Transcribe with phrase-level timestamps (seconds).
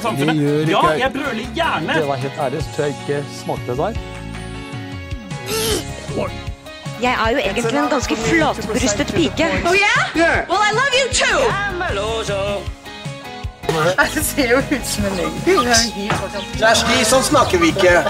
[0.00, 0.68] norske samfunnet.
[0.68, 1.12] Ja, jeg.
[1.12, 1.94] brøler gjerne!
[1.94, 3.92] Det var helt ærlig, så tror jeg ikke smakte det der.
[7.02, 9.46] Jeg er jo egentlig en ganske flatbrystet pike.
[9.66, 10.48] Oh yeah?
[10.50, 11.40] Well, I love you too.
[14.14, 15.34] Det ser jo ut som en løgn.
[16.58, 18.02] Kjersti, sånn snakker vi ikke.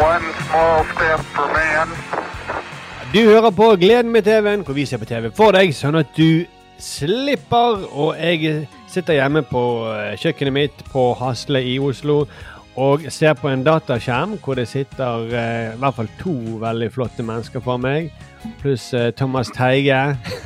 [0.00, 1.92] One small step for man.
[3.12, 6.10] Du hører på Gleden med TV-en, hvor vi ser på TV for deg, sånn at
[6.16, 6.44] du
[6.80, 7.84] slipper.
[7.92, 12.24] Og jeg sitter hjemme på eh, kjøkkenet mitt på Hasle i Oslo
[12.78, 17.24] og ser på en dataskjerm hvor det sitter eh, i hvert fall to veldig flotte
[17.26, 18.12] mennesker for meg,
[18.62, 19.98] pluss eh, Thomas Teige.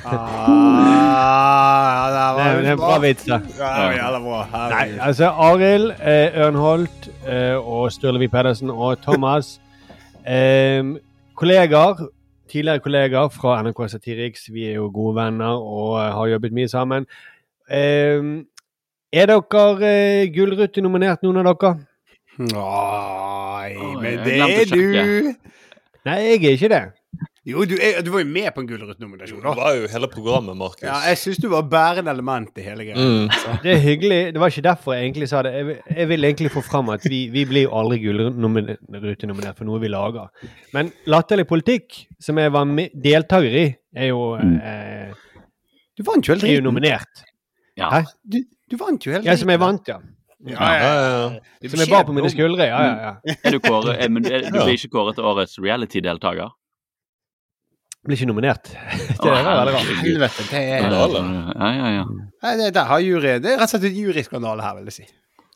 [0.09, 3.41] Ah, Det det er en bra vits, da.
[3.59, 4.49] Ja, var.
[4.73, 9.59] Nei, altså Arild eh, Ørnholt eh, og Sturlevi Pedersen og Thomas.
[10.23, 10.85] Eh,
[11.35, 11.99] kollegaer,
[12.47, 14.45] tidligere kollegaer fra NRK Satiriks.
[14.55, 17.09] Vi er jo gode venner og har jobbet mye sammen.
[17.71, 18.23] Eh,
[19.13, 21.75] er dere eh, Gullrute-nominert, noen av dere?
[22.39, 25.33] Nei, men det er du.
[26.09, 26.83] Nei, jeg er ikke det.
[27.45, 29.41] Jo, du, er, du var jo med på en Gullruten-nominasjon.
[29.43, 30.85] Det var jo hele programmet, Markus.
[30.87, 32.95] Ja, jeg syns du var bærende element i hele greia.
[33.03, 33.57] Mm.
[33.65, 34.21] Det er hyggelig.
[34.35, 35.53] Det var ikke derfor jeg egentlig sa det.
[35.59, 39.67] Jeg, vil- jeg vil egentlig få fram at vi, vi blir jo aldri Gullruten-nominert for
[39.69, 40.31] noe vi lager.
[40.75, 43.67] Men Latterlig politikk, som jeg var deltaker i,
[43.97, 44.57] er jo, Mm.
[44.63, 45.13] eh,
[45.99, 47.25] Du vant jo hele er jo nominert.
[47.79, 47.89] Ja.
[47.93, 48.03] Hæ?
[48.33, 50.01] Du, du vant jo hele Ja, som jeg vant, ja.
[50.43, 50.95] Ja, Ja,
[51.63, 51.69] ja.
[51.71, 52.67] Som jeg bar på mine skuldre.
[52.67, 53.37] Ja, ja, ja.
[53.45, 56.51] Er du, kåret, er, men er, du blir ikke kåret til årets reality-deltaker?
[58.03, 58.73] Blir ikke nominert.
[59.23, 59.91] Det er veldig rart.
[60.03, 62.07] Helvete, det er Ja, ja, ja.
[62.59, 65.07] Det, der har jury, det er rett og slett en juryskandale her, vil jeg si.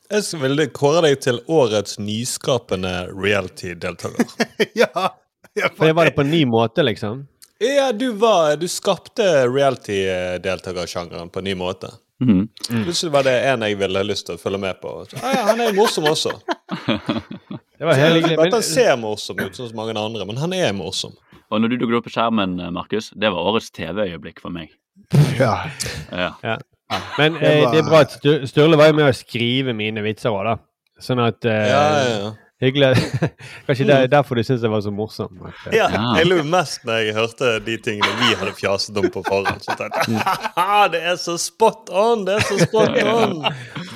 [0.06, 4.28] Jeg ville kåre deg til årets nyskapende reality-deltaker.
[4.84, 5.09] ja,
[5.59, 7.25] ja, For det var det på en ny måte, liksom.
[7.59, 11.91] Ja, du var Du skapte reality-deltakersjangeren på en ny måte.
[12.22, 12.48] Mhm.
[12.86, 14.93] Plutselig var det en jeg ville lyst til å følge med på.
[15.10, 16.32] Så, ah, ja, han er morsom også.
[17.77, 20.71] Det var helt Men, han ser morsom ut, sånn som mange andre, men han er
[20.72, 21.12] morsom.
[21.53, 24.72] Og når du dukket opp på skjermen, Markus, det var årets TV-øyeblikk for meg.
[25.43, 25.59] ja.
[26.09, 26.31] Ja.
[27.19, 28.16] men Det eh, det er bra at
[28.49, 30.56] Sturle var jo med å skrive mine vitser òg, da.
[31.05, 32.32] Sånn at eh, Ja, ja, ja.
[32.62, 32.97] Hyggelig.
[33.67, 35.43] Kanskje det er derfor du syns jeg var så morsom.
[35.44, 39.21] Eh, Ja, jeg lo mest når jeg hørte de tingene vi hadde fjaset om på
[39.27, 39.61] forhånd.
[39.61, 42.25] Så tenkte jeg, det er så spot on!
[42.25, 43.37] Det er så spot on!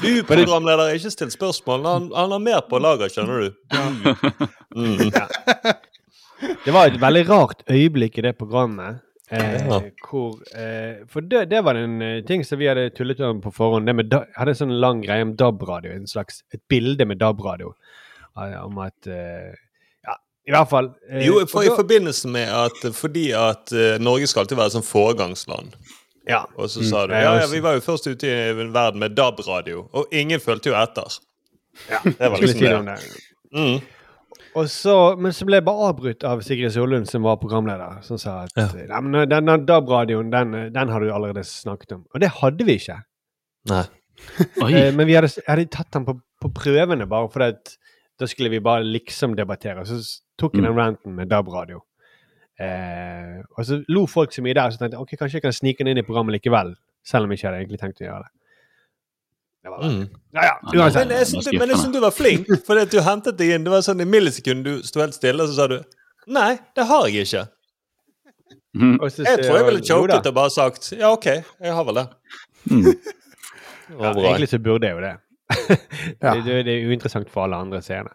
[0.02, 1.88] Du, programleder, ikke still spørsmål.
[1.88, 3.48] Han, han har mer på lager, skjønner du.
[4.76, 5.10] Mm.
[6.64, 9.00] Det var et veldig rart øyeblikk i det programmet.
[9.30, 9.76] Eh, Ja.
[10.08, 13.52] hvor, eh, for det, det var en eh, ting som vi hadde tullet om på
[13.54, 13.86] forhånd.
[13.86, 15.92] Det med da, hadde en sånn lang greie om DAB-radio.
[15.94, 17.70] En slags, et bilde med DAB-radio.
[18.46, 19.52] Eh, Om at eh,
[20.06, 20.14] Ja,
[20.48, 20.90] i hvert fall.
[21.10, 24.86] eh, Jo, for, i forbindelse med at fordi at Norge skal alltid være et sånn
[24.88, 25.76] foregangsland.
[26.28, 26.44] ja.
[26.56, 29.16] Og så sa du Ja, ja, ja, vi var jo først ute i verden med
[29.18, 31.18] DAB-radio, og ingen fulgte jo etter.
[31.90, 32.98] Ja, Det var liksom om det.
[33.54, 33.80] Mm.
[34.58, 38.18] Og så, men så ble jeg bare avbrutt av Sigrid Sollund, som var programleder, som
[38.18, 38.66] sa at Ja.
[38.74, 42.00] den, den DAB-radioen, den, den har du allerede snakket om.
[42.14, 42.96] Og det hadde vi ikke.
[43.70, 43.84] Nei.
[44.64, 44.72] Oi.
[44.92, 47.76] Men vi hadde, hadde tatt den på, på prøvene, bare fordi at
[48.20, 49.82] da skulle vi bare liksom debattere.
[49.88, 49.96] Så
[50.40, 51.80] tok jeg den ranten med DAB-radio.
[52.60, 55.54] Eh, og så lo folk så mye der, så tenkte jeg ok, kanskje jeg kan
[55.56, 56.74] snike den inn i programmet likevel.
[57.06, 58.32] Selv om jeg ikke hadde egentlig tenkt å gjøre det.
[59.64, 60.02] det var, Mm.
[60.36, 61.06] ja, ja, uansett.
[61.08, 63.64] Men jeg syns du, men du var flink, for du hentet deg inn.
[63.64, 65.80] Det var sånn i millisekundet du sto helt stille, og så sa du
[66.28, 67.46] Nei, det har jeg ikke.
[68.76, 68.98] Mm.
[69.00, 72.06] Jeg tror jeg ville choket og bare sagt ja, OK, jeg har vel det.
[72.70, 72.86] Mm.
[73.98, 75.16] Ja, egentlig så burde jeg jo det.
[76.20, 76.34] Ja.
[76.34, 78.12] det, det, er uinteressant for alle andre seerne.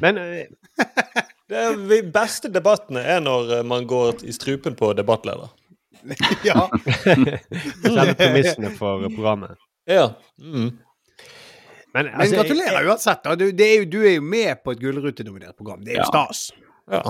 [0.00, 0.46] Men eh,
[1.48, 5.52] Det de beste debattene er når eh, man går i strupen på debattleder.
[6.48, 6.66] ja.
[7.86, 9.54] selve premissene for programmet.
[9.86, 10.08] Ja.
[10.42, 10.72] Mm.
[11.94, 13.22] Men, Men altså, jeg- gratulerer uansett.
[13.24, 13.34] da.
[13.38, 15.84] Du, det er jo, du er jo med på et Gullrute-nominert program.
[15.84, 16.10] Det er jo Ja.
[16.10, 16.50] stas.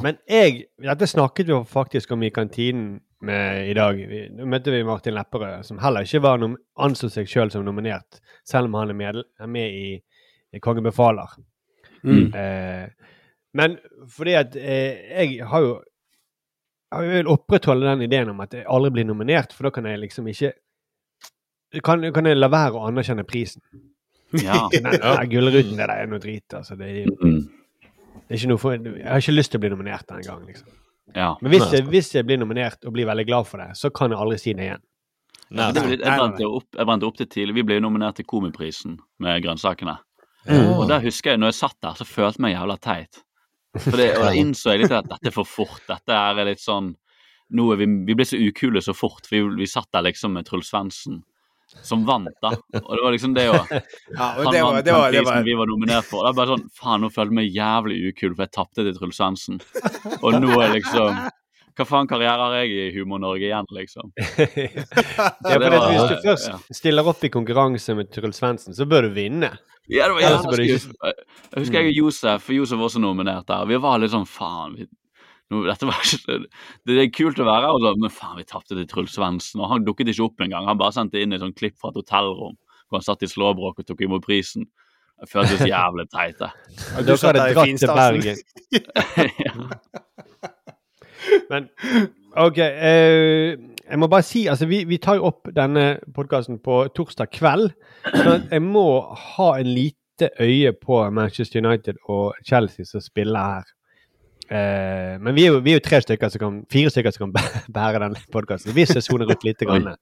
[0.03, 3.97] Men jeg Dette snakket vi faktisk om i kantinen med i dag.
[4.11, 6.43] Vi, nå møtte vi Martin Lepperød, som heller ikke var
[6.85, 9.97] anså seg sjøl som nominert, selv om han er med, er med i,
[10.53, 11.33] i Kongen befaler.
[12.05, 12.29] Mm.
[12.35, 12.89] Eh,
[13.57, 13.79] men
[14.13, 15.77] fordi at eh, jeg har jo
[16.93, 19.99] Jeg vil opprettholde den ideen om at jeg aldri blir nominert, for da kan jeg
[20.05, 20.53] liksom ikke
[21.83, 23.61] kan, kan jeg la være å anerkjenne prisen.
[24.39, 24.69] Ja.
[24.85, 26.47] Nei, nei, Gullruten, det der er noe drit.
[26.55, 26.77] altså.
[26.79, 27.41] Det er, Mm.
[28.29, 30.47] det er ikke noe for, jeg har ikke lyst til å bli nominert denne gangen.
[30.47, 30.69] liksom.
[31.15, 31.31] Ja.
[31.41, 34.13] Men hvis jeg, hvis jeg blir nominert og blir veldig glad for det, så kan
[34.13, 34.83] jeg aldri si det igjen.
[35.55, 37.55] Nei, Det litt, jeg, brente opp, jeg brente opp til tidlig.
[37.61, 39.95] Vi ble jo nominert til Komiprisen med grønnsakene.
[40.49, 40.73] Mm.
[40.75, 43.23] Og der husker jeg, når jeg satt der, så følte jeg meg jævla teit.
[43.77, 45.83] For det, og da innså jeg litt at dette er for fort.
[45.87, 46.95] Dette er litt sånn
[47.55, 49.29] nå er vi, vi ble så ukule så fort.
[49.31, 51.21] Vi, vi satt der liksom med Truls Svendsen
[51.83, 52.53] som vant, da.
[52.81, 53.73] Og det var liksom det òg.
[54.17, 56.25] Ja, Han det var, vant det var, den prisen vi var nominert for.
[56.25, 58.97] Det er bare sånn Faen, nå følte jeg meg jævlig ukul, for jeg tapte til
[58.97, 59.61] Truls Svendsen.
[60.23, 61.21] Og nå er liksom
[61.77, 64.13] Hva faen karriere har jeg i Humor-Norge igjen, liksom?
[64.17, 66.59] ja, for hvis du først ja.
[66.79, 69.51] stiller opp i konkurranse med Truls Svendsen, så bør du vinne.
[69.93, 70.71] Ja, det var jævlig.
[70.73, 73.69] Jeg husker jeg og Josef, for Josef var også nominert der.
[73.69, 74.89] Vi var litt sånn faen vi,
[75.53, 76.39] nå, dette var ikke,
[76.87, 79.63] Det er kult å være her, men faen, vi tapte til Truls Svendsen.
[79.63, 80.67] Han dukket ikke opp engang.
[80.71, 82.57] Han bare sendte inn et sånt klipp fra et hotellrom
[82.87, 84.69] hvor han satt i slåbrok og tok imot prisen.
[85.19, 86.51] Det føltes jævlig teit, Ja,
[87.03, 87.89] du Dere hadde i dratt til.
[87.99, 88.37] Bergen.
[91.51, 91.71] Men
[92.37, 92.61] OK.
[92.63, 97.31] Uh jeg må bare si, altså vi, vi tar jo opp denne podkasten på torsdag
[97.35, 97.71] kveld.
[98.11, 98.87] Så jeg må
[99.37, 103.71] ha en lite øye på Manchester United og Chelsea som spiller her.
[104.51, 107.27] Eh, men vi er, jo, vi er jo tre stykker som kan, fire stykker som
[107.33, 107.37] kan
[107.79, 108.77] bære den podkasten.
[108.77, 109.65] Jeg soner ut litt.
[109.67, 109.95] Grann.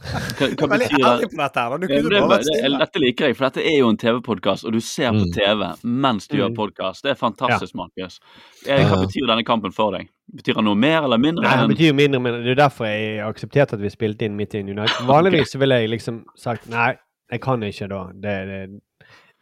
[0.00, 1.28] Hva, hva betyr det?
[1.36, 1.70] dette her.
[1.70, 1.76] da.
[1.76, 4.72] Du Ja, kunne det, det, dette liker jeg, for dette er jo en TV-podkast, og
[4.72, 5.32] du ser på Mm.
[5.34, 6.56] TV mens du gjør Mm.
[6.56, 7.02] podkast.
[7.04, 8.18] Det er fantastisk, Markus.
[8.66, 10.08] Eh, Hva betyr denne kampen for deg?
[10.34, 11.42] Betyr den noe mer eller mindre?
[11.44, 14.24] Nei, det betyr jo mindre, men det er derfor jeg har akseptert at vi spilte
[14.24, 15.04] inn midt i United.
[15.10, 15.60] Vanligvis okay.
[15.60, 16.94] ville jeg liksom sagt nei,
[17.30, 18.80] jeg kan ikke da det, det,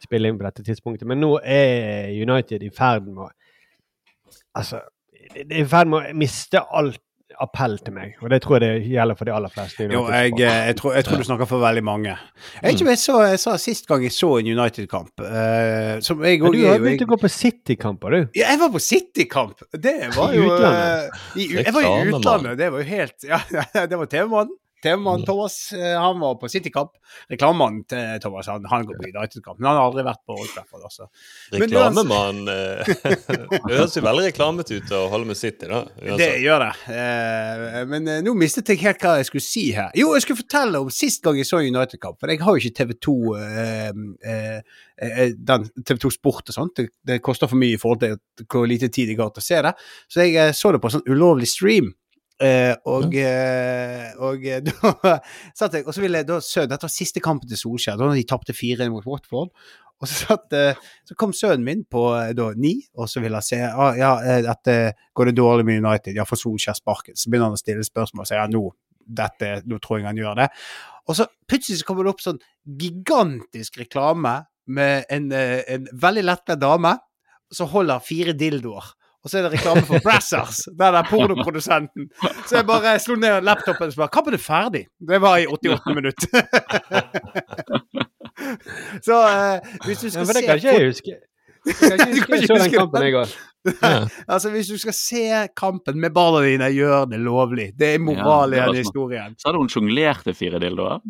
[0.03, 1.07] spille inn på dette tidspunktet.
[1.07, 3.29] Men nå er United i ferd med å
[4.57, 4.81] Altså,
[5.35, 7.01] det er i ferd med å miste alt
[7.39, 9.85] appell til meg, og det tror jeg det gjelder for de aller fleste.
[9.93, 12.15] Jo, jeg, eh, jeg, tror, jeg tror du snakker for veldig mange.
[12.57, 16.41] Jeg vet ikke så, jeg sa sist gang jeg så en United-kamp uh, som jeg
[16.43, 18.39] Men du har begynt å gå på City-kamper, du.
[18.39, 19.61] Ja, jeg var på City-kamp!
[19.71, 21.13] Det var I utlandet.
[21.13, 23.43] Uh, i, Jeg var i utlandet, det var jo helt Ja,
[23.85, 24.57] det var TV-mannen.
[24.83, 26.91] TV-mannen Thomas, eh, han var på City-kamp.
[27.31, 29.59] Reklamemannen til Thomas, han, han går på United-kamp.
[29.59, 31.09] Men han har aldri vært på Old Trafford, altså.
[31.55, 32.93] Reklamemann eh,
[33.67, 35.83] Det høres jo veldig reklamete ut å holde med City, da.
[36.19, 36.71] Det gjør det.
[36.95, 39.91] Eh, men nå mistet jeg helt hva jeg skulle si her.
[39.97, 42.19] Jo, jeg skulle fortelle om sist gang jeg så United-kamp.
[42.19, 43.89] For jeg har jo ikke TV2 eh,
[44.31, 44.59] eh,
[45.01, 46.75] eh, den TV2 Sport og sånt.
[46.79, 49.49] Det, det koster for mye i forhold til hvor lite tid jeg har til å
[49.49, 49.73] se det.
[50.11, 51.93] Så jeg så det på en sånn ulovlig stream.
[52.39, 55.17] Eh, og, eh, og eh, da
[55.51, 58.13] satt jeg Og så ville jeg da sønnen Dette var siste kampen til Solskjær, da
[58.15, 59.51] de tapte 4 mot Watford.
[59.99, 60.53] Og så, satt,
[61.03, 64.13] så kom sønnen min på da ni, og så ville han se ah, ja,
[64.45, 67.19] dette går det dårlig med United, ja, for Solskjær sparket.
[67.19, 68.61] Så begynner han å stille spørsmål og sier ja, nå,
[69.19, 70.47] dette, nå tror jeg han gjør det.
[71.11, 72.39] Og så plutselig så kommer det opp sånn
[72.79, 74.37] gigantisk reklame
[74.71, 76.95] med en, en veldig lettkledd dame
[77.51, 78.93] som holder fire dildoer.
[79.23, 82.05] Og så er det reklame for Brassers, der pornoprodusenten.
[82.47, 84.85] Så jeg bare slo ned laptopen og spurte kampen er ferdig.
[85.09, 86.27] Det var i 88 minutter.
[89.07, 91.15] så eh, hvis du Ja, skal for det se kan ikke jeg huske.
[91.67, 93.33] Jeg kan ikke huske jeg så den kampen, i jeg òg.
[93.65, 94.05] Ja.
[94.31, 95.21] Altså, hvis du skal se
[95.57, 97.65] kampen med barna dine, gjør det lovlig.
[97.77, 98.85] Det er moral i Ja, denne sånn.
[98.87, 99.33] historien.
[99.37, 101.01] Så hadde hun sjonglerte fire dildoer.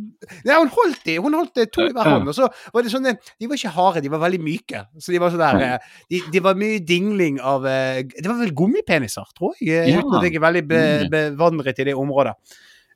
[0.48, 2.32] Ja, hun holdt de, hun holdt to i hver hånd.
[2.32, 4.82] Og så var det sånne De var ikke harde, de var veldig myke.
[4.98, 8.42] Så de var sånn der eh, de, de var mye dingling av eh, Det var
[8.42, 9.70] vel gummipeniser, tror jeg.
[9.70, 10.02] eh, Ja.
[10.02, 10.82] Uten at jeg er veldig be,
[11.14, 12.34] bevandret i det området.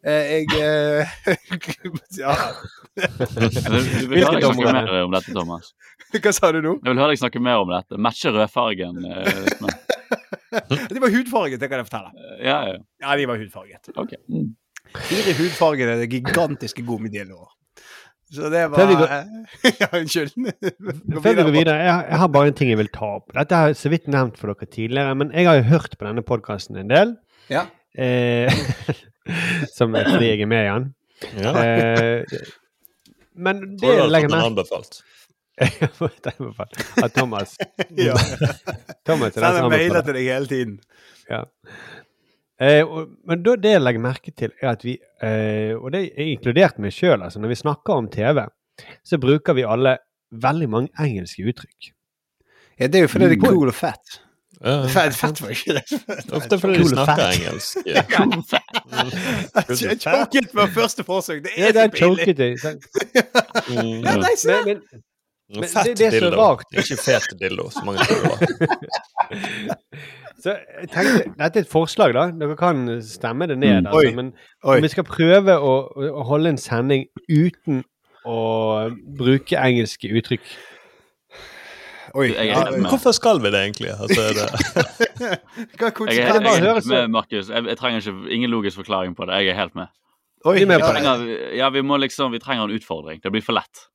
[0.03, 1.07] Eh, jeg eh,
[2.19, 2.33] Ja,
[2.97, 5.69] Du vil, høre deg snakke mer om dette, Thomas.
[6.17, 6.73] hva sa du nå?
[6.83, 7.99] Jeg vil høre deg snakke mer om dette.
[8.03, 8.99] Matche rødfargen.
[9.07, 9.79] eh.
[10.93, 12.11] De var hudfarget, det kan jeg fortelle.
[12.45, 12.75] Ja, ja.
[13.01, 13.87] Ja, de var hudfarget.
[13.97, 14.11] Ok.
[14.29, 14.51] Mm.
[15.07, 17.47] Fire hudfargede, gigantiske gummideler.
[18.33, 19.15] Så det var vi går-
[19.81, 20.35] Ja, unnskyld.
[21.23, 23.33] Før vi går videre, jeg, jeg har bare en ting jeg vil ta opp.
[23.33, 26.05] Dette har jeg så vidt nevnt for dere tidligere, men jeg har jo hørt på
[26.05, 27.15] denne podkasten en del.
[27.49, 27.65] Ja.
[27.97, 28.49] Eh,
[29.73, 30.89] som er fordi jeg er med i den.
[31.39, 31.51] Ja.
[31.63, 32.43] Eh,
[33.33, 37.55] men det Tror du jeg legger fått merke at Thomas
[37.97, 38.15] Ja.
[39.07, 40.01] Thomas er den Sender som mailer anbefaler.
[40.07, 40.79] til deg hele tiden.
[41.29, 41.43] Ja.
[42.63, 46.03] Eh, og, men da, det jeg legger merke til, er at vi, eh, og det
[46.11, 48.43] er inkludert meg sjøl, altså, når vi snakker om TV,
[49.05, 49.97] så bruker vi alle
[50.43, 51.91] veldig mange engelske uttrykk.
[52.79, 54.19] Ja, det er jo fordi det er cool og fett.
[54.63, 54.85] Ja.
[54.87, 55.83] Fett, fett var ikke det.
[56.37, 57.77] Ofte fordi de snakker engelsk.
[57.89, 58.01] Ja.
[59.83, 61.41] Jeg choket med første forsøk.
[61.43, 62.35] Det er det så er pinlig.
[63.67, 64.03] Mm.
[64.05, 64.63] Ja, nei, se Men, der.
[64.69, 64.77] men,
[65.59, 66.39] Men Fett det- det er så dildo.
[66.41, 66.63] rart.
[66.73, 68.39] Ikke fet dildo, som mange tror det var.
[70.43, 70.49] så
[70.81, 72.23] jeg tenkte, dette er et forslag, da.
[72.39, 73.81] Dere kan stemme det ned.
[73.81, 73.87] Mm.
[73.87, 74.13] Altså, Oi.
[74.15, 74.31] men
[74.63, 74.77] Oi.
[74.77, 75.73] om vi skal prøve å,
[76.09, 77.83] å holde en sending uten
[78.25, 78.37] å
[79.19, 80.41] bruke engelske uttrykk
[82.13, 82.27] Oi.
[82.29, 82.63] Jeg Ja.
[82.89, 83.89] Hvorfor skal vi det egentlig?
[83.89, 84.45] Altså, er det,
[85.79, 87.49] hva Jeg er, jeg bare er helt med, Markus.
[87.49, 89.39] Jeg, jeg trenger ikke, ingen logisk forklaring på det.
[89.41, 89.89] Jeg er helt med.
[90.45, 90.91] Oi, Vi er med på.
[90.91, 91.23] Trenger,
[91.57, 93.23] ja, vi må liksom, vi trenger en utfordring.
[93.23, 93.87] Det blir for lett.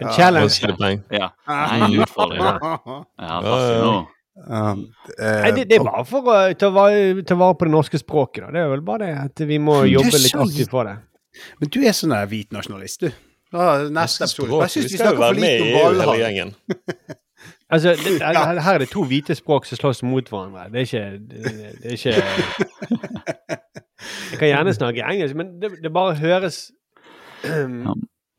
[0.00, 0.12] En Ja.
[0.16, 1.02] challenge.
[1.10, 1.28] Ja.
[1.48, 2.40] Nei, en utfordring.
[3.20, 4.06] Ja.
[4.48, 4.86] Um,
[5.18, 7.98] eh, Nei, det, det er bare for å ta vare, ta vare på det norske
[8.00, 8.46] språket.
[8.46, 8.52] Da.
[8.54, 10.94] Det er vel bare det at vi må jobbe litt aktivt for det.
[11.60, 13.10] Men du er sånn hvit nasjonalist, du.
[13.52, 14.62] Neste episode.
[14.62, 16.16] Jeg syns Vi vi skal jo snakker for være med lite i om EU hele
[16.22, 16.54] gjengen.
[17.70, 20.68] Altså, det, her her er det to hvite språk som slåss mot hverandre.
[20.72, 21.38] Det er ikke Det,
[21.82, 22.14] det er ikke
[24.30, 26.70] Jeg kan gjerne snakke engelsk, men det, det bare høres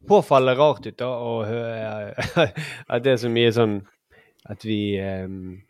[0.07, 2.13] påfallende rart ut da, å høre
[2.91, 3.79] at det er så mye sånn
[4.49, 5.61] At vi um,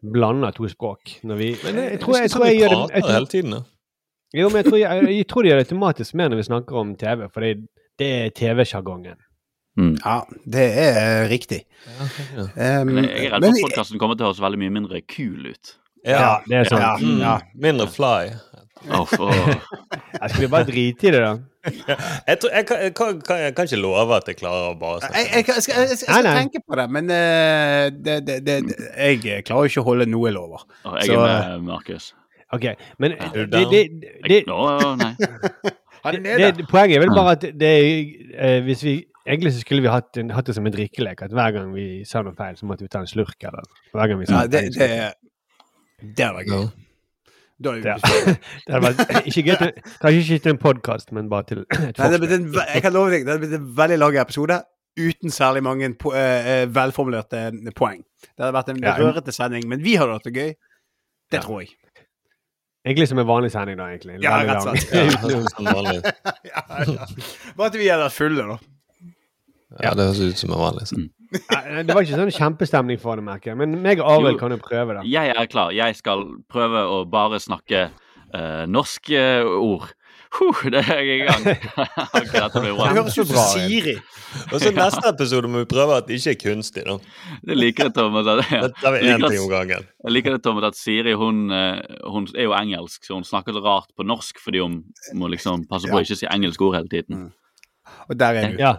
[0.00, 3.00] blander to språk når vi Men jeg, jeg tror jeg, tror jeg det jeg, prater
[3.00, 3.56] tror, hele tiden.
[3.56, 3.62] da.
[4.36, 6.80] Jo, men jeg tror, jeg, jeg tror de gjør det automatisk mer når vi snakker
[6.80, 7.52] om TV, for det,
[8.00, 9.20] det er TV-sjargongen.
[9.76, 11.62] Ja, det er riktig.
[12.56, 15.00] Um, jeg er redd men- for at podkasten kommer til å høres veldig mye mindre
[15.04, 15.74] kul ut.
[16.06, 16.80] Ja, det er sånn.
[16.80, 17.34] Ja, Mm, ja.
[17.54, 18.30] Mindre fly.
[18.86, 21.30] Jeg skulle bare drite i det, da.
[22.28, 24.74] Jeg, tror, jeg, kan, jeg, kan, kan, jeg kan ikke love at jeg klarer å
[24.78, 26.34] bare Jeg, jeg, jeg, skal, jeg, skal, jeg skal Nei, nei.
[26.44, 28.56] tenke på det, men uh, det, det, det,
[28.94, 30.62] jeg klarer ikke å holde noe lover.
[30.84, 32.06] Åh, Jeg Så, er med, Markus.
[32.54, 32.68] OK,
[33.02, 33.82] men det, det, det,
[34.30, 35.12] Jeg- Åh, nei.
[36.06, 37.70] Det, det, Poenget er vel bare at det
[38.38, 38.92] eh, Hvis vi
[39.26, 41.22] Egentlig så skulle vi hatt, hatt det som en drikkelek.
[41.26, 43.36] At hver gang vi sa noe feil, så måtte vi ta en slurk.
[43.42, 46.66] Eller hver gang vi sa Ja, noe det, feil, det, det var gøy.
[47.58, 47.96] Da er vi Ja.
[48.68, 49.70] Det vært ikke gøy til,
[50.02, 53.38] Kanskje ikke til en podkast, men bare til et ve- jeg kan love deg, det
[53.40, 54.58] blitt en veldig lang episode
[55.00, 58.04] uten særlig mange po eh, eh, velformulerte poeng.
[58.22, 58.94] Det hadde vært en Ja.
[59.00, 60.52] rørete sending, men vi hadde hatt det gøy.
[61.32, 61.72] Det tror jeg.
[62.86, 63.88] Egentlig som en vanlig sending, da.
[63.90, 64.20] egentlig.
[64.22, 64.92] Ja, rett og slett.
[64.94, 66.12] Ja.
[66.46, 67.06] Ja, ja.
[67.56, 68.58] Bare at vi hadde vært fulle, da.
[69.82, 70.86] Ja, det høres ut som en vanlig.
[70.86, 70.96] så.
[71.86, 73.58] Det var ikke sånn kjempestemning for det, merker jeg.
[73.58, 75.02] Men meg og Arild kan jo prøve, da.
[75.10, 75.72] Jeg er klar.
[75.74, 79.18] Jeg skal prøve å bare snakke uh, norske
[79.58, 79.90] ord.
[80.36, 81.44] Huh, det er jeg i gang.
[81.46, 82.86] Ok, dette blir Det bra.
[82.94, 83.94] høres ut som Siri.
[84.52, 86.82] Og så neste episode må vi prøve at det ikke er kunstig.
[86.86, 86.96] da.
[87.46, 88.26] Det liker jeg, Thomas.
[88.26, 88.62] at- ja.
[88.66, 89.86] én liker ting om gangen.
[90.06, 91.80] Jeg liker det, Thomas, at Siri hun, eh,
[92.10, 94.82] hun er jo engelsk, så hun snakker så rart på norsk fordi hun
[95.14, 97.32] må liksom passe på å ikke si engelske ord hele tiden.
[98.10, 98.60] Og der er du.
[98.62, 98.74] Ja.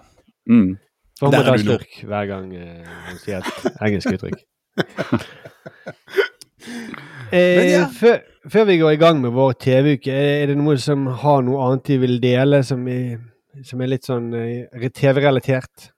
[0.48, 0.78] Mm.
[1.18, 4.44] For hun må ta slurk hver gang eh, hun sier et engelsk uttrykk.
[7.32, 7.88] Eh, ja.
[7.92, 11.66] før, før vi går i gang med vår TV-uke, er det noe som har noe
[11.66, 13.18] annet de vil dele, som er,
[13.68, 15.90] som er litt sånn eh, TV-relatert?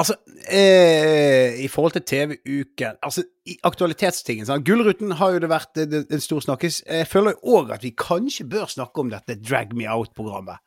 [0.00, 0.16] Altså,
[0.48, 6.24] eh, i forhold til TV-uken Altså, i aktualitetstingen sånn, Gullruten har jo det vært en
[6.24, 6.80] stor snakkes.
[6.88, 10.64] Jeg føler jo òg at vi kanskje bør snakke om dette Drag Me Out-programmet.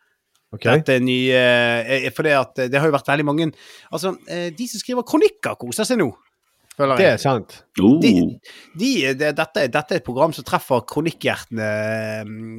[0.54, 0.68] Ok?
[0.68, 1.40] Dette nye
[1.82, 3.48] eh, For det, at, eh, det har jo vært veldig mange
[3.90, 6.12] Altså, eh, de som skriver kronikker, koser seg nå.
[6.76, 7.54] Føler Det er sant.
[7.80, 7.98] Oh.
[8.04, 8.12] De,
[8.76, 11.70] de, det, dette, dette er et program som treffer kronikkhjertene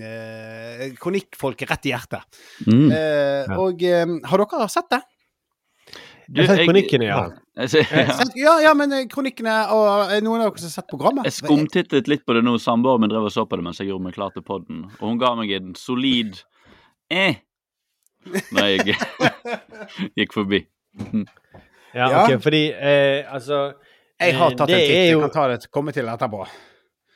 [0.08, 2.40] eh, Kronikkfolket rett i hjertet.
[2.66, 2.88] Mm.
[2.90, 3.58] Eh, Ja.
[3.60, 5.02] Og eh, har dere sett det?
[6.26, 7.18] Du, Jeg har sett kronikkene, ja.
[7.60, 11.28] Jeg, jeg, ja, ja, men eh, kronikkene og noen av dere som har sett programmet?
[11.28, 12.56] jeg skumtittet litt på det nå.
[12.62, 15.04] Samboeren min drev og så på det mens jeg gjorde meg klar til podden, og
[15.06, 16.40] hun ga meg en solid
[17.12, 17.38] eh
[18.56, 18.96] da jeg
[20.18, 20.62] gikk forbi.
[21.96, 22.24] Ja, Ja.
[22.26, 23.72] ok, fordi eh, altså
[24.20, 24.96] Jeg har tatt det en titt.
[25.10, 26.42] Jeg kan ta det, komme til etterpå.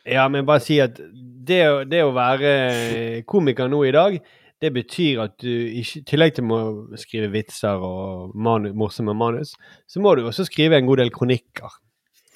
[0.09, 4.17] Ja, men bare si at det, det å være komiker nå i dag,
[4.61, 6.61] det betyr at du i tillegg til å
[7.01, 9.55] skrive vitser og manu, morsomme manus,
[9.89, 11.77] så må du også skrive en god del kronikker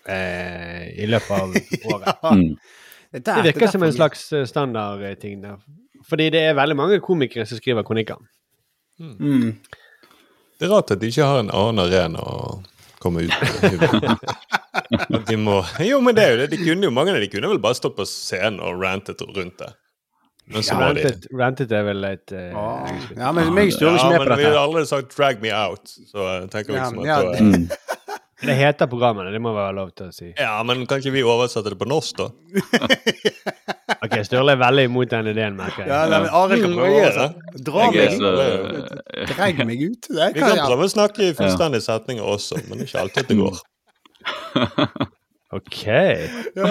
[0.09, 1.57] eh, i løpet av
[1.95, 2.25] året.
[2.25, 2.47] Mm.
[3.15, 5.61] Det, Det virker som en slags eh, standardting der.
[6.05, 8.21] Fordi det er veldig mange komikere som skriver kronikker.
[9.01, 9.57] Mm.
[10.59, 12.63] Det er rart at de ikke har en annen arena å
[13.03, 14.15] komme ut på.
[15.29, 16.51] De må Jo, men det er jo det.
[16.55, 19.59] De kunne jo, mange av de kunne vel bare stått på scenen og rantet rundt
[19.61, 19.73] det.
[20.47, 22.89] Men så Ja, Rantet, rantet er vel et uh, Ah.
[23.17, 26.27] Ja, men meg er Ja, men vi har allerede aldri sagt 'drag me out', så
[26.41, 27.69] jeg tenker Ja, liksom at ja, da- Mm.
[28.43, 30.33] Det heter programmene, det må være lov til å si.
[30.39, 32.27] Ja, men kan ikke vi oversette det på norsk, da?
[34.05, 35.89] Ok, Sturle er veldig imot den ideen, merker jeg.
[35.89, 37.63] Ja, nei, men Arild kan Mm, prøve å er det.
[37.65, 38.19] dra meg er ut.
[38.19, 40.09] så Dreg meg ut.
[40.11, 43.29] Det Vi kan kan prøve å snakke i fullstendige setninger også, men ikke alltid at
[43.33, 43.63] det går.
[45.55, 45.81] Ok.
[45.87, 46.69] Ja,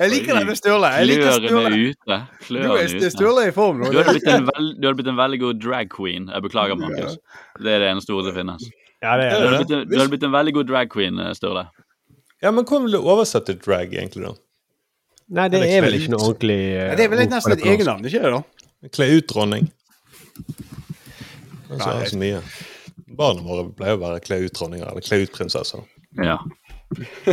[0.00, 0.88] jeg liker denne Sturle.
[0.96, 1.80] Jeg liker Sturle.
[1.92, 2.18] ute.
[2.46, 3.10] Klørne er ute.
[3.12, 3.90] Sturle i form nå.
[3.92, 6.30] Du hadde, blitt en veld, blitt en veldig god drag queen.
[6.32, 7.18] Jeg beklager, Markus.
[7.60, 8.66] Det er det eneste ordet som finnes.
[9.04, 9.80] Ja, det Du er det.
[9.90, 11.66] du hadde blitt en veldig god drag queen, eh, Sturle.
[12.42, 14.34] Ja, men hvordan vil du oversette drag, egentlig, da?
[15.36, 18.04] Nei, det er vel ikke noe ordentlig uh, det er vel litt nesten et egennavn,
[18.06, 18.30] ikke det?
[18.36, 18.90] da?
[18.94, 19.64] Kle ut dronning.
[20.36, 22.42] Det er så, så mye.
[23.18, 25.82] Barna våre pleier å være kle ut dronninger eller kle ut prinsesser.
[26.22, 26.38] Ja.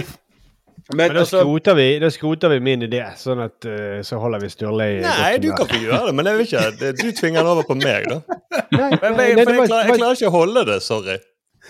[0.97, 4.49] Men da skroter, vi, da skroter vi min idé, sånn at uh, så holder vi
[4.51, 7.39] Sturle i Nei, du kan få gjøre det, men jeg vil ikke det- Du tvinger
[7.39, 8.17] den over på meg, da.
[8.19, 11.15] Nei, Men, nei, men, nei, for jeg, klarer, jeg klarer ikke å holde det, sorry.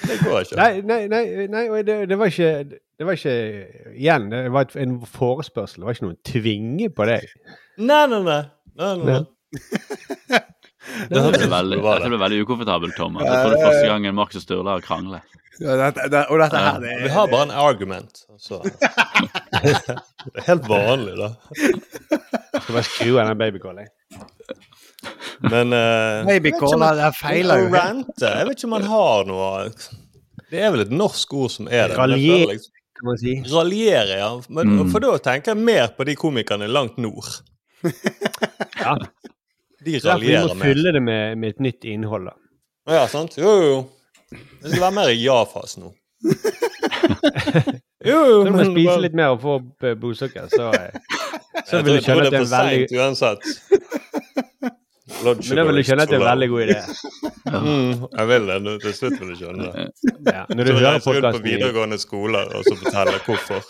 [0.03, 0.57] Det går ikke.
[0.59, 3.35] Nei, nei, nei, nei og det, det var ikke Det var ikke
[3.93, 5.81] Igjen, det var et, en forespørsel.
[5.81, 7.29] Det var ikke noen tvinge på deg.
[7.79, 8.41] Nei, nei, nei.
[8.79, 10.41] nei, nei, nei.
[10.93, 12.09] Det Dette ble veldig, dette det.
[12.11, 13.23] ble veldig ukomfortabelt, Thomas.
[13.23, 15.37] Jeg tror det er første gangen Markus og Sturle har kranglet.
[15.61, 18.23] Ja, dette, det, og dette her, det Vi har bare en argument.
[18.41, 18.59] Så.
[19.63, 21.29] Det er helt vanlig, da.
[21.53, 23.89] Skal bare skru av den babycallen.
[25.43, 28.75] Men eh, Babycall, jeg vet ikke om- det feiler jo rante Jeg vet ikke om
[28.77, 29.49] man har noe
[30.51, 31.97] Det er vel et norsk ord som er det.
[31.97, 33.31] men Raljer- liksom- Kan man si.
[33.51, 34.29] Raljere, ja.
[34.49, 34.91] Men, Mm.
[34.93, 37.25] For da tenker jeg mer på de komikerne langt nord.
[38.83, 38.93] Ja.
[39.83, 42.35] De Så vi må fylle det med, med et nytt innhold, da.
[42.93, 43.35] Ja, sant?
[43.37, 43.75] Jo, jo.
[44.31, 45.91] Det skal være mer i ja-fase nå.
[48.03, 50.91] Jo, jo, må men spise litt mer og få opp eh, blodsukker, så, eh,
[51.63, 53.41] så Jeg vil du skjønne det at det er er for veldig seint uansett.
[55.23, 56.79] Men det vil du skjønne at det er en veldig god idé.
[57.53, 58.55] Mm, jeg vil det.
[58.63, 59.81] nå- Til slutt vil du skjønne det.
[60.31, 63.61] Ja, når du Så hører reiser rundt på videregående skoler og så forteller hvorfor.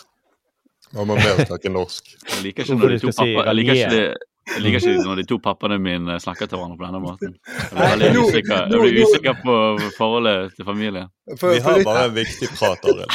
[0.94, 2.12] Man må med å snakke norsk.
[2.30, 5.16] Jeg liker ikke når de to pappa, jeg liker ikke, det- jeg liker ikke når
[5.16, 7.34] de to pappaene mine snakker til hverandre på denne måten.
[7.74, 9.56] Jeg blir usikker, jeg blir usikker på
[9.98, 11.08] forholdet til familien.
[11.40, 13.10] For, Vi har bare en viktig prat, Arild.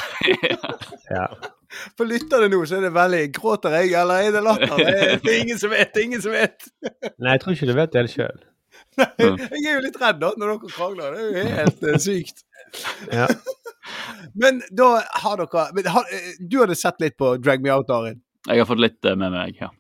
[1.16, 1.26] Ja.
[1.96, 4.76] for lytterne nå, så er det veldig Gråter jeg, eller er det latter?
[4.78, 6.70] Det er- ingen som vet, det er ingen som vet.
[7.20, 8.44] Nei, jeg tror ikke du vet det sjøl.
[8.98, 11.14] Jeg er jo litt redd da, når dere krangler.
[11.14, 12.42] Det er jo helt uh, sykt.
[13.12, 13.28] Ja.
[14.42, 14.88] Men da
[15.22, 18.20] har dere men, har, eh, Du hadde sett litt på Drag Me Out, Arin?
[18.48, 19.70] Jeg har fått litt eh, med meg, ja.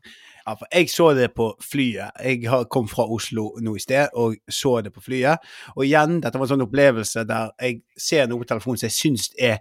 [0.48, 2.14] Ja, for jeg så det på flyet.
[2.24, 5.44] Jeg har, kom fra Oslo nå i sted og så det på flyet.
[5.74, 8.96] Og igjen, dette var en sånn opplevelse der jeg ser noe på telefonen som jeg
[8.96, 9.60] syns er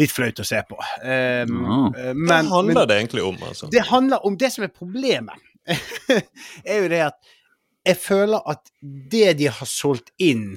[0.00, 0.78] litt flaut å se på.
[1.04, 1.96] Um, mm.
[2.14, 3.70] men, Hva handler men det egentlig om, altså?
[3.72, 5.50] det handler om det som er problemet.
[6.64, 7.34] er jo det at
[7.84, 8.70] jeg føler at
[9.12, 10.54] det de har solgt inn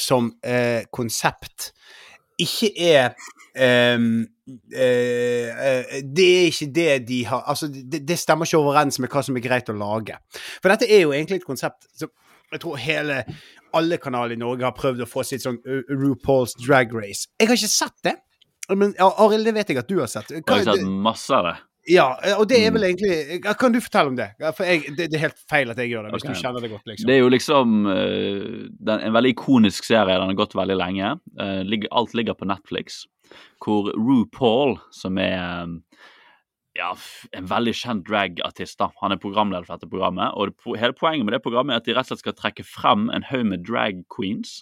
[0.00, 1.70] som eh, konsept,
[2.40, 3.10] ikke er
[3.94, 4.22] um,
[4.72, 9.12] eh, eh, Det er ikke det de har Altså, det, det stemmer ikke overens med
[9.12, 10.16] hva som er greit å lage.
[10.62, 12.12] For dette er jo egentlig et konsept som
[12.50, 13.20] jeg tror hele
[13.78, 17.28] alle kanaler i Norge har prøvd å få sitt sånn uh, RuPaul's Drag Race.
[17.38, 18.16] Jeg har ikke sett det.
[18.76, 20.30] Men Arild, det vet jeg at du har sett.
[20.34, 21.56] Jeg har sett masse av det.
[21.90, 22.06] ja,
[22.36, 22.66] og det Mm.
[22.66, 24.28] er vel egentlig Kan du fortelle om det?
[24.54, 26.34] For jeg, det, det er helt feil at jeg gjør det, hvis okay.
[26.34, 27.06] du kjenner det godt, liksom.
[27.06, 30.18] Det er jo liksom uh, den, en veldig ikonisk serie.
[30.18, 31.14] Den har gått veldig lenge.
[31.40, 33.06] Uh, ligger, alt ligger på Netflix.
[33.64, 35.82] Hvor RuPaul, som er um,
[36.78, 36.90] ja,
[37.36, 38.90] en veldig kjent dragartist, da.
[39.02, 40.32] han er programleder for dette programmet.
[40.36, 42.66] Og det, hele poenget med det programmet er at de rett og slett skal trekke
[42.66, 44.60] frem en haug med drag queens.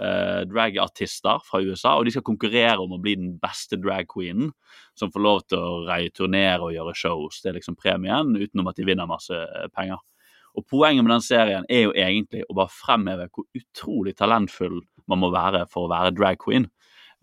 [0.00, 4.52] Eh, dragartister fra USA, og de skal konkurrere om å bli den beste dragqueenen
[4.98, 6.10] som får lov til å reie
[6.58, 7.42] og gjøre shows.
[7.42, 10.02] Det er liksom premien, utenom at de vinner masse eh, penger.
[10.54, 14.80] Og Poenget med den serien er jo egentlig å bare fremheve hvor utrolig talentfull
[15.10, 16.68] man må være for å være drag queen.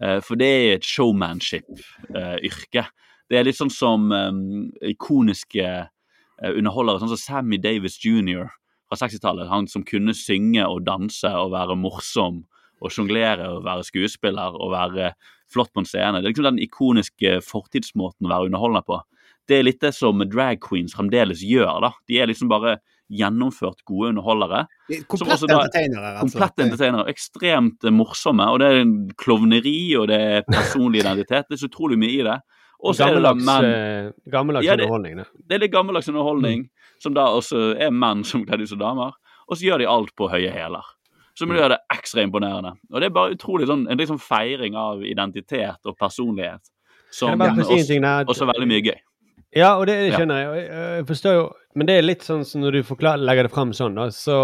[0.01, 2.85] Eh, For det er et showmanship-yrke.
[3.31, 8.49] Det er litt sånn som um, ikoniske uh, underholdere, sånn som Sammy Davis jr.
[8.89, 9.47] fra 60-tallet.
[9.47, 12.41] Han som kunne synge og danse og være morsom
[12.81, 15.11] og sjonglere og være skuespiller og være
[15.53, 16.19] flott på en scene.
[16.21, 19.01] Det er liksom den ikoniske fortidsmåten å være underholdende på.
[19.49, 21.81] Det er litt det som drag queens fremdeles gjør.
[21.83, 21.91] da.
[22.07, 22.77] De er liksom bare
[23.11, 24.61] gjennomført gode underholdere.
[25.11, 26.37] Komplett entertainere, Altså.
[26.39, 27.09] Komplett entertainere.
[27.11, 28.45] Ekstremt morsomme.
[28.53, 31.49] Og det er en klovneri, og det er personlig identitet.
[31.49, 32.37] Det er så utrolig mye i det.
[32.81, 35.17] Er det Gammeldags, menn eh, gammeldags Ja, det- underholdning.
[35.17, 35.27] Det.
[35.49, 36.63] Det er litt gammeldags underholdning,
[37.03, 39.11] som da også er menn som kler ut som damer.
[39.51, 40.87] Og så gjør de alt på høye hæler.
[41.41, 42.75] Som gjør det ekstra imponerende.
[42.91, 46.61] Og det er bare utrolig sånn, en liksom feiring av identitet og personlighet.
[47.11, 48.99] Som også, veldig mye gøy.
[49.57, 50.61] Ja, og det skjønner jeg.
[50.69, 51.05] jeg.
[51.09, 51.41] Forstår jo
[51.75, 54.37] Men det er litt sånn som når du forklar, legger det fram sånn, da, så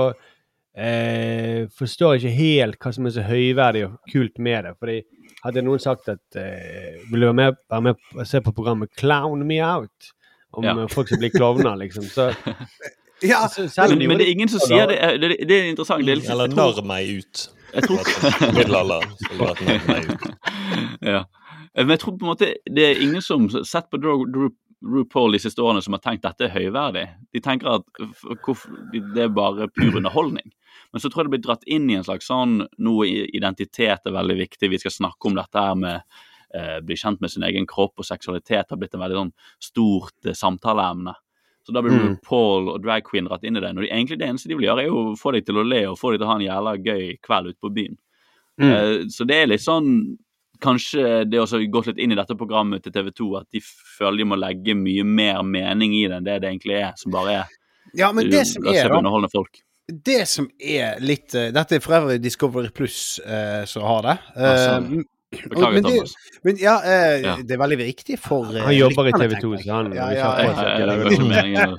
[0.77, 4.73] eh, forstår jeg ikke helt hva som er så høyverdig og kult med det.
[4.79, 4.97] Fordi
[5.43, 8.93] hadde noen sagt at eh, Vil du være med, være med og se på programmet
[8.99, 10.13] Clown Me Out?
[10.57, 10.73] Om Ja.
[10.89, 12.07] folk som blir klovner, liksom.
[12.10, 12.29] Så,
[13.25, 14.97] Ja, selv Men, men det er ingen som sier det.
[15.21, 16.06] Det, Det, det er interessant.
[16.06, 17.47] Det er liksom, Eller narr meg ut.
[17.73, 18.60] jeg tror-
[21.01, 21.23] ja.
[21.73, 23.97] Eh, Men jeg tror på en måte det er ingen som har sett på
[24.86, 27.08] RuPaul de siste årene som har tenkt dette er høyverdig.
[27.34, 30.51] De tenker at det er bare pur underholdning.
[30.93, 34.13] Men så tror jeg det blir dratt inn i en slags sånn Nå identitet er
[34.15, 36.03] veldig viktig, vi skal snakke om dette her med
[36.56, 40.30] eh, bli kjent med sin egen kropp, og seksualitet har blitt en veldig sånn stort
[40.30, 41.15] eh, samtaleemne.
[41.67, 42.13] Så da blir Mm.
[42.23, 43.73] Paul og drag queen dratt inn i det.
[43.75, 45.65] Når de, egentlig det eneste de vil gjøre, er jo å få deg til å
[45.67, 47.97] le og få deg til å ha en jævla gøy kveld ute på byen.
[48.58, 48.71] Mm.
[48.71, 50.17] Uh, Så det er litt sånn
[50.58, 53.60] Kanskje det også har gått litt inn i dette programmet til TV 2 at de
[53.62, 57.13] føler de må legge mye mer mening i det enn det det egentlig er, som
[57.13, 57.51] bare er
[57.93, 59.62] ja, men det som er, da folk.
[59.88, 64.17] Det som er litt eh, Dette er for øvrig Discovery Pluss eh, som har det.
[64.36, 64.89] Eh,
[65.45, 66.13] Beklager, men det- Thomas.
[66.43, 67.36] Men ja, eh, Ja.
[67.43, 70.10] det er veldig viktig for eh, Han jobber i TV 2, tenker så han ja,
[70.12, 71.76] ja, ja, ja, det var ikke meningen.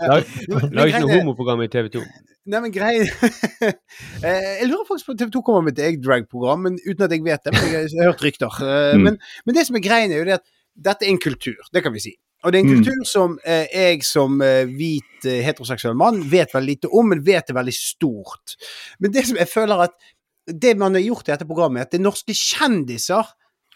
[0.72, 2.02] Lag- ikke noe homoprogram i TV 2.
[2.48, 3.08] Nei, men greien
[4.24, 7.10] Eh, Jeg lurer faktisk på TV 2 kommer med et eget drag-program, men uten at
[7.14, 7.52] jeg vet det.
[7.54, 8.60] Men jeg, jeg har hørt rykter.
[8.62, 9.02] Eh, Mm.
[9.04, 10.46] Men, men det som er greia, er jo det at
[10.78, 11.58] dette er en kultur.
[11.74, 12.14] Det kan vi si.
[12.44, 12.84] Og det er en Mm.
[12.84, 17.20] kultur som eh, jeg som eh, hvit eh, heteroseksuell mann vet veldig lite om, men
[17.26, 18.54] vet det veldig stort.
[19.00, 19.94] Men det som jeg føler at
[20.48, 23.26] det man har gjort i dette programmet, er at det er norske kjendiser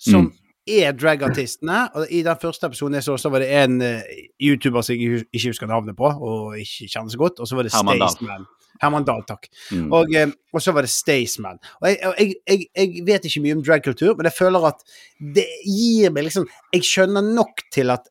[0.03, 0.33] som Mm.
[0.67, 1.79] er dragartistene.
[1.99, 4.03] Og i den første episoden jeg så, så var det en uh,
[4.43, 7.67] YouTuber som jeg ikke husker navnet på, og ikke kjenner så godt, og så var
[7.67, 8.47] det Staysman.
[8.83, 9.47] Herman Dahl, takk.
[9.71, 9.93] Mm.
[9.95, 11.61] Og, eh, og så var det Staysman.
[11.83, 14.81] Og jeg, jeg, jeg, jeg vet ikke mye om dragkultur, men jeg føler at
[15.37, 18.09] det gir meg liksom Jeg skjønner nok til at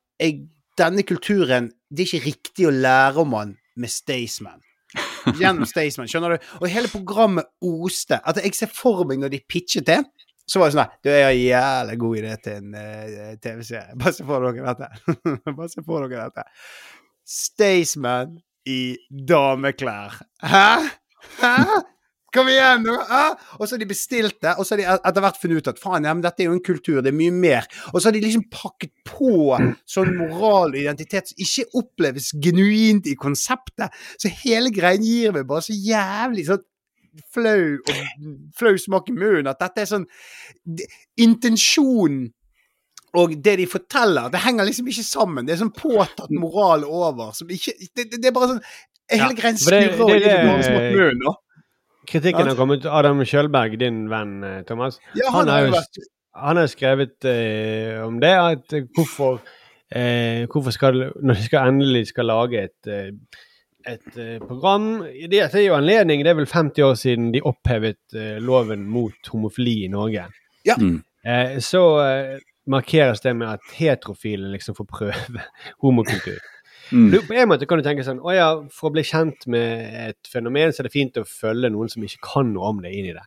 [0.79, 4.61] denne kulturen Det er ikke riktig å lære om den med Staysman.
[5.39, 6.47] Gjennom Staysman, skjønner du?
[6.61, 8.21] Og hele programmet oste.
[8.23, 10.01] At jeg ser for meg når de pitchet det,
[10.47, 13.95] så var det sånn Du, jeg har en jævlig god idé til en uh, TV-serie.
[14.01, 15.19] Bare se for dere dette.
[15.59, 16.47] Bare se for dere dette.
[17.31, 18.35] Staysman
[18.69, 18.81] i
[19.29, 20.19] dameklær.
[20.43, 20.67] Hæ?
[21.39, 21.55] Hæ?
[22.31, 22.93] Kom igjen, nå!
[23.59, 25.81] Og så har de bestilt det, og så har de etter hvert funnet ut at
[25.81, 27.67] faen, ja, men dette er jo en kultur, det er mye mer.
[27.91, 29.57] Og så har de liksom pakket på
[29.89, 33.91] sånn moral og identitet som ikke oppleves genuint i konseptet.
[34.15, 36.63] Så hele greien gir meg bare så jævlig sånn
[37.33, 40.05] flau og flau smak i munnen at dette er sånn
[41.19, 42.29] Intensjonen
[43.19, 45.47] og det de forteller, det henger liksom ikke sammen.
[45.47, 48.61] Det er sånn påtatt moral over som ikke Det, det, er bare sånn
[49.11, 51.39] Hele greien for skurrer og gir smak i munnen.
[52.07, 54.97] Kritikken har kommet Adam Kjølberg, din venn, eh, Thomas.
[55.19, 55.99] Ja, Han han har jo vært
[56.39, 59.41] Han har skrevet eh, om det, at hvorfor
[59.91, 63.11] eh, Hvorfor skal Når de skal endelig skal lage et eh,
[63.87, 67.99] et eh, program Det er jo anledning, det er vel 50 år siden de opphevet
[68.15, 70.27] eh, loven mot homofili i Norge.
[70.65, 70.75] Ja.
[70.79, 70.99] Mm.
[71.25, 71.81] Eh, så
[72.69, 75.45] markeres det med at heterofile liksom får prøve
[75.83, 76.39] homokultur.
[76.91, 77.11] Mm.
[77.27, 80.27] På en måte kan du tenke sånn Å ja, for å bli kjent med et
[80.27, 83.07] fenomen, så er det fint å følge noen som ikke kan noe om det, inn
[83.13, 83.23] i det.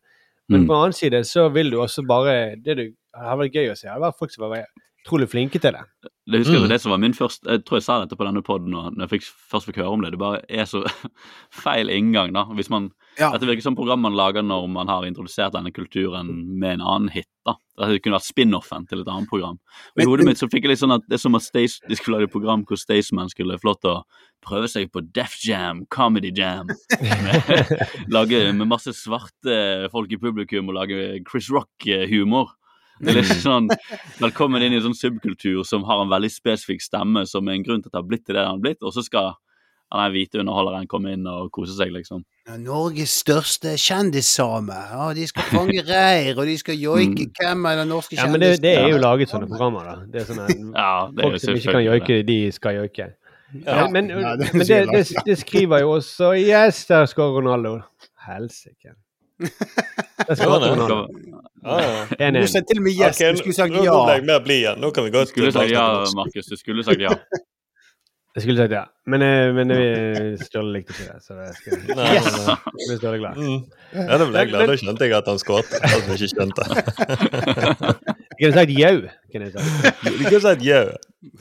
[0.53, 0.67] Men Mm.
[0.69, 3.71] på den annen side så vil du også bare Det du, det hadde vært gøy
[3.73, 4.67] å se, det var folk som var
[5.05, 5.83] utrolig flinke til det.
[6.27, 6.69] Det husker jeg Mm.
[6.73, 9.11] det som var min første Jeg tror jeg sa dette på denne poden når jeg
[9.21, 10.13] fikk, først fikk høre om det.
[10.15, 10.81] Det bare er så
[11.53, 12.45] feil inngang, da.
[12.57, 13.29] Hvis man, Ja.
[13.31, 17.11] Dette virker som program man lager når man har introdusert denne kulturen med en annen
[17.13, 17.27] hit.
[17.47, 17.55] da.
[17.79, 19.59] Det kunne vært spin-offen til et annet program.
[19.95, 21.79] Og I hodet mitt så fikk jeg litt sånn at det er som at Stace,
[21.87, 24.03] de skulle lage et program hvor Staysman skulle få lov til å
[24.43, 26.67] prøve seg på Def Jam, Comedy Jam.
[26.67, 27.71] Med,
[28.17, 32.55] lage med masse svarte folk i publikum og lage Chris Rock-humor.
[33.03, 33.67] Det er sånn
[34.21, 37.65] Velkommen inn i en sånn subkultur som har en veldig spesifikk stemme, som er en
[37.67, 39.33] grunn til at det har blitt til det det har blitt, og så skal
[39.95, 42.25] den hvite underholderen komme inn og kose seg, liksom.
[42.49, 44.75] Ja, Norges største kjendissame.
[44.91, 47.29] Ja, de skal fange reir, og de skal joike.
[47.39, 49.95] Hvem er den norske Ja, men det, det er jo laget sånne programmer, da.
[50.11, 53.09] Det er sånne Ja, det er Folk som ikke kan joike, de skal joike.
[53.63, 53.87] Ja.
[53.93, 57.77] Men, Ja, det men det, det, det skriver jo også Yes, der skårer Ronaldo.
[58.27, 58.97] Helsike.
[60.29, 61.07] Der skåret Ja.
[61.65, 61.79] Ja,
[62.21, 62.31] ja.
[62.31, 62.47] Du 1-1.
[62.47, 63.17] sa til og med yes.
[63.17, 63.83] Okay, Du skulle sagt ja.
[63.89, 64.81] nå ble jeg mer blid igjen.
[64.81, 66.47] Nå kan vi gå Du skulle sagt ja, Markus.
[66.47, 67.15] Du skulle sagt ja.
[68.35, 71.23] Jeg skulle sagt ja, men, eh, men eh, Ståle likte ikke det.
[71.23, 73.01] Så det skal Yes!
[73.01, 73.39] Ble glad.
[73.39, 73.61] Mm.
[73.95, 74.67] Ja, det ble jeg glad.
[74.69, 75.71] Da skjønte jeg at han skåret.
[75.79, 76.67] At vi ikke skjønte.
[78.35, 78.73] Jeg kunne sagt
[79.33, 80.03] kunne jeg sagt.
[80.05, 80.91] Du kunne sagt yeah.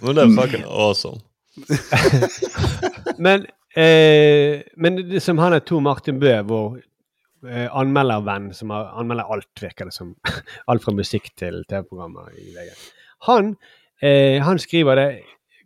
[0.01, 1.19] Men det er fucking awesome.
[3.25, 3.45] Men,
[3.77, 6.77] eh, men som han er Tor Martin Bø, vår
[7.49, 10.15] eh, anmeldervenn som har, anmelder alt, virker det som.
[10.71, 12.73] alt fra musikk til TV-programmer i VG.
[13.29, 13.55] Han,
[14.01, 15.07] eh, han skriver det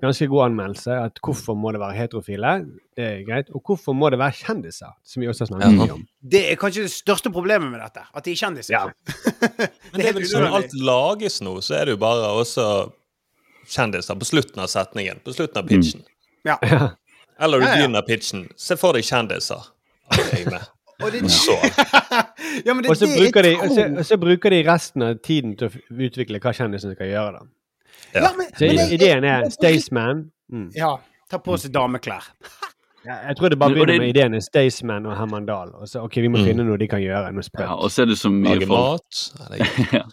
[0.02, 2.52] ganske god anmeldelse, at hvorfor må det være heterofile?
[2.98, 3.50] Det er greit.
[3.56, 4.94] Og hvorfor må det være kjendiser?
[5.06, 6.04] Som vi også har snakket mye om.
[6.22, 8.06] Det er kanskje det største problemet med dette.
[8.14, 8.76] At de er kjendiser.
[8.76, 8.86] Ja.
[9.92, 12.68] Men det er vel sånn alt lages nå, så er det jo bare også
[13.68, 15.22] kjendiser på slutten av setningen.
[15.26, 16.06] På slutten av pitchen.
[16.48, 16.60] Ja.
[16.62, 16.94] Ja.
[17.42, 18.48] Eller du begynner pitchen.
[18.58, 19.66] Se for deg kjendiser.
[20.14, 20.46] Okay.
[21.04, 21.54] Og det, Så.
[22.66, 25.20] ja, men det, Og så bruker, de, og så, og så bruker de resten av
[25.24, 27.38] tiden til å utvikle hva kjendisen skal gjøre.
[27.38, 27.46] da.
[28.18, 30.26] Ja, men, Så men ideen er Staysman.
[30.52, 30.72] Mm.
[30.76, 30.96] Ja.
[31.30, 32.26] Ta på seg dameklær.
[33.08, 35.70] Jeg tror det bare begynner med ideen er Staysman og Herman Dahl.
[35.80, 36.48] Og så, ok, vi må Mm.
[36.50, 37.30] finne noe de kan gjøre.
[37.32, 37.70] Noe ja.
[37.78, 39.62] Og så er det så mye Lage folk mat.
[39.96, 40.04] Ja,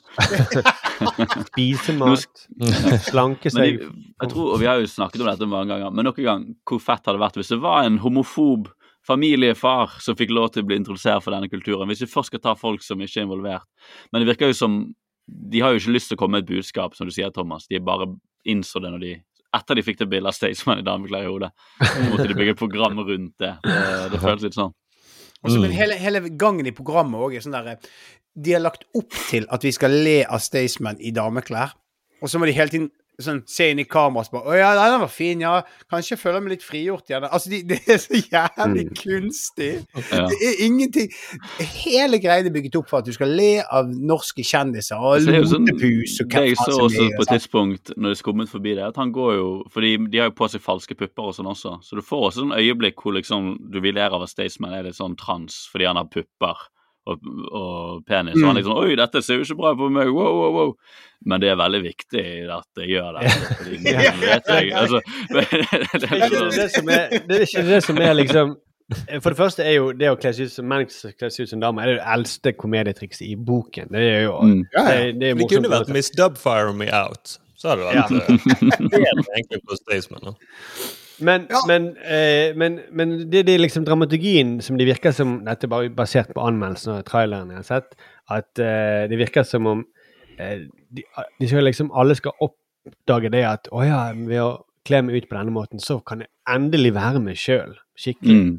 [1.48, 2.44] Spise mat.
[3.08, 3.80] Slanke seg.
[3.80, 3.90] jeg,
[4.22, 6.44] jeg tror, og Vi har jo snakket om dette mange ganger, men nok en gang,
[6.68, 8.70] hvor fett hadde det vært hvis det var en homofob
[9.06, 11.88] familiefar som fikk lov til å bli introdusert for denne kulturen.
[11.90, 13.66] Hvis vi først skal ta folk som ikke er involvert.
[14.12, 14.94] Men det virker jo som
[15.26, 17.64] De har jo ikke lyst til å komme med et budskap, som du sier, Thomas.
[17.70, 18.10] De bare
[18.44, 19.12] innså det når de
[19.56, 21.48] etter de fikk det bildet av Staysman i dameklær i hodet.
[21.80, 23.54] Så måtte de bygge et program rundt det.
[23.64, 24.74] Det, det føles litt sånn.
[25.44, 25.62] Og så- Mm.
[25.62, 27.78] Men hele, hele gangen i programmet òg er sånn derre
[28.36, 31.72] De har lagt opp til at vi skal le av Staysman i dameklær,
[32.20, 32.90] og så må de hele tiden
[33.22, 35.62] sånn, se inn i kameraet og bare 'Å ja, den var fin, ja.
[35.90, 38.94] Kanskje jeg føler meg litt frigjort igjen.' Altså, de, det er så jævlig Mm.
[38.94, 39.86] kunstig.
[40.10, 40.26] Ja.
[40.26, 41.10] Det er ingenting
[41.84, 45.26] Hele greia er bygget opp for at du skal le av norske kjendiser og lotepus
[45.26, 48.48] det er jo som lotepus jeg så også er, på et tidspunkt når det skummet
[48.48, 51.34] forbi det, at han går jo Fordi de har jo på seg falske pupper og
[51.34, 54.28] sånn også, så du får også sånn øyeblikk hvor liksom du vil lære av at
[54.30, 56.56] Staysman er litt sånn trans fordi han har pupper
[57.06, 57.18] og,
[57.52, 58.36] og penis.
[58.40, 60.74] Og han liksom 'Oi, dette ser jo ikke bra på meg', wow, wow, wow.
[61.26, 63.30] Men det er veldig viktig at jeg gjør det.
[63.58, 63.78] Fordi,
[64.24, 65.00] vet jeg, altså,
[65.34, 68.56] det er ikke det som er, det er, ikke det som er liksom
[69.22, 71.60] For det første er jo det å kle seg ut som menn seg ut som
[71.62, 73.88] damer, er det eldste komedietrikset i boken.
[73.94, 74.58] Det er jo Mm.
[74.74, 77.38] Det, det er Det kunne vært Miss Dubfire Me Out.
[77.56, 78.18] Så hadde det vært Ja.
[78.20, 80.36] eh, egentlig på Staysman.
[81.20, 81.60] Men, Ja.
[81.66, 85.70] men, eh, men, men det, det er liksom dramaturgien som det virker som Dette er
[85.70, 87.94] bare basert på anmeldelsen og traileren jeg har sett.
[88.30, 89.84] At eh, det virker som om
[90.38, 91.04] eh, de,
[91.40, 95.28] de skal liksom alle skal oppdage det at å ja, ved å kle meg ut
[95.30, 97.76] på denne måten, så kan jeg endelig være meg sjøl.
[97.96, 98.34] Skikkelig.
[98.34, 98.58] mm.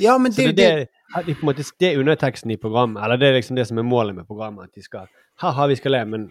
[0.00, 2.50] Ja, men Så det, det, det, det, at de på en måte, det er underteksten
[2.54, 4.70] i programmet, eller det er liksom det som er målet med programmet.
[4.70, 5.08] At de skal
[5.42, 6.22] Ha-ha, vi skal le, men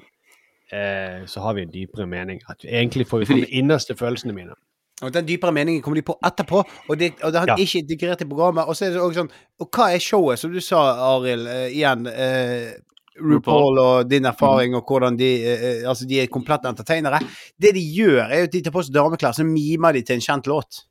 [0.71, 2.41] eh, så har vi en dypere mening.
[2.49, 4.55] At egentlig får vi fram de innerste følelsene mine.
[5.05, 7.55] Og den dypere meningen kommer de på etterpå, og det, og det har Ja.
[7.61, 8.65] ikke integrert i programmet.
[8.65, 10.77] Og så er det også sånn Og hva er showet, som du sa,
[11.13, 12.07] Arild, uh, igjen?
[12.07, 12.73] Uh,
[13.17, 17.19] RuPaul og din erfaring og hvordan de eh, Altså, de er komplette entertainere.
[17.57, 20.15] Det de gjør, er jo at de tar på seg dameklær, så mimer de til
[20.19, 20.83] en kjent låt.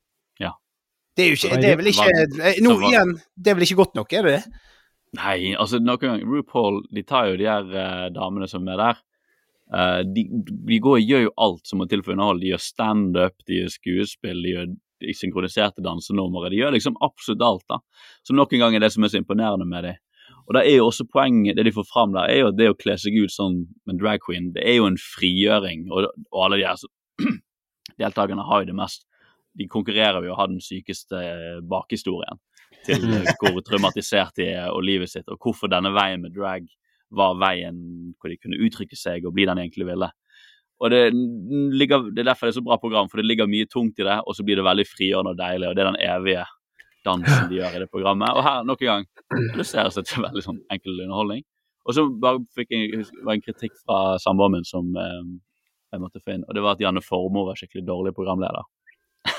[0.42, 0.52] Ja.
[1.16, 3.78] Det er jo ikke Det er vel ikke Nå Så igjen, det er vel ikke
[3.82, 4.62] godt nok, er det det?
[5.16, 8.98] Nei, altså noen gang RuPaul de tar jo de her damene som er der.
[9.74, 10.26] Eh, de,
[10.68, 12.42] de går, gjør jo alt som må til for underhold.
[12.42, 14.66] De gjør standup, de gjør skuespill, de gjør
[15.05, 16.50] de synkroniserte dansenumre.
[16.52, 17.64] De gjør liksom absolutt alt.
[17.72, 17.81] da.
[18.24, 20.02] Så noen gang er det som er så imponerende med dem.
[20.46, 22.68] Og da er jo også poenget, det de får fram der, er jo at det
[22.70, 23.57] å kle seg ut som
[23.90, 25.88] en drag queen, det er jo en frigjøring.
[25.90, 26.92] Og, og alle de her så-
[28.00, 29.07] deltakerne har jo det mest
[29.57, 32.37] De konkurrerer jo å ha den sykeste eh, bakhistorien
[32.85, 36.66] til eh, hvor traumatisert de er og livet sitt, og hvorfor denne veien med drag
[37.14, 37.78] var veien
[38.16, 40.10] hvor de kunne uttrykke seg og bli den de egentlig ville.
[40.76, 41.00] Og det,
[41.72, 44.04] ligger, det er derfor det er så bra program, for det ligger mye tungt i
[44.04, 46.44] det, og så blir det veldig frigjørende og deilig, og det er den evige
[47.06, 48.34] dansen de gjør i det programmet.
[48.36, 49.06] Og her, nok en gang,
[49.54, 51.46] illustreres det til veldig sånn enkel underholdning.
[51.86, 55.20] Og så bare fikk jeg en kritikk fra samboeren min som eh,
[55.94, 58.66] jeg måtte få inn, og det var at Janne Formoe var skikkelig dårlig programleder.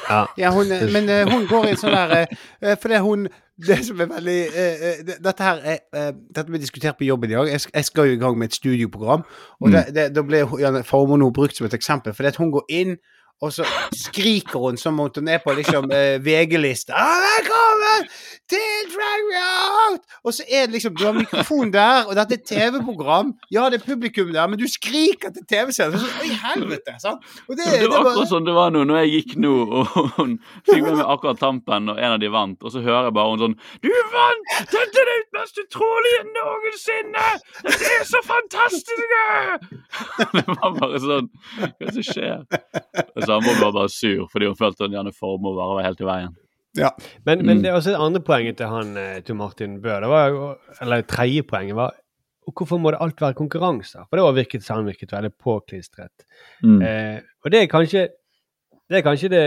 [0.41, 3.05] Ja, hun, men eh, hun går i en sånn der eh, eh, For det er
[3.05, 7.31] hun Det som er veldig uh, Dette her er uh, Dette ble diskutert på jobben
[7.31, 7.49] i dag.
[7.49, 9.23] Jeg, jeg skal jo i gang med et studioprogram.
[9.59, 10.83] Og det, da ble hun- Janne
[11.33, 12.13] brukt som et eksempel.
[12.13, 12.97] For hun går inn,
[13.41, 16.93] og så skriker hun som om hun er på liksom eh, VG-liste.
[16.93, 18.07] Ah, 'Velkommen
[18.49, 22.33] til Drag Me Out!' Og så er det liksom Du har mikrofon der, og dette
[22.33, 23.33] er TV-program.
[23.51, 25.93] Ja, det er publikum der, men du skriker til TV-seeren.
[26.21, 26.95] Oi, helvete!
[27.01, 27.21] Sant?
[27.49, 29.85] Det, Det det var var- akkurat sånn det var nå når jeg gikk nå, og
[30.17, 33.13] hun fikk med meg akkurat tampen og en av de vant, og så hører jeg
[33.13, 34.45] bare hun sånn 'Du vant!
[34.73, 37.27] Dette er det mest utrolige noensinne!
[37.69, 38.95] Dette er så fantastisk!'
[40.33, 42.39] Det var bare sånn Hva er det som skjer?
[43.27, 46.35] Samboeren var bare sur fordi hun følte hun gjerne Formoe bare var helt i veien.
[46.77, 46.89] ja.
[47.25, 47.63] Men, men Mm.
[47.63, 49.95] det er også det andre poenget til han eh, til Martin Bø.
[50.01, 51.95] Det var eller tredje poenget var
[52.47, 54.05] og hvorfor må det alt være konkurranser?
[54.07, 56.23] For det var virket, så han virket veldig påklistret.
[56.63, 56.77] Mm.
[56.81, 58.05] Eh, og det er kanskje
[58.87, 59.43] det er kanskje det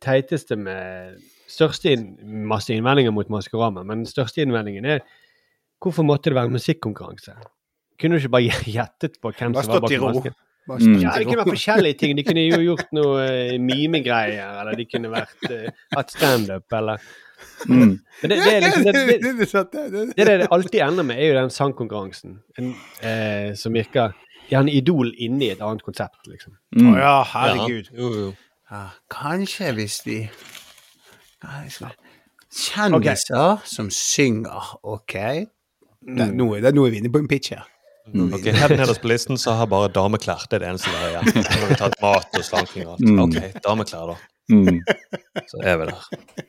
[0.00, 1.18] teiteste med
[1.52, 2.06] største inn,
[2.48, 5.02] masse innvendinger mot Maskorama, men den største innvendingen er
[5.84, 7.34] hvorfor måtte det være musikkonkurranse?
[8.00, 10.34] Kunne du ikke bare gjettet på hvem som var bak masken?
[10.64, 10.96] Mm.
[11.02, 12.14] Ja, det kunne vært forskjellige ting.
[12.16, 17.04] De kunne jo gjort noe uh, mimegreier, eller de kunne vært uh, hatt standup, eller
[17.68, 17.98] Mm.
[18.22, 21.50] Men det, det er liksom det, det, det, det, alltid ender med, er jo den
[21.50, 22.70] sangkonkurransen en,
[23.02, 24.14] eh, som virker
[24.52, 26.54] en idol inni et annet konsept, liksom.
[26.54, 26.96] Å Mm.
[26.98, 27.90] ja, herregud.
[27.92, 28.32] Ja, jo, jo.
[28.70, 30.28] Ja, kanskje hvis de
[32.54, 33.66] Kjendiser okay.
[33.68, 35.14] Som synger, OK?
[35.14, 37.66] Det, nå, det, nå er vi inne på en pitch her.
[38.12, 38.34] Mm.
[38.36, 40.44] Ok, Helt nederst på listen så har bare dameklær.
[40.50, 41.44] Det er det eneste vi har igjen.
[41.46, 43.06] Så har vi tatt mat og slanking og alt.
[43.08, 43.22] Mm.
[43.24, 44.16] Ok, dameklær, da.
[44.52, 44.82] Mm.
[45.48, 46.44] Så er vi der.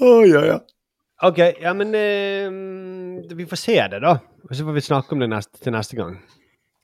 [0.00, 0.58] Å, ja, ja.
[1.28, 4.16] OK, ja, men eh, vi får se det, da.
[4.48, 6.16] Og så får vi snakke om det neste, til neste gang.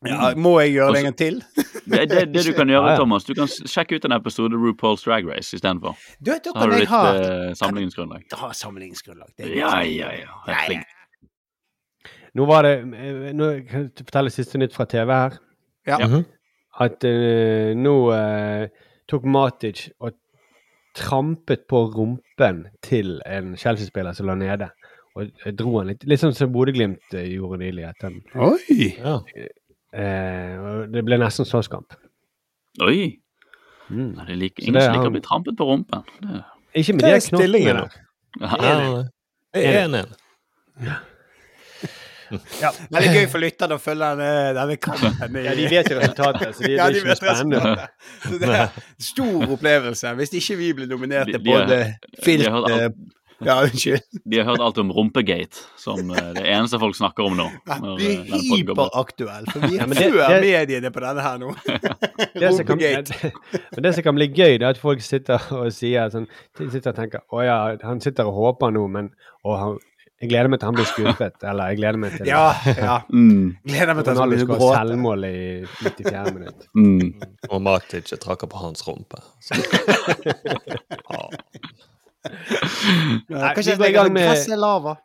[0.07, 0.35] ja.
[0.37, 1.41] Må jeg gjøre det en gang til?
[1.87, 2.97] Det, det, det du kan gjøre.
[2.99, 5.95] Thomas, du kan sjekke ut en episode RuPaul's Drag Race istedenfor.
[6.19, 8.25] Da Så har du litt ha eh, sammenligningsgrunnlag.
[8.41, 9.31] Ha sammenligningsgrunnlag.
[9.39, 10.41] Er Ja, ja, ja.
[10.49, 10.96] Helt flink.
[12.37, 15.39] Nå var det eh, Nå kan jeg fortelle siste nytt fra TV her.
[15.89, 16.01] Ja.
[16.05, 16.25] Mhm.
[16.77, 18.67] At uh, nå uh,
[19.09, 20.13] tok Matic og
[20.97, 24.69] trampet på rumpen til en Chelsea-spiller som lå nede.
[25.17, 27.87] Og dro han litt Litt sånn som Bodø-Glimt gjorde nylig.
[28.37, 28.91] Oi!
[28.99, 29.17] Ja.
[29.97, 31.97] Uh, det ble nesten slåsskamp.
[32.85, 33.17] Oi.
[33.89, 34.13] Mm.
[34.19, 36.05] Nei, det liker, ingen er liker å bli trampet på rumpen.
[36.21, 36.45] Det,
[36.83, 37.41] Ikke med de er knottene.
[37.41, 37.89] stillingen, da.
[38.45, 38.57] da?
[38.61, 38.79] ja.
[39.57, 41.15] Ja, det er 1-1.
[42.91, 45.41] Det er litt gøy for lytterne å følge denne, denne kampen.
[45.45, 47.91] Ja, de vet jo resultatet, så de, det Ja, de vet spennende.
[48.23, 50.15] Så det er en stor opplevelse.
[50.21, 51.83] Hvis ikke vi blir nominert til de både
[52.25, 52.47] filt
[53.45, 54.01] Ja, unnskyld.
[54.33, 57.45] De har hørt alt om rumpegate, som eh, det eneste folk snakker om nå.
[57.69, 61.03] Ja, Vi eh, er hyperaktuelle, for vi er Ja, men det- før ja, mediene på
[61.05, 61.51] denne her nå.
[62.33, 66.09] Det kan, men det som kan bli gøy, det er at folk sitter og sier
[66.15, 66.25] sånn
[66.57, 69.13] de sitter og tenker Å ja, han sitter og håper nå, men
[69.45, 69.77] og han,
[70.21, 71.35] jeg gleder meg til han blir skuffet.
[71.45, 72.45] Eller jeg gleder meg til Ja,
[72.79, 72.95] ja.
[73.13, 74.71] Mm, Gleder meg til han blir gråte.
[74.79, 76.69] selvmål i 94 minutt.
[76.81, 77.51] mm.
[77.51, 79.21] Og Matic trakker på hans rumpe.
[82.27, 84.97] Nei, Kanskje vi går i gang med- lava.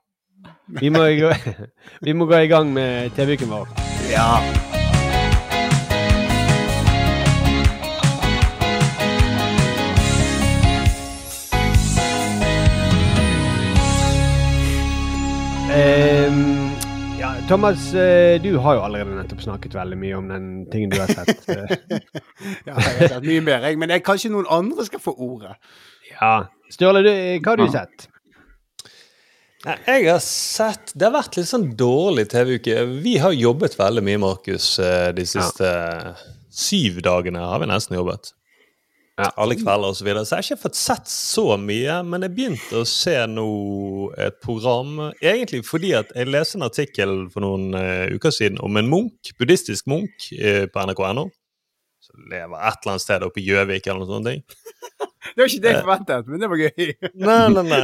[0.82, 1.34] Vi må, gå,
[2.08, 3.67] vi må gå i gang med TV-uken vår.
[4.10, 4.81] Ja.
[15.82, 16.70] Ehm,
[17.20, 21.00] ja, Thomas, eh, du har jo allerede nettopp snakket veldig mye om den tingen du
[21.02, 21.41] har sett.
[21.56, 21.74] eh.
[22.67, 23.80] ja, jeg har sett mye mer, jeg.
[23.82, 25.56] Men jeg, kanskje noen andre skal få ordet.
[26.13, 26.34] ja.
[26.72, 27.12] Sturle, du,
[27.44, 28.06] hva har du sett?
[29.65, 32.78] Nei, jeg har sett Det har vært litt sånn dårlig TV-uke.
[33.04, 35.72] Vi har jobbet veldig mye, Markus, eh, de siste
[36.52, 38.32] syv dagene har vi nesten jobbet.
[39.19, 39.28] Ja.
[39.43, 40.24] Alle kvelder og så videre.
[40.26, 43.50] Så jeg har ikke fått sett så mye, men jeg begynte å se nå
[44.21, 45.12] et program.
[45.19, 49.34] Egentlig fordi at jeg leste en artikkel for noen uh, uker siden om en munk,
[49.39, 51.28] buddhistisk munk, uh, på nrk.no.
[52.02, 54.58] Som lever et eller annet sted oppe i Gjøvik eller noe sånt.
[55.32, 56.88] Det var ikke det jeg forventet, men det var gøy.
[57.30, 57.82] Nei, nei, nei.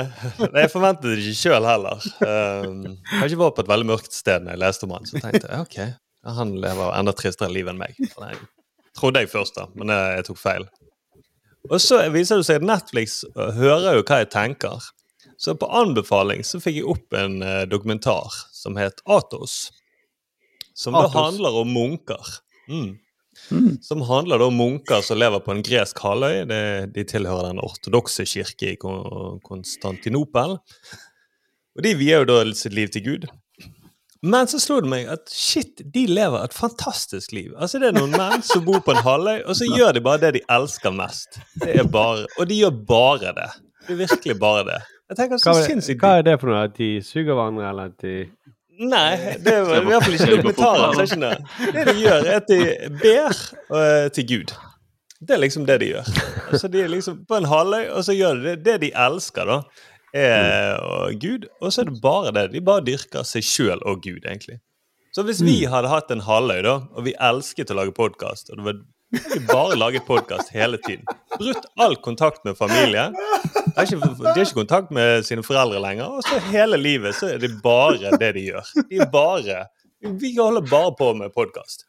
[0.57, 2.07] Jeg forventet det ikke sjøl heller.
[2.17, 2.79] Um,
[3.11, 5.67] kanskje var på et veldig mørkt sted når jeg leste om han, så tenkte jeg
[5.67, 5.77] ok,
[6.39, 7.93] han lever enda tristere liv enn meg.
[8.01, 10.65] Det trodde jeg først, da, men jeg, jeg tok feil.
[11.69, 14.91] Og så viser det seg at Netflix uh, hører jo hva jeg tenker.
[15.37, 19.67] Så på anbefaling så fikk jeg opp en uh, dokumentar som het Atos.
[20.77, 22.33] Som da handler om munker.
[22.69, 22.97] Mm.
[23.81, 26.43] Som handler om munker som lever på en gresk halvøy.
[26.49, 26.61] De,
[26.93, 30.57] de tilhører den ortodokse kirke i Konstantinopel.
[31.77, 33.27] Og de vier jo da sitt liv til Gud.
[34.21, 37.51] Men så slo det meg at shit, de lever et fantastisk liv.
[37.59, 40.21] Altså Det er noen menn som bor på en halvøy, og så gjør de bare
[40.25, 41.39] det de elsker mest.
[41.61, 43.49] Det er bare, Og de gjør bare det.
[43.87, 44.79] Det er virkelig bare det.
[45.07, 46.63] Jeg tenker så Hva, er- sinnssykt hva er det for noe?
[46.67, 48.15] At de suger hverandre, eller at de
[48.77, 50.99] Nei, det er i hvert fall ikke dokumentarer.
[51.01, 51.73] er det.
[51.73, 52.57] Det de gjør, er at de
[53.01, 53.37] ber
[53.73, 54.51] uh, til Gud.
[55.17, 56.11] Det er liksom det de gjør.
[56.51, 58.57] Altså, de er liksom på en halvøy, og så gjør de det.
[58.67, 59.57] Det de elsker, da,
[60.17, 61.47] er øh, Gud.
[61.61, 62.49] Og så er det bare det.
[62.53, 64.59] De bare dyrker seg sjøl og Gud, egentlig.
[65.15, 68.59] Så hvis vi hadde hatt en halvøy, da, og vi elsket å lage podkast, og
[68.59, 71.05] det var vi bare laget podkast hele tiden.
[71.39, 73.05] Brutt all kontakt med familie.
[73.53, 76.17] De har ikke, de har ikke kontakt med sine foreldre lenger.
[76.19, 78.73] Og så hele livet så er det bare det de gjør.
[78.91, 79.61] De bare
[80.01, 81.85] Vi holder bare på med podkast.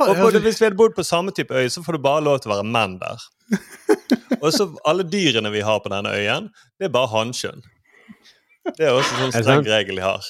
[0.00, 2.40] Og både, hvis vi hadde bodd på samme type øy, så får du bare lov
[2.42, 3.22] til å være menn der.
[4.42, 6.48] Og så alle dyrene vi har på denne øyen,
[6.78, 7.62] det er bare hannkjønn.
[8.76, 10.26] Det er også en sånn streng regel de har.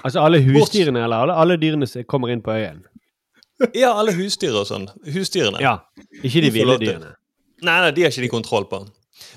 [0.00, 2.82] Altså alle husdyrene, eller alle, alle dyrene som kommer inn på øyen?
[3.76, 4.88] Ja, alle husdyr og sånn.
[5.06, 5.60] Husdyrene.
[5.62, 5.76] Ja.
[6.22, 7.12] Ikke de De ville dyrene.
[7.62, 8.80] Nei, nei, de har ikke de kontroll på.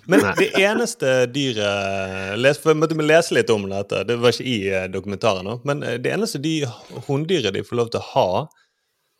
[0.06, 0.34] Men Nei.
[0.38, 4.58] det eneste dyret les, for Jeg måtte lese litt om dette, det var ikke i
[4.70, 5.46] eh, dokumentaren.
[5.48, 6.60] nå, Men eh, det eneste de
[7.08, 8.28] hunndyret de får lov til å ha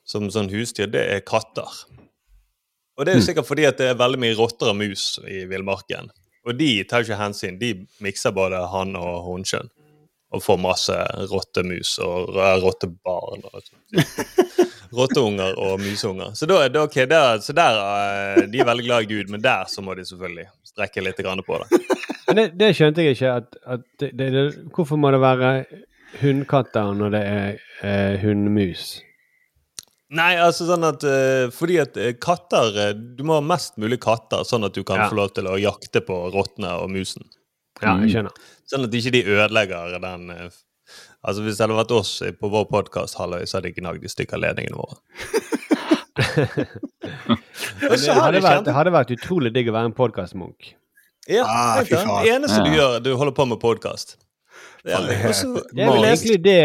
[0.06, 1.72] som sånn husdyr, det er katter.
[2.96, 5.42] Og det er jo sikkert fordi at det er veldig mye rotter og mus i
[5.50, 6.12] villmarken.
[6.46, 7.58] Og de tar ikke hensyn.
[7.60, 7.72] De
[8.06, 9.72] mikser både hann- og hunnkjønn.
[10.36, 10.96] Og får masse
[11.32, 13.44] rottemus og eh, rottebarn.
[13.50, 13.82] og sånt.
[14.98, 16.34] Rotteunger og museunger.
[16.38, 19.32] Så da er det ok, der, så der eh, De er veldig glad i Gud,
[19.34, 21.82] men der så må de selvfølgelig strekke litt på det.
[22.28, 23.34] Men det, det skjønte jeg ikke.
[23.42, 25.52] At, at det, det, hvorfor må det være
[26.22, 29.02] hundkatter når det er eh, hundmus?
[30.16, 34.44] Nei, altså sånn at eh, Fordi at eh, katter Du må ha mest mulig katter,
[34.46, 35.08] sånn at du kan Ja.
[35.10, 37.26] få lov til å jakte på rottene og musen.
[37.82, 38.36] Ja, jeg skjønner.
[38.70, 40.30] Sånn at ikke de ødelegger den
[41.26, 44.42] Altså Hvis det hadde vært oss på vår podkast, så hadde ikke gnagd i stykker
[44.42, 45.00] ledningene våre.
[46.16, 50.74] Det hadde vært, det hadde vært utrolig digg å være en podkastmunk.
[51.28, 51.98] Ja, Ah, det
[52.30, 52.76] eneste du Ja.
[52.78, 54.18] gjør, du holder på med podkast.
[54.86, 56.60] Det er vel egentlig det,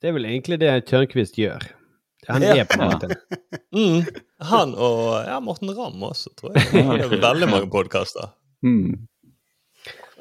[0.00, 1.66] det, er vel egentlig det Tørnquist gjør.
[2.28, 3.16] Han er på en måte.
[3.76, 4.06] mm,
[4.48, 6.70] Han og ja, Morten Ramm også, tror jeg.
[6.72, 8.32] Det er veldig mange podkaster.
[8.64, 9.06] Mm.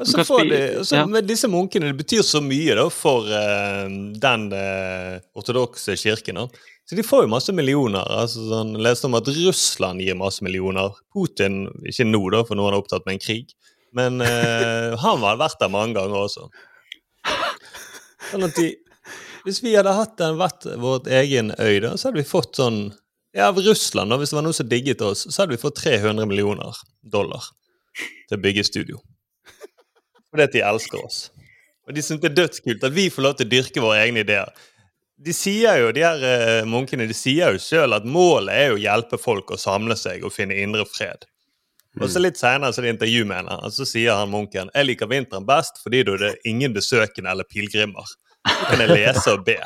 [0.02, 1.06] Og så får de, og så ja.
[1.06, 3.86] med disse munkene, det betyr så mye da for uh,
[4.24, 6.40] den uh, ortodokse kirken.
[6.42, 6.70] da.
[6.90, 8.02] Så de får jo masse millioner.
[8.24, 10.98] altså sånn, leste om at Russland gir masse millioner.
[11.14, 13.54] Putin, ikke nå, da, for nå er han opptatt med en krig.
[13.96, 16.50] Men uh, han har vært der mange ganger også.
[18.32, 18.72] Sånn at de,
[19.46, 22.84] Hvis vi hadde hatt den vært vårt egen øy, da, så hadde vi fått sånn
[23.36, 25.78] Ja, av Russland, da, hvis det var noen som digget oss, så hadde vi fått
[25.80, 27.46] 300 millioner dollar
[28.28, 29.00] til å bygge studio.
[30.32, 31.26] Fordi at de elsker oss.
[31.88, 34.24] Og de syns det er dødskult at vi får lov til å dyrke våre egne
[34.24, 34.52] ideer.
[35.22, 38.80] De sier jo, de her eh, munkene de sier jo sjøl at målet er å
[38.82, 41.28] hjelpe folk å samle seg og finne indre fred.
[42.00, 44.72] Og så litt seinere så er det intervju med henne, og så sier han munken
[44.72, 48.08] jeg liker vinteren best fordi da er ingen besøkende eller pilegrimer.
[48.48, 49.60] Så kan jeg lese og be.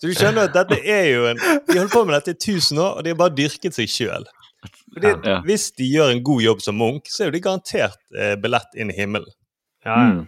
[0.00, 2.82] Så du skjønner at dette er jo en De holder på med dette i tusen
[2.82, 4.26] år, og de har bare dyrket seg sjøl.
[5.00, 5.38] Ja.
[5.46, 8.76] Hvis de gjør en god jobb som munk, så er jo de garantert eh, billett
[8.76, 9.30] inn i himmelen.
[9.84, 10.26] Ja, Mm.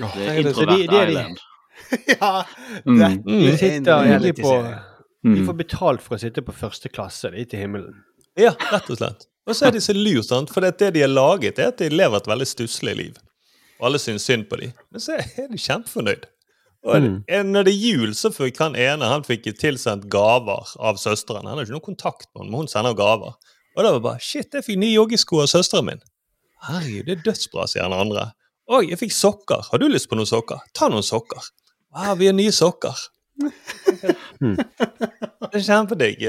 [0.00, 0.10] ja.
[0.14, 1.38] Det er introvert de- island.
[2.20, 2.44] ja,
[2.86, 2.98] Mm.
[2.98, 5.46] det De er sitter egentlig på Vi De Mm.
[5.46, 7.94] får betalt for å sitte på første klasse de til himmelen.
[8.38, 9.26] Ja, rett og slett.
[9.46, 10.50] Og så er de så lurt, sant?
[10.50, 13.14] for det de har laget, er at de lever et veldig stusslig liv.
[13.80, 14.72] Og alle syns synd på dem.
[14.92, 16.24] Men så er de kjempefornøyd.
[16.84, 17.24] Og Mm.
[17.52, 21.44] når det er jul, så fikk han ene han fikk tilsendt gaver av søsteren.
[21.46, 23.34] Han har ikke noen kontakt med henne, men hun sender gaver.
[23.76, 26.00] Og da var det bare Shit, jeg fikk nye joggesko av søsteren min.
[26.66, 28.30] Herregud, det er dødsbra, sier den andre.
[28.66, 29.68] Oi, jeg fikk sokker.
[29.70, 30.62] Har du lyst på noen sokker?
[30.74, 31.44] Ta noen sokker.
[31.94, 32.96] Wow, vi har nye sokker.
[34.40, 34.56] Mm.
[34.56, 36.24] Det er kjempedigg.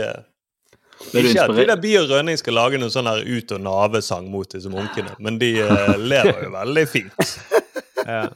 [1.13, 4.29] Ikke at de der By og Rønning skal lage noen sånn her ut- og navesang
[4.33, 7.17] mot disse munkene, men de eh, lever jo veldig fint.
[8.07, 8.29] Ja.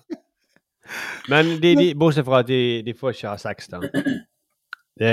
[1.31, 3.79] Men de, de, bortsett fra at de, de får ikke ha sex, da.
[4.99, 5.11] Det,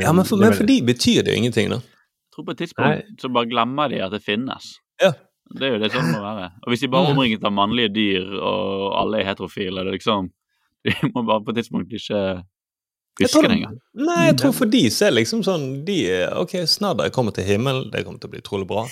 [0.00, 1.82] Ja, Men for, men for de betyr det jo ingenting, da.
[1.82, 4.70] Jeg tror på et tidspunkt så bare glemmer de at det finnes.
[5.02, 5.10] Ja.
[5.52, 6.48] Det er jo det sånn det må være.
[6.62, 10.30] Og hvis de bare er omringet av mannlige dyr, og alle er heterofile, det liksom
[10.86, 12.20] De må bare på et tidspunkt ikke
[13.20, 13.76] huske det engang.
[13.94, 17.42] Nei, jeg tror for de så er liksom sånn de er, Ok, snadder kommer jeg
[17.42, 18.86] til himmelen, det kommer til å bli utrolig bra.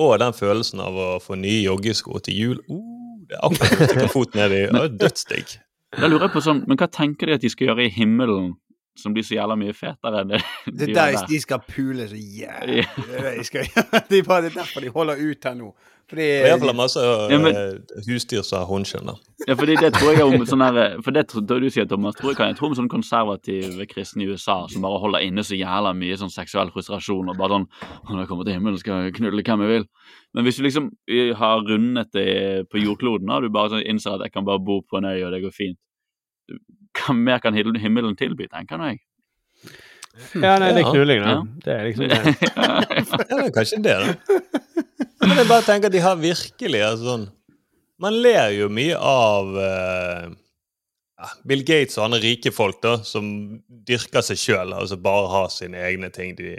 [0.00, 2.80] Og den følelsen av å få nye joggesko til jul uh,
[3.28, 5.56] Det er akkurat å stikke foten ned i Dødsdigg.
[5.96, 8.54] Da lurer jeg på sånn, Men hva tenker de at de skal gjøre i himmelen
[8.96, 11.26] som blir så jævla mye fetere enn det Det de er gjør der der?
[11.32, 12.86] de skal pule så jævlig.
[12.96, 14.00] Det det de skal gjøre.
[14.20, 15.74] Er bare det er derfor de holder ut her nå.
[16.06, 19.06] Fordi er iallfall masse Ja, men- eh, husdyr som har håndskjønn.
[19.10, 19.14] da.
[19.48, 22.30] Ja, fordi det tror jeg om sånn her, For det tror du sier, Thomas, tror
[22.30, 25.58] jeg kan jeg tro om sånn konservative kristne i USA som bare holder inne så
[25.58, 27.66] jævla mye sånn seksuell frustrasjon og bare sånn
[28.06, 29.88] «Å, Når jeg kommer til himmelen, skal jeg knulle hvem jeg vil.
[30.34, 34.14] Men hvis du liksom eh, har rundet det på jordkloden, og du bare sånn innser
[34.14, 35.78] at jeg kan bare bo på en øy, og det går fint
[36.96, 39.02] Hva mer kan himmelen tilby, tenker jeg.
[40.36, 41.34] Ja, nei, det er knulling, da.
[41.34, 41.42] Ja.
[41.64, 42.20] Det er liksom det.
[42.56, 44.84] Ja, det er kanskje det, da.
[45.26, 47.26] Men jeg bare tenker at de har virkelig altså, sånn
[48.02, 50.26] Man ler jo mye av uh,
[51.48, 53.28] Bill Gates og andre rike folk da, som
[53.88, 56.34] dyrker seg sjøl, altså bare har sine egne ting.
[56.36, 56.58] De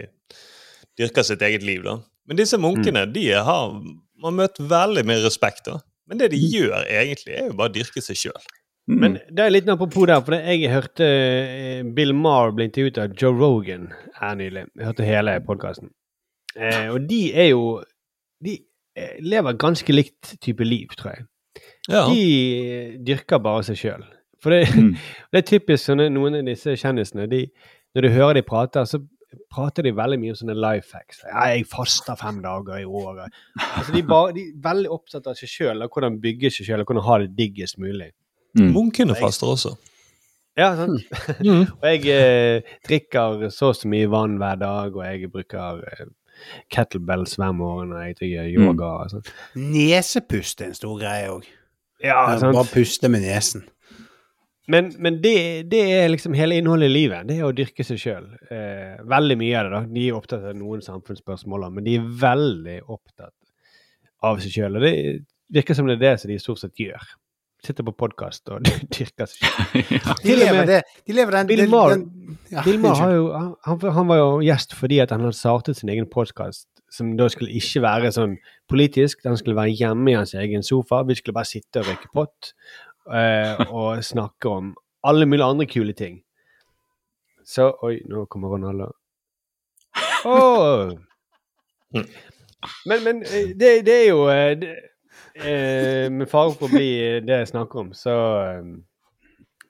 [0.98, 1.98] dyrker sitt eget liv, da.
[2.28, 3.76] Men disse munkene de har
[4.18, 5.78] man møtt veldig mye respekt, da.
[6.10, 8.50] Men det de gjør egentlig, er jo bare å dyrke seg sjøl.
[8.88, 8.98] Mm.
[9.02, 13.16] Men det er litt apropos der, for jeg hørte eh, Bill Maher bli intervjuet av
[13.20, 14.64] Joe Rogan her nylig.
[14.78, 15.90] Jeg hørte hele podkasten.
[16.56, 17.82] Eh, og de er jo
[18.44, 18.54] De
[18.96, 21.26] eh, lever ganske likt type liv, tror jeg.
[21.90, 22.04] Ja.
[22.08, 24.04] De dyrker bare seg sjøl.
[24.42, 24.94] For det, Mm.
[25.32, 27.26] det er typisk sånne, noen av disse kjendisene.
[27.28, 27.44] De,
[27.94, 29.00] når du hører de prater, så
[29.52, 31.20] prater de veldig mye om sånne life hacks.
[31.26, 33.28] Ja, 'Jeg faster fem dager i året'.
[33.76, 36.80] Altså, de, bare, de er veldig opptatt av seg sjøl, og hvordan bygge seg sjøl,
[36.80, 38.12] og hvordan ha det diggest mulig.
[38.58, 38.72] Mm.
[38.74, 39.74] Munkene faster også.
[40.58, 41.04] Ja, sant?
[41.80, 46.08] og jeg eh, drikker så og så mye vann hver dag, og jeg bruker eh,
[46.74, 48.92] kettlebells hver morgen når jeg driver yoga.
[49.06, 49.32] og.
[49.54, 51.46] Nesepust er en stor greie òg.
[52.02, 52.54] Ja, sant?
[52.54, 53.66] Bare puste med nesen.
[54.68, 57.28] Men, men det, det er liksom hele innholdet i livet.
[57.30, 58.26] Det er å dyrke seg sjøl.
[58.52, 59.78] Eh, veldig mye av det.
[59.78, 59.80] da.
[59.94, 63.34] De er opptatt av noen samfunnsspørsmål, men de er veldig opptatt
[64.28, 64.76] av seg sjøl.
[64.76, 64.92] Og det
[65.56, 67.06] virker som det er det som de stort sett gjør.
[67.64, 68.62] Sitter på podkast og
[68.94, 69.42] dyrker seg
[69.96, 70.14] ja.
[70.22, 70.76] De lever, det,
[71.08, 73.24] de lever den, Bill Maher- den- ja, Bill Maher har jo,
[73.66, 77.26] han, han var jo gjest fordi at han hadde startet sin egen podkast som da
[77.28, 78.38] skulle ikke være sånn
[78.70, 81.02] politisk, den skulle være hjemme i hans egen sofa.
[81.04, 82.52] Vi skulle bare sitte og røyke pott
[83.12, 84.70] uh, og snakke om
[85.04, 86.22] alle mulige andre kule ting.
[87.44, 88.88] Så Oi, nå kommer Ronaldo.
[90.24, 90.94] Åh!
[92.88, 94.72] Men, men eh, det, det er jo eh, det,
[95.44, 98.14] eh, Med fare for å bli eh, det jeg snakker om, så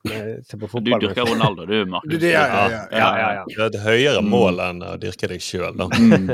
[0.08, 2.10] eh, Se på Du dyrker Ronaldo, du, Markus.
[2.12, 2.82] Du, det- ja, ja, ja.
[2.92, 3.44] Ja, ja, ja.
[3.48, 5.88] Det er et høyere mål enn å dyrke deg sjøl, da.
[5.92, 6.30] Mm.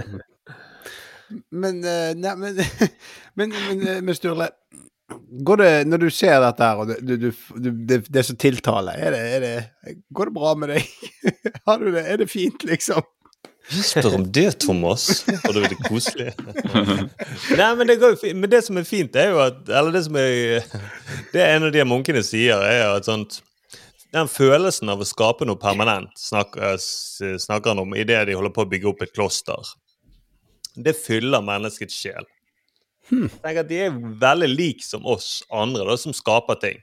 [1.50, 2.60] Men, eh, nei, men,
[3.40, 4.50] men, men, eh, men Sturle
[5.44, 7.26] Går det, når du ser dette her, og du, du,
[7.60, 10.86] du, det, det er så tiltale, er det, er det, går det bra med deg?
[11.68, 12.04] Har du det?
[12.08, 13.04] Er det fint, liksom?
[13.70, 15.24] Ikke spør om det, Thomas.
[15.46, 16.32] Og det er koselig.
[17.58, 20.04] Nei, men det, går, jo men det som er fint, er jo at Eller det
[20.04, 20.66] som er
[21.32, 23.38] Det en av de munkene sier, er jo at sånt
[24.12, 28.66] Den følelsen av å skape noe permanent snakker, snakker han om idet de holder på
[28.66, 29.72] å bygge opp et kloster.
[30.76, 32.28] Det fyller menneskets sjel.
[33.08, 36.78] Tenk at De er veldig lik som oss andre, da, som skaper ting.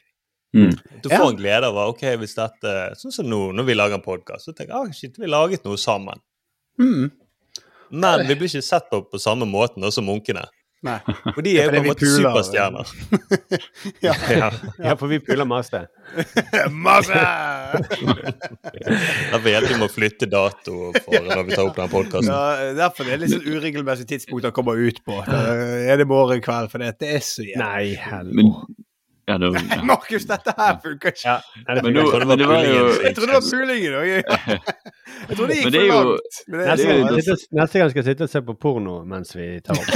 [0.55, 0.73] Mm.
[1.03, 4.03] Du får en glede av ok, hvis dette Sånn som nå, når vi lager en
[4.03, 6.19] podkast, så tenker jeg ah, shit, vi laget noe sammen.
[6.81, 7.11] Mm.
[7.91, 10.45] Men vi blir ikke sett på på samme måten som munkene.
[10.81, 10.95] Nei.
[11.35, 12.23] For de er jo på en måte puler.
[12.25, 12.93] superstjerner.
[14.05, 14.13] Ja.
[14.33, 14.47] Ja.
[14.81, 15.83] Ja, for vi puler masse.
[16.85, 17.21] Masse!
[19.29, 22.31] Derfor vet vi må flytte dato for når vi tar opp den podkasten.
[22.33, 25.19] Ja, derfor det er litt sånn uregelmessig tidspunkt han kommer ut på.
[25.31, 25.43] Da
[25.91, 27.61] er det morgen kveld, for det er så jævlig.
[27.61, 28.80] Nei, helvete.
[29.31, 29.79] Ja, det, ja.
[29.87, 31.31] Markus, dette her funker ikke.
[31.31, 31.35] Ja,
[31.81, 34.07] Men nå- men det var jo Jeg trodde det var pulingen òg.
[35.29, 36.09] Jeg trodde det gikk det for langt.
[36.11, 36.19] jo-
[36.57, 39.29] Neste det gang, jeg sitte, neste gang skal jeg sitte og se på porno mens
[39.37, 39.89] vi tar opp.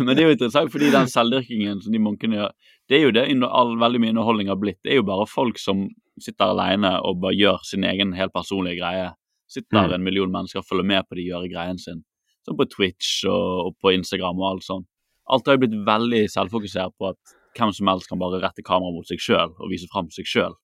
[0.00, 2.52] Men det er jo interessant, fordi den selvdyrkingen som de munkene gjør,
[2.88, 4.78] det er jo det all, veldig mye underholdning har blitt.
[4.84, 5.76] Det er jo bare folk som
[6.22, 9.10] sitter alene og bare gjør sin egen helt personlige greie.
[9.50, 9.94] Sitter Mm.
[9.98, 12.00] en million mennesker og følger med på de gjør greien sin.
[12.44, 14.86] Som på Twitch og, og på Instagram og alt sånt.
[15.32, 18.96] Alt har jo blitt veldig selvfokusert på at hvem som helst kan bare rette kameraet
[18.96, 20.56] mot seg sjøl og vise fram seg sjøl.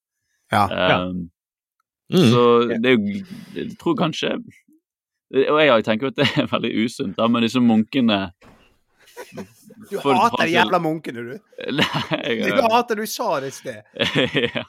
[0.52, 0.66] Ja.
[0.68, 1.04] Ja.
[1.06, 1.28] Um,
[2.10, 2.26] Mm.
[2.26, 2.40] Så
[2.82, 4.32] det er jo Jeg tror kanskje
[5.30, 8.32] Og jeg tenker jo at det er veldig usunt, da, men disse munkene
[9.90, 11.38] Du For hater fram de jævla munkene, du.
[11.80, 13.80] Nei, Du hater Du sa det i sted.
[14.54, 14.64] ja.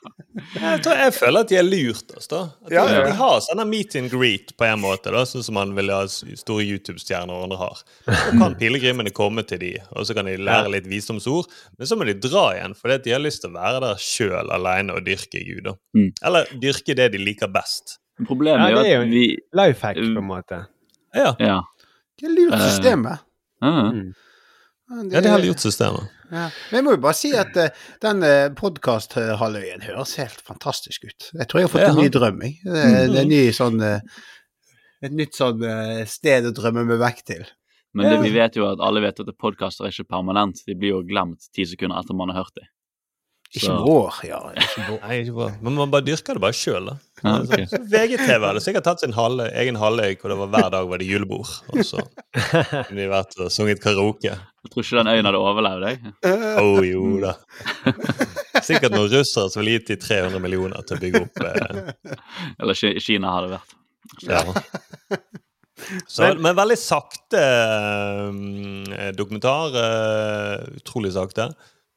[0.55, 2.39] Jeg, tror, jeg føler at de har lurt oss, da.
[2.65, 3.01] At Ja, de, ja.
[3.09, 5.99] de har sånne meet and greet på en måte, da, sånn som man vil ha
[6.07, 7.81] store YouTube-stjerner og andre har.
[8.07, 11.51] Så kan pilegrimene komme til de, og så kan de lære litt visdomsord.
[11.77, 14.01] Men så må de dra igjen, fordi at de har lyst til å være der
[14.01, 15.63] sjøl alene og dyrke Gud.
[15.67, 15.75] da.
[15.97, 16.09] Mm.
[16.31, 17.97] Eller dyrke det de liker best.
[18.27, 19.27] Problemet Ja, er det er jo at vi
[19.57, 20.63] Life hack, på en måte.
[21.17, 21.59] Ja, Ja.
[22.21, 22.67] Det er lurt systemet.
[22.71, 23.23] systemet.
[23.61, 23.77] Ja.
[23.91, 24.11] Mm.
[25.11, 26.09] Ja de har gjort systemet.
[26.31, 26.45] Ja.
[26.71, 27.69] Men jeg må jo bare si at uh,
[28.03, 31.29] den uh, podkast-halvøyen høres helt fantastisk ut.
[31.33, 32.59] Jeg tror jeg har fått en ny drøm, jeg.
[32.63, 34.21] Det, er- det er en ny sånn uh,
[35.01, 37.47] Et nytt sånn uh, sted å drømme meg vekk til.
[37.97, 40.61] Men det, vi vet jo at alle vet at podkaster er ikke permanent.
[40.67, 42.67] De blir jo glemt ti sekunder etter man har hørt dem.
[43.51, 44.37] Ikke vår, ja.
[44.55, 44.99] Ikke vår.
[45.03, 45.49] Nei, ikke vår.
[45.65, 46.93] Men man bare dyrker det bare sjøl, da.
[47.23, 50.69] Ja, Så- så VGTV hadde sikkert tatt sin halve, egen halvøy hvor det var hver
[50.73, 51.51] dag var det julebord.
[51.73, 52.01] Og så
[52.87, 54.31] kunne de vært og sunget karaoke.
[54.33, 56.13] Jeg tror ikke den øyen hadde overlevd jeg.
[56.31, 57.35] Å oh, jo da.
[58.65, 61.93] Sikkert noen russere som ville gitt de 300 millioner til å bygge opp eh,
[62.61, 63.77] Eller Kina hadde vært.
[64.27, 64.43] ja.
[66.07, 67.39] Så, men veldig sakte
[68.97, 69.73] eh, dokumentar.
[69.81, 71.49] eh, utrolig sakte.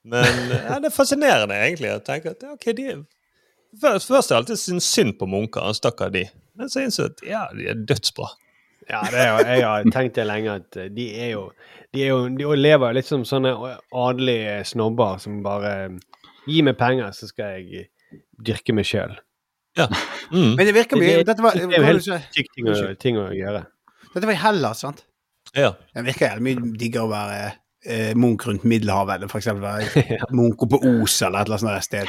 [0.04, 1.92] Men ja, det er fascinerende, egentlig.
[1.96, 2.88] å tenke at ja, ok, de
[3.80, 5.72] Først, først har jeg alltid syntes synd på munker.
[5.76, 6.24] Stakkar de.
[6.58, 8.28] Men så innså jeg at ja, de er dødsbra.
[8.90, 11.44] Ja, det er jo, jeg har tenkt det lenge at eh, de er jo
[11.94, 13.54] De, er jo, de lever litt som sånne
[13.96, 15.70] adelige snobber som bare
[16.44, 17.86] Gi meg penger, så skal jeg
[18.44, 19.14] dyrke meg sjøl.
[19.78, 20.52] Mm.
[20.58, 22.68] Men det virker mye Det- Dette var, Det er jo helt sykt ting,
[23.00, 23.64] ting å gjøre.
[24.14, 25.04] dette var i Hellas, sant?
[25.56, 25.72] Ja.
[25.94, 27.52] Det virker jævlig mye diggere å være
[27.86, 31.84] eh, Munch rundt Middelhavet eller eksempel være Munch på Os eller et eller annet sånt
[31.84, 32.08] sted.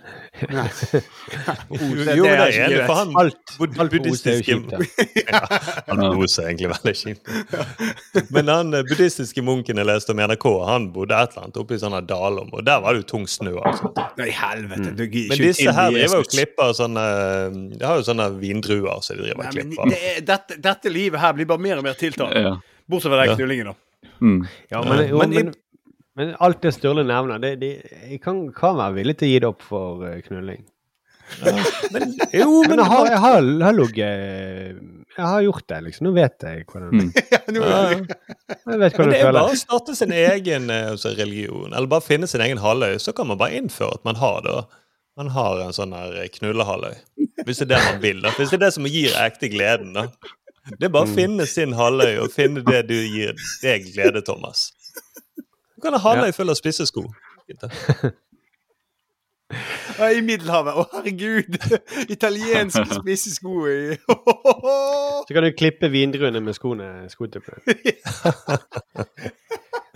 [0.56, 0.66] Nei.
[0.66, 1.80] Os,
[2.16, 4.56] Jo, det- det er enig, for han Alt, er buddhistiske
[5.30, 5.40] ja.
[5.88, 8.30] Han Os er egentlig veldig kjipt.
[8.34, 11.60] Men han eh, buddhistiske munken jeg leste om i NRK, han bodde et eller annet
[11.62, 13.54] oppe i sånne dalom, og der var det jo tung snø.
[13.62, 13.92] Altså.
[14.20, 14.92] Nei, helvete.
[14.98, 17.06] Du gir Men disse her driver jo og klipper sånne
[17.76, 19.90] De har jo sånne vindruer som de driver og klipper.
[19.94, 22.42] det dette, dette livet her blir bare mer og mer tiltalende.
[22.50, 22.54] Ja.
[22.86, 23.36] Bortsett fra den Ja.
[23.40, 23.74] knullingen, da.
[24.20, 24.40] Mm.
[24.72, 25.52] Ja, men, jo, Men men,
[26.16, 27.72] men alt det Sturle nevner, det, det,
[28.10, 30.64] jeg kan, kan være villig til å gi det opp for knulling.
[31.36, 31.64] knulling.
[31.92, 34.76] Men, jo, Men men jeg har, jeg har, jeg har ligget
[35.16, 36.06] Jeg har gjort det, liksom.
[36.06, 37.10] Nå vet jeg hvordan Mm.
[37.34, 41.12] Ja, nå, Jeg vet hvordan det det er bare å starte sin egen eh, altså,
[41.18, 42.98] religion, eller bare finne sin egen halvøy.
[43.02, 44.56] Så kan man bare innføre at man har det.
[45.16, 46.94] Man har en sånn her eh, knullehalvøy.
[47.46, 48.22] Hvis det er det man vil.
[48.24, 48.32] da.
[48.36, 50.06] Hvis det er det som gir ekte gleden, da.
[50.66, 54.72] Det er bare å finne sin halvøy og finne det du gir deg glede, Thomas.
[55.76, 57.04] Du kan ha halvøy full av spisse sko.
[59.96, 60.74] I Middelhavet.
[60.74, 61.54] Å, herregud!
[62.16, 63.62] Italienske spisse sko
[65.28, 66.88] Så kan du klippe vindruene med skoene.
[67.12, 67.62] skotuppene.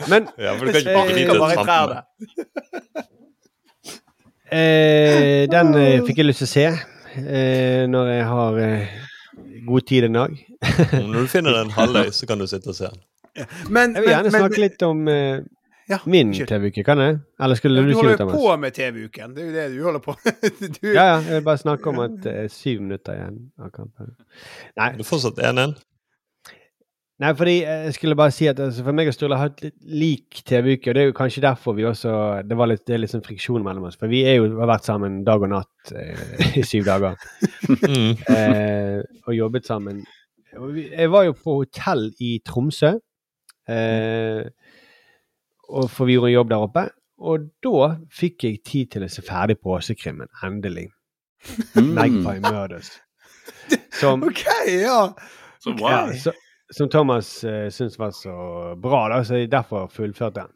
[0.09, 2.01] Men Ja, for du kan ikke de bare trampene.
[4.51, 8.97] eh, den eh, fikk jeg lyst til å se eh, når jeg har eh,
[9.67, 10.37] god tid en dag.
[10.93, 13.01] Når du finner en halvøy, så kan du sitte og se den.
[13.71, 15.41] Men, Jeg vil gjerne men- men- snakke litt om eh,
[15.89, 16.33] ja, min.
[16.35, 17.19] TV-uke, kan jeg?
[17.41, 19.35] Eller skulle Du du si noe, jo holder på med TV-uken.
[19.35, 20.17] Det er jo det du holder på
[20.83, 21.21] du, Ja, ja.
[21.21, 24.15] Jeg vil bare snakke om at det er syv minutter igjen av kampen.
[24.77, 25.77] Nei, Du er fortsatt 1-1.
[27.21, 29.59] Nei, fordi eh, jeg skulle bare si at altså, for meg og Sturle har hatt
[29.65, 32.15] litt lik TV-uke, og det er jo kanskje derfor vi også
[32.49, 33.99] Det var litt, det er litt sånn friksjon mellom oss.
[34.01, 37.21] For vi er jo, har vært sammen dag og natt eh, i syv dager.
[37.69, 38.15] Mm.
[38.37, 38.97] eh,
[39.27, 40.01] og jobbet sammen.
[40.51, 42.95] Jeg var jo på hotell i Tromsø.
[43.71, 44.49] Eh,
[45.71, 46.89] og for vi gjorde en jobb der oppe.
[47.21, 50.89] Og da fikk jeg tid til å se ferdig på Åsekrimmen, Endelig.
[51.77, 51.93] Mm.
[51.97, 52.95] Magpie Murders.
[54.01, 55.03] Som OK, ja.
[55.61, 56.15] Så ja, wow.
[56.17, 56.33] så,
[56.75, 58.35] som Thomas uh, syntes var så
[58.81, 60.55] bra, da, så jeg derfor fullførte den.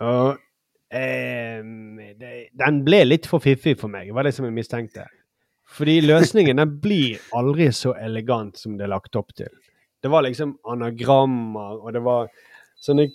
[0.00, 1.60] Og uh,
[2.20, 5.06] det, den ble litt for fiffig for meg, var det som jeg mistenkte.
[5.76, 9.50] Fordi løsningen den blir aldri så elegant som det er lagt opp til.
[10.02, 12.28] Det var liksom anagrammer, og det var
[12.82, 13.08] sånne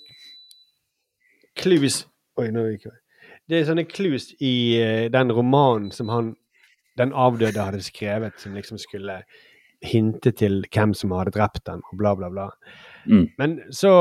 [1.62, 2.06] clues
[2.40, 2.98] Oi, nå gikk jeg
[3.50, 6.34] Det er sånne clues i eh, den romanen som han,
[7.00, 9.22] den avdøde hadde skrevet, som liksom skulle
[9.82, 12.48] hinte til hvem som hadde drept den, og bla, bla, bla.
[13.10, 13.28] Mm.
[13.42, 13.92] Men så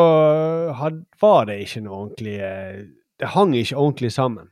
[0.77, 2.81] had, var det ikke noe ordentlig eh,
[3.21, 4.51] Det hang ikke ordentlig sammen.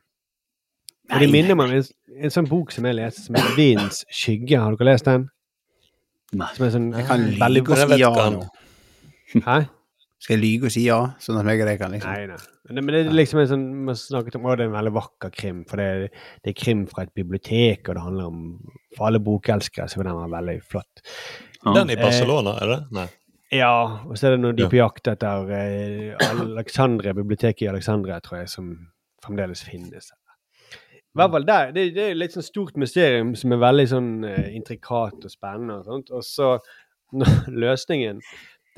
[1.09, 1.91] Og det minner meg om en,
[2.25, 4.61] en sånn bok som jeg leste, som heter 'Vindens skygge'.
[4.61, 5.29] Har dere lest den?
[6.37, 6.49] Nei.
[6.57, 8.43] Som er sånn Jeg kan veldig og Jeg si ja nå.
[9.47, 9.59] Hæ?
[10.19, 12.39] Skal jeg lyge og si ja, sånn at meg og deg kan liksom Nei, nei.
[12.75, 15.31] Men det er liksom en sånn Man snakket om å, det er en veldig vakker
[15.35, 16.11] krim, for det,
[16.43, 18.43] det er krim fra et bibliotek, og det handler om
[18.97, 21.05] For alle bokelskere så vil den veldig flott.
[21.63, 21.73] Ja.
[21.79, 22.81] Den i Barcelona, er det?
[22.99, 23.09] Nei.
[23.55, 27.71] Ja, og så er det når de er på jakt etter eh, Alexandria, biblioteket i
[27.71, 28.73] Alexandria, tror jeg, som
[29.25, 30.11] fremdeles finnes.
[30.13, 31.73] I hvert fall der.
[31.73, 35.79] Det, det er litt sånn stort mysterium som er veldig sånn eh, intrikat og spennende
[35.81, 36.13] og sånt.
[36.13, 36.51] Og så
[37.65, 38.21] løsningen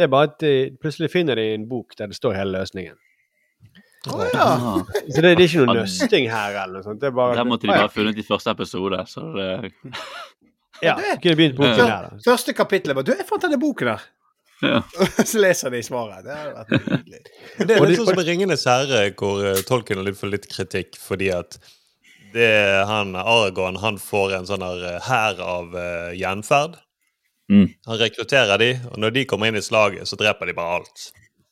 [0.00, 2.94] Det er bare at de, plutselig finner de en bok der det står hele løsningen.
[4.08, 4.46] Oh, ja.
[5.12, 7.02] Så det, det er ikke noe nøsting her eller noe sånt.
[7.02, 9.50] Det er bare Der måtte de bare funnet i første episode, så det
[10.86, 11.84] Ja, kunne begynt boken Ja.
[11.84, 12.22] der, da.
[12.24, 14.06] Første kapittelet bare Du, jeg fant denne boken der!
[14.64, 14.80] Ja.
[15.30, 16.24] så leser de svaret.
[16.24, 17.20] Det hadde vært nydelig.
[17.58, 21.60] Det er litt sånn som Ringenes herre, hvor uh, Tolkien har litt kritikk fordi at
[22.32, 22.50] det
[22.88, 26.80] han Aragorn han får en sånn eh, hær av uh, gjenferd.
[27.50, 27.66] Mm.
[27.90, 31.06] Han rekrutterer de, og når de kommer inn i slaget, så dreper de bare alt.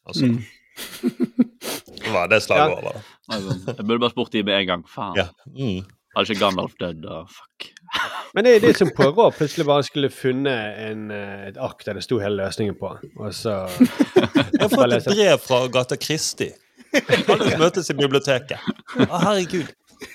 [0.07, 0.31] Altså,
[1.99, 2.77] Det var det slaget Ja.
[2.77, 3.01] over, da.
[3.35, 4.85] Altså, jeg burde bare spurt de med en gang.
[4.89, 5.17] Faen.
[5.19, 5.27] Ja.
[5.47, 5.83] Mm.
[6.17, 7.19] Hadde ikke Gandalf dødd, da?
[7.29, 7.67] Fuck.
[8.35, 11.99] Men det er det som Poirot plutselig bare skulle funnet en, eh, et ark der
[11.99, 12.95] det sto hele løsningen på.
[13.19, 13.59] Og så
[14.17, 16.49] Jeg har fått et brev fra Gata Kristi.
[17.29, 18.63] Alle møtes i biblioteket.
[19.05, 19.69] Å, herregud.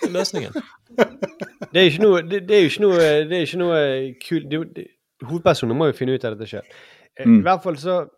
[0.07, 0.55] Er løsningen.
[0.95, 2.97] Det er jo ikke noe Det, det er jo ikke noe,
[3.29, 3.79] det er ikke noe
[4.23, 4.88] kult det,
[5.24, 6.67] det, Hovedpersonene må jo finne ut av dette sjøl.
[7.19, 7.41] I Mm.
[7.45, 8.09] hvert fall så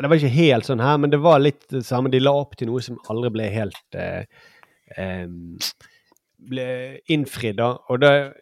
[0.00, 2.10] Det var ikke helt sånn her, men det var litt det samme.
[2.10, 4.24] De la opp til noe som aldri ble helt eh,
[4.98, 5.26] eh,
[6.50, 7.76] ble innfridd, da.
[7.88, 8.34] Og det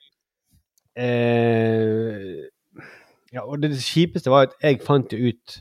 [0.96, 2.48] eh,
[3.32, 5.60] Ja, og det kjipeste var at jeg fant jo ut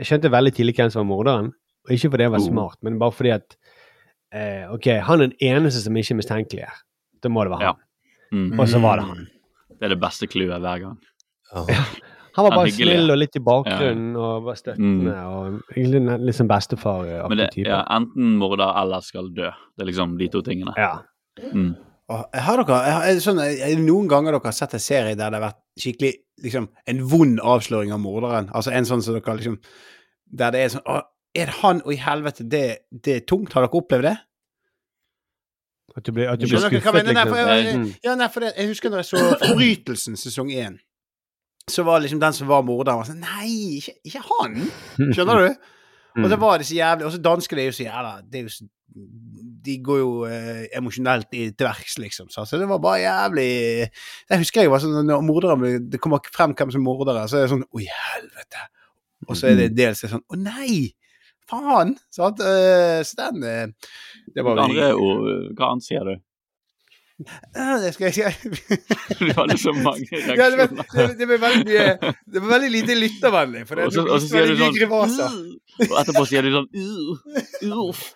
[0.00, 1.50] Jeg skjønte veldig tidlig hvem som var morderen.
[1.84, 2.46] Og ikke fordi jeg var Oh.
[2.48, 3.56] smart, men bare fordi at
[4.32, 6.78] eh, OK, han er den eneste som ikke er mistenkelig her.
[7.22, 7.72] Da må det være Ja.
[8.32, 8.50] han.
[8.52, 8.60] Mm.
[8.60, 9.26] Og så var det han.
[9.80, 10.96] Det er det beste clouet hver gang.
[11.54, 11.84] Ja.
[12.36, 13.12] Han var Han bare hyggelig, snill ja.
[13.12, 15.14] og litt i bakgrunnen og var støttende.
[15.26, 17.08] og egentlig en- Litt som bestefar.
[17.28, 19.50] Men det ja, enten morder eller skal dø.
[19.76, 20.72] Det er liksom de to tingene.
[20.78, 20.98] ja.
[21.52, 21.74] Mm.
[22.10, 25.30] Og Har dere er sånn, er det noen ganger dere har sett en serie der
[25.30, 28.48] det har vært skikkelig liksom, en vond avsløring av morderen?
[28.52, 29.58] Altså en sånn som dere liksom
[30.32, 31.02] Der det er sånn Å,
[31.34, 31.82] er det han?
[31.84, 33.52] Og i helvete, det, det er tungt.
[33.52, 34.16] Har dere opplevd det?
[35.96, 37.34] At du blir, at du blir skuffet, liksom.
[37.34, 37.94] jeg, Mm.
[38.04, 40.78] ja, nei, for det, jeg husker når jeg så Forbrytelsen sesong én.
[41.70, 44.56] Så var liksom den som var morderen, var sånn Nei, ikke, ikke han!
[45.14, 45.56] Skjønner du?
[46.20, 48.46] Og så var det så jævlig Og så danskene er jo så jævla det er
[48.48, 48.64] jo så,
[49.70, 52.30] De går jo eh, emosjonelt i- til verks, liksom.
[52.34, 53.46] Så så, det var bare jævlig
[53.86, 57.28] Jeg husker jeg var sånn Når morderen ble, Det kommer frem hvem som er morderen,
[57.30, 58.64] så er det sånn Oi, helvete.
[59.28, 60.88] Og så er det dels sånn Å nei!
[61.50, 61.94] Faen!
[62.14, 62.40] Sant?
[62.46, 63.66] Eh, så den eh,
[64.34, 64.82] Det var veldig
[65.58, 66.16] hva annet sier du?
[67.56, 68.76] Ja, det skal jeg si.
[69.20, 70.06] Du hadde så mange
[70.38, 71.08] Ja, det, var, reaksjoner.
[71.08, 73.66] det, det, var veldig det var veldig lite lyttervennlig.
[73.68, 77.84] For det, Og så, og så sier du sånn Og etterpå sier du sånn «Uh,
[77.88, 78.08] Uff.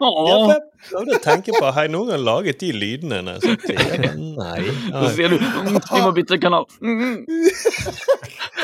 [0.00, 3.22] Ja, jeg prøvde å tenke på Har jeg noen gang laget de lydene?
[3.24, 4.64] når jeg satt i- Nei.
[4.90, 6.66] Så sier du mm, 'Vi må bytte kanal'.
[6.82, 7.24] Mm.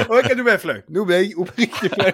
[0.09, 0.77] Ok, nå ble jeg flau.
[0.97, 2.11] Nå ble jeg oppriktig flau.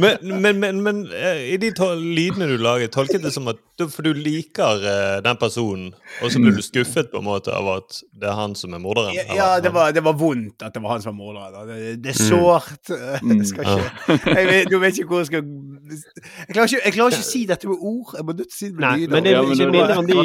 [0.00, 3.86] Men, men, men, men eh, i de lydene du laget, tolket det som at du,
[3.88, 5.92] For du liker eh, den personen,
[6.22, 8.82] og så blir du skuffet på en måte av at det er han som er
[8.82, 9.14] morderen?
[9.16, 11.70] Ja, eller ja det, var, det var vondt at det var han som var morderen.
[11.70, 12.92] Det, det er sårt.
[13.30, 16.94] Jeg skal ikke jeg vet, Nå vet ikke hvor jeg skal Jeg klarer ikke, jeg
[16.96, 18.09] klarer ikke å si dette med ord.
[18.16, 18.80] Jeg må nødt til å si men
[19.24, 20.24] det- Ja, men det mindre om det de-.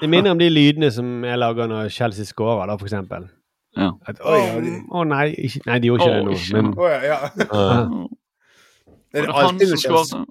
[0.00, 3.28] Det minner om de lydene som jeg lager når Chelsea scorer, da, for eksempel.
[3.76, 3.90] Ja.
[4.08, 4.32] At, å,
[4.90, 7.18] å nei, ikke, nei, de gjorde ikke Å, det nå, ikke men Å, ja, ja.
[9.12, 10.26] Det er Var det han alltid som noe kjent.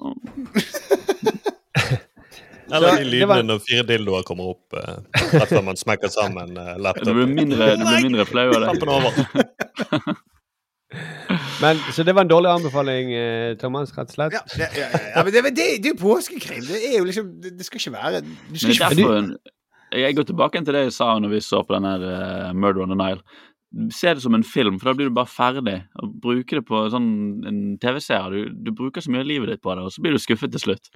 [2.74, 4.98] Eller de lydene var- når fire dildoer kommer opp eh,
[5.38, 6.74] rett før man smekker sammen eh,
[7.06, 8.74] Du blir mindre, mindre flau av det.
[11.66, 14.36] Men, så det var en dårlig anbefaling, eh, Thomas, rett og slett.
[14.38, 16.62] Ja, ja, ja, ja, ja, men det, det, det er jo påskekrim.
[16.68, 20.30] Det er jo liksom Det, det skal ikke være Du skal ikke derfor Jeg går
[20.30, 23.00] tilbake til det jeg sa når vi så på den her uh, Murder on the
[23.00, 23.22] Nile.
[23.92, 25.78] Se det som en film, for da blir du bare ferdig.
[26.04, 27.10] Og bruke det på sånn
[27.48, 28.32] en TV-serie.
[28.32, 30.54] Du, du bruker så mye av livet ditt på det, og så blir du skuffet
[30.54, 30.92] til slutt.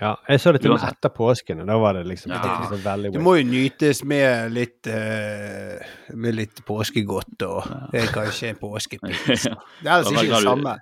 [0.00, 2.38] Ja, jeg så det til og med etter påsken, og da var det liksom, Ja.
[2.42, 5.78] det var veldig Det må jo nytes med litt uh,
[6.14, 9.48] Med litt påskegodt og er kanskje en påskepils.
[9.82, 10.76] Det er altså ikke det samme.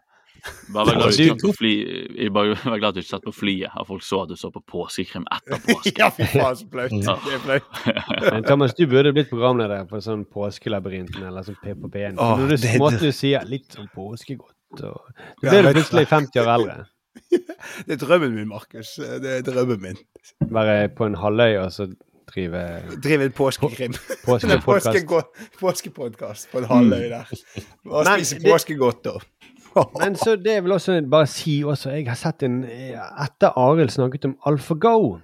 [0.74, 1.70] Bare vær glad du Du- ikke fly,
[2.22, 4.50] jeg bare vær glad du ikke satt på flyet, og folk så at du så
[4.54, 5.94] på påskekrim etter påske.
[6.02, 6.92] Ja, fy faen, så flaut.
[7.24, 7.80] Det er flaut.
[8.34, 12.20] Men Thomas, du burde blitt programleder for sånn Påskelabyrinten eller sånn P1.
[12.20, 15.00] Åh, Når du måtte du sier litt sånn påskegodt, og
[15.40, 16.76] du så ble du plutselig 50 år eldre.
[17.86, 18.94] Det er drømmen min, Markus.
[18.96, 19.96] Det er drømmen min.
[20.50, 21.86] Være på en halvøy og så
[22.26, 22.62] drive
[23.04, 23.92] Drive en påskekrim.
[24.26, 25.06] påskepodkast.
[25.60, 27.30] påske på en halvøy der.
[27.86, 29.22] Og Men spise påskegodt og
[30.00, 34.24] Men så det vil også bare si også, jeg har sett en Etter Arild snakket
[34.24, 35.18] om AlphaGo,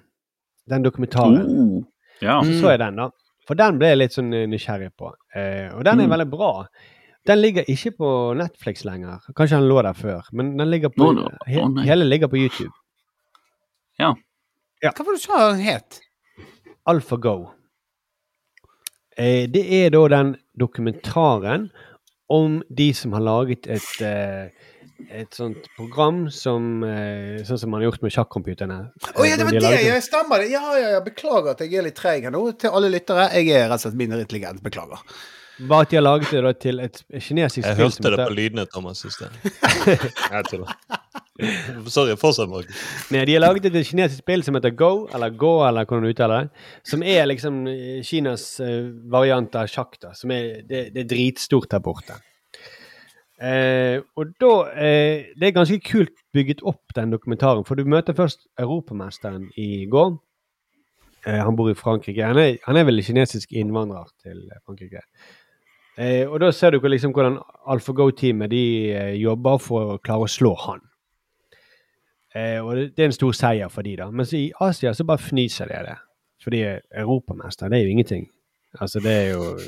[0.70, 1.84] den dokumentaren, uh,
[2.22, 2.36] ja.
[2.44, 3.06] så så jeg den, da.
[3.48, 5.08] For den ble jeg litt sånn eh, nysgjerrig på.
[5.34, 6.10] Eh, og den er Mm.
[6.12, 6.50] veldig bra.
[7.28, 9.22] Den ligger ikke på Netflix lenger.
[9.38, 11.28] Kanskje den lå der før, men den ligger på, Nå, nå.
[11.46, 12.72] he hele ligger på YouTube.
[14.00, 14.14] Ja.
[14.82, 16.00] Hva var det du sa den het?
[16.90, 17.52] AlphaGo.
[19.14, 21.68] Eh, det er da den dokumentaren
[22.32, 24.48] om de som har laget et, eh,
[25.10, 28.78] et sånt program som eh, Sånn som man har gjort med sjakkcomputerne.
[29.12, 29.66] Å ja, det var de det!
[29.68, 30.50] laget Jeg stemmer det.
[30.54, 31.04] Ja, ja, ja.
[31.04, 32.42] Beklager at jeg er litt treig her nå.
[32.58, 33.28] Til alle lyttere.
[33.36, 34.62] Jeg er rett og slett mindre intelligent.
[34.64, 35.04] Beklager.
[35.68, 38.34] Bare at de har laget det da til et kinesisk Jeg spill hørte det på
[38.34, 39.98] lydene, Thomas, synes jeg
[40.32, 40.74] Jeg tuller.
[41.90, 42.82] Sorry, fortsett, Markus.
[43.10, 46.12] Nei, de har laget et kinesisk spill som heter Go, eller Go, eller hvordan du
[46.12, 46.66] uttaler det.
[46.88, 50.12] Som er liksom eh, Kinas eh, variant av sjakk, da.
[50.18, 52.18] Som er, det, det er dritstort her borte.
[53.42, 57.64] Eh, og da eh, Det er ganske kult bygget opp, den dokumentaren.
[57.66, 60.14] For du møter først europamesteren i går.
[61.26, 62.26] Eh, han bor i Frankrike.
[62.26, 65.02] Han er, han er vel kinesisk innvandrer til Frankrike.
[65.98, 67.36] Eh, og da ser du liksom hvordan
[67.68, 68.64] AlphaGo-teamet de
[68.96, 70.80] eh, jobber for å klare å slå han.
[72.34, 74.08] Eh, og det, det er en stor seier for de da.
[74.10, 75.98] Mens i Asia så bare fnyser de av det.
[76.42, 78.26] Fordi europamester, det er jo ingenting.
[78.80, 79.58] Altså, det er jo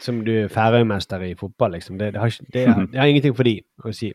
[0.00, 1.98] Som du er Færøymester i fotball, liksom.
[1.98, 4.10] Det, det, har, det, det har ingenting for de å si.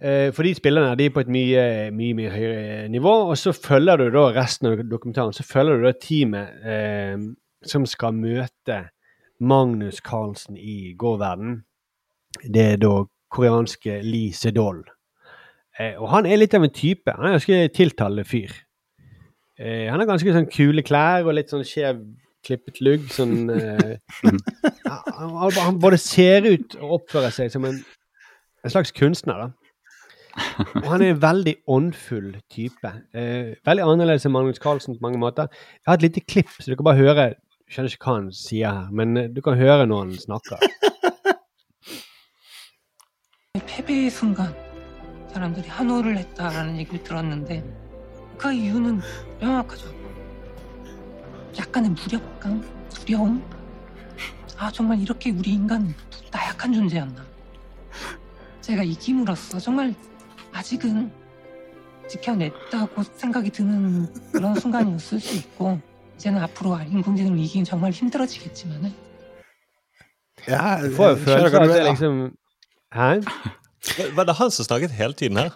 [0.00, 1.62] Eh, for de spillerne de er på et mye,
[1.92, 5.86] mye mye høyere nivå, og så følger du da resten av dokumentaren, så følger du
[5.86, 7.26] da teamet eh,
[7.68, 8.80] som skal møte
[9.40, 11.60] Magnus Carlsen i gårverden.
[12.44, 14.82] Det er da koreanske Lee Sedol.
[15.78, 17.12] Eh, og han er litt av en type.
[17.16, 18.52] Han er ganske tiltalende fyr.
[19.60, 22.02] Eh, han har ganske sånn kule klær og litt sånn skjev
[22.46, 23.08] klippet lugg.
[23.14, 24.42] Sånn eh, han,
[25.16, 27.80] han, han både ser ut og oppfører seg som en,
[28.64, 29.50] en slags kunstner, da.
[30.78, 32.92] Og han er en veldig åndfull type.
[33.16, 35.50] Eh, veldig annerledes enn Magnus Carlsen på mange måter.
[35.80, 37.38] Jeg har et lite klipp, så du kan bare høre Jeg
[37.70, 40.58] skjønner ikke hva han sier her, men eh, du kan høre når han snakker.
[43.66, 44.54] 패배의 순간
[45.32, 47.64] 사람들이 한호를 했다라는 얘기를 들었는데
[48.36, 49.00] 그 이유는
[49.40, 49.94] 명확하죠.
[51.58, 53.42] 약간의 무력감, 두려움.
[54.58, 55.94] 아 정말 이렇게 우리 인간
[56.32, 57.24] 나약한 존재였나.
[58.60, 59.94] 제가 이김으로써 정말
[60.52, 61.12] 아직은
[62.08, 65.80] 지켜냈다고 생각이 드는 그런 순간이었을 수 있고
[66.19, 68.93] 이제는 앞으로 인공지능을 이기긴 정말 힘들어지겠지만은
[70.47, 72.37] Ja, Du får jo følelsen av at det er liksom
[72.93, 73.23] Hæ?
[73.97, 75.49] Var- Var det han som snakket hele tiden her?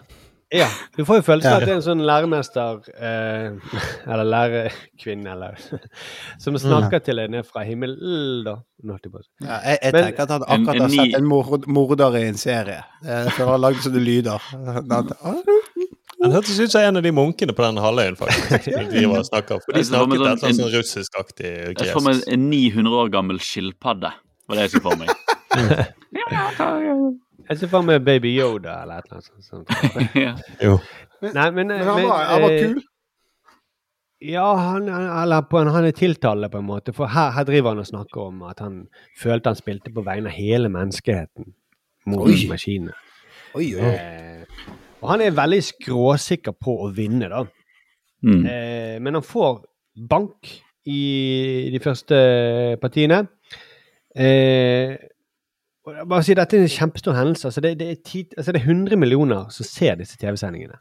[0.52, 0.66] Ja.
[0.96, 1.62] Du får jo følelsen av Ja.
[1.62, 3.52] at det er en sånn læremester, eh,
[4.12, 5.54] eller lærekvinne, eller
[6.40, 8.56] Som snakker til deg ned fra himmelen, da.
[8.82, 9.46] Nå holdt jeg på å si.
[9.46, 11.66] Ja, jeg, jeg Men- tenker at han En- akkurat en har ny- sett en mord,
[11.68, 12.82] morder i en serie.
[13.06, 14.40] Eh, For han har lagd sånne lyder.
[16.23, 18.65] Han- hørtes ut som en av de munkene på den halvøyen, faktisk.
[18.93, 21.51] De snakker, for for snakket et sånn- sånn russiskaktig
[21.81, 24.11] Jeg får meg en 900 år gammel skilpadde.
[24.47, 25.09] var det jeg så for meg.
[27.49, 29.67] Jeg ser for meg Baby Yoda eller et eller annet sånt.
[30.17, 30.31] ja.
[30.63, 30.77] Jo.
[31.21, 32.79] Nei, men, Men han var, han var eh, kul.
[34.25, 36.93] Ja, han, han- eller på en, han er tiltalende på en måte.
[36.95, 38.79] For her, her driver han og snakker om at han
[39.21, 41.51] følte han spilte på vegne av hele menneskeheten
[42.09, 42.95] mot maskinene.
[43.55, 43.91] Oi, oi.
[43.93, 44.34] Eh,
[45.01, 47.43] og han er veldig skråsikker på å vinne, da.
[48.25, 48.45] Mm.
[48.49, 49.59] Eh, men han får
[50.09, 50.49] bank
[50.85, 52.17] i de første
[52.81, 53.25] partiene.
[54.15, 54.95] Eh,
[55.85, 57.47] bare si, Dette er en kjempestor hendelse.
[57.47, 60.79] Altså det, det, er ti, altså det er 100 millioner som ser disse TV-sendingene.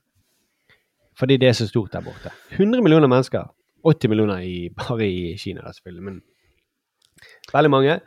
[1.19, 2.33] Fordi det er så stort der borte.
[2.57, 3.45] 100 millioner mennesker.
[3.85, 6.03] 80 millioner i, bare i Kina, da, selvfølgelig.
[6.03, 6.23] Men
[7.53, 7.99] veldig mange.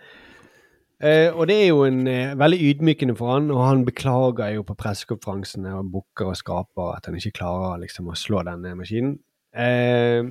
[1.03, 4.63] Eh, og det er jo en eh, veldig ydmykende for han, og han beklager jo
[4.65, 9.19] på pressekonferansene og bukker og skraper at han ikke klarer liksom, å slå denne maskinen.
[9.53, 10.25] Eh,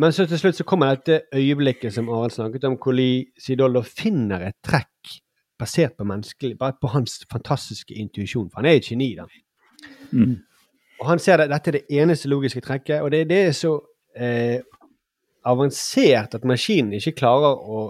[0.00, 3.84] men så til slutt så kommer dette øyeblikket som Arild snakket om, hvor Lee Sidoldo
[3.86, 5.20] finner et trekk
[5.60, 9.28] basert på menneskelig, bare på hans fantastiske intuisjon, for han er et geni, da.
[10.10, 10.38] Mm.
[11.00, 13.76] Og han ser at dette er det eneste logiske trekket, og det, det er så
[14.16, 14.64] eh,
[15.46, 17.84] avansert at maskinen ikke klarer å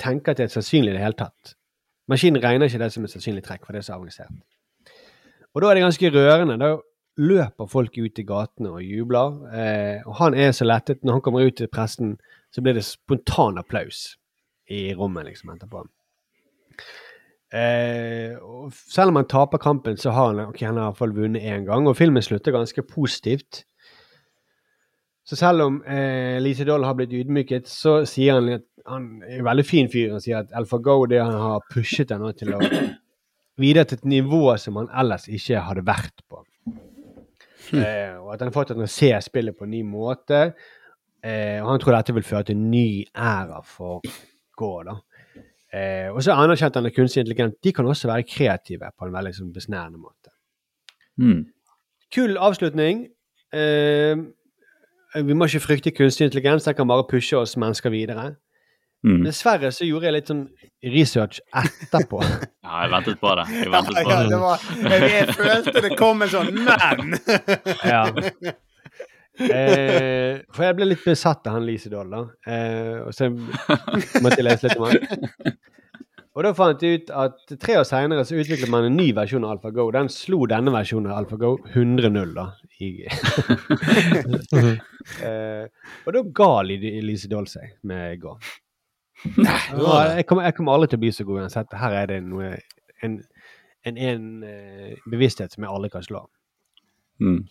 [0.00, 1.54] tenke at det er sannsynlig i det hele tatt.
[2.10, 4.30] Maskinen regner ikke det som et sannsynlig trekk, for det er så avansert.
[5.54, 6.58] Og da er det ganske rørende.
[6.60, 6.76] Da
[7.16, 9.38] løper folk ut i gatene og jubler.
[9.56, 11.02] Eh, og han er så lettet.
[11.02, 12.16] Når han kommer ut til pressen,
[12.52, 14.16] så blir det spontan applaus
[14.70, 15.86] i rommet liksom etterpå.
[17.54, 21.00] Eh, og selv om han taper kampen, så har han okay, han har i hvert
[21.00, 21.88] fall vunnet én gang.
[21.88, 23.64] Og filmen slutter ganske positivt.
[25.26, 29.40] Så selv om eh, Lise Dahl har blitt ydmyket, så sier han at han er
[29.40, 30.12] en veldig fin fyr.
[30.14, 32.60] Han sier at AlphaGo det han har pushet henne til å
[33.60, 36.44] videre til et nivå som han ellers ikke hadde vært på.
[37.74, 40.44] Eh, og at han har fått henne å se spillet på en ny måte.
[41.18, 44.06] Eh, og han tror dette vil føre til en ny æra for
[44.56, 44.70] Gå.
[44.86, 44.94] da.
[45.74, 49.12] Eh, og så anerkjente han at kunstig intelligens de kan også være kreative på en
[49.12, 50.32] veldig sånn besnærende måte.
[51.20, 51.42] Hmm.
[52.14, 53.08] Kul avslutning.
[53.52, 54.14] Eh,
[55.24, 58.34] vi må ikke frykte kunstig intelligens, den kan bare pushe oss mennesker videre.
[59.06, 59.22] Mm.
[59.26, 60.46] Dessverre så gjorde jeg litt sånn
[60.94, 62.22] research etterpå.
[62.66, 63.42] Ja, jeg ventet på det.
[63.54, 64.30] Jeg ventet på ja, det.
[64.32, 67.12] det var, jeg, jeg følte det kom en sånn men!
[67.92, 68.00] ja.
[69.36, 72.24] Eh, for jeg ble litt besatt av han Lise Doll, da.
[72.50, 75.54] Eh, og så måtte jeg lese litt om han.
[76.36, 79.46] Og da fant jeg ut at tre år seinere så utviklet man en ny versjon
[79.46, 79.86] av AlphaGo.
[79.94, 82.50] Den slo denne versjonen av AlphaGo 100-0, da.
[82.82, 82.90] I,
[85.24, 88.36] eh, og da ga Lise Dahl seg med Gå.
[89.26, 91.76] Og Jeg kommer, jeg kommer aldri til å bli så god uansett.
[91.80, 92.52] Her er det noe,
[93.06, 93.18] en,
[93.88, 96.26] en, en eh, bevissthet som jeg aldri kan slå.
[97.22, 97.46] Mm.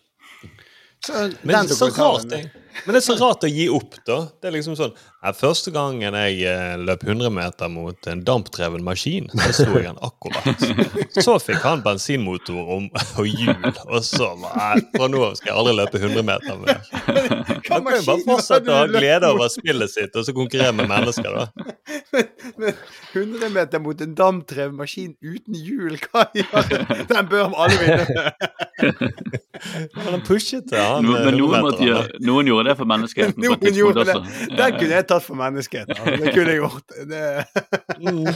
[1.12, 2.50] Men det den er så rart, jeg.
[2.84, 4.18] Men det er så rart å gi opp, da.
[4.40, 8.84] Det er liksom sånn ja, Første gangen jeg eh, løp 100 meter mot en dampdreven
[8.84, 10.66] maskin, så slo jeg den akkurat.
[11.16, 12.88] Så fikk han bensinmotor og,
[13.22, 16.82] og hjul, og så bare Fra nå av skal jeg aldri løpe 100 meter mer.
[16.84, 20.76] da Han kan jo bare fortsette å ha glede over spillet sitt, og så konkurrere
[20.76, 21.48] med mennesker, da.
[22.60, 22.76] Men
[23.16, 26.80] 100 meter mot en dampdrevet maskin uten hjul, hva gjør det?
[27.10, 28.32] Den bør alle vinne.
[29.96, 31.04] Men han pushet det, han.
[31.06, 33.42] No, eh, men noen, måtte gjøre, noen gjorde det for menneskeheten.
[33.46, 34.16] Noen gjorde det.
[34.20, 34.48] også.
[34.60, 35.96] Den kunne jeg tatt for menneskeheten.
[35.96, 36.16] altså.
[36.22, 36.96] Det kunne jeg gjort.
[37.12, 37.24] Det,
[37.96, 38.26] Mm.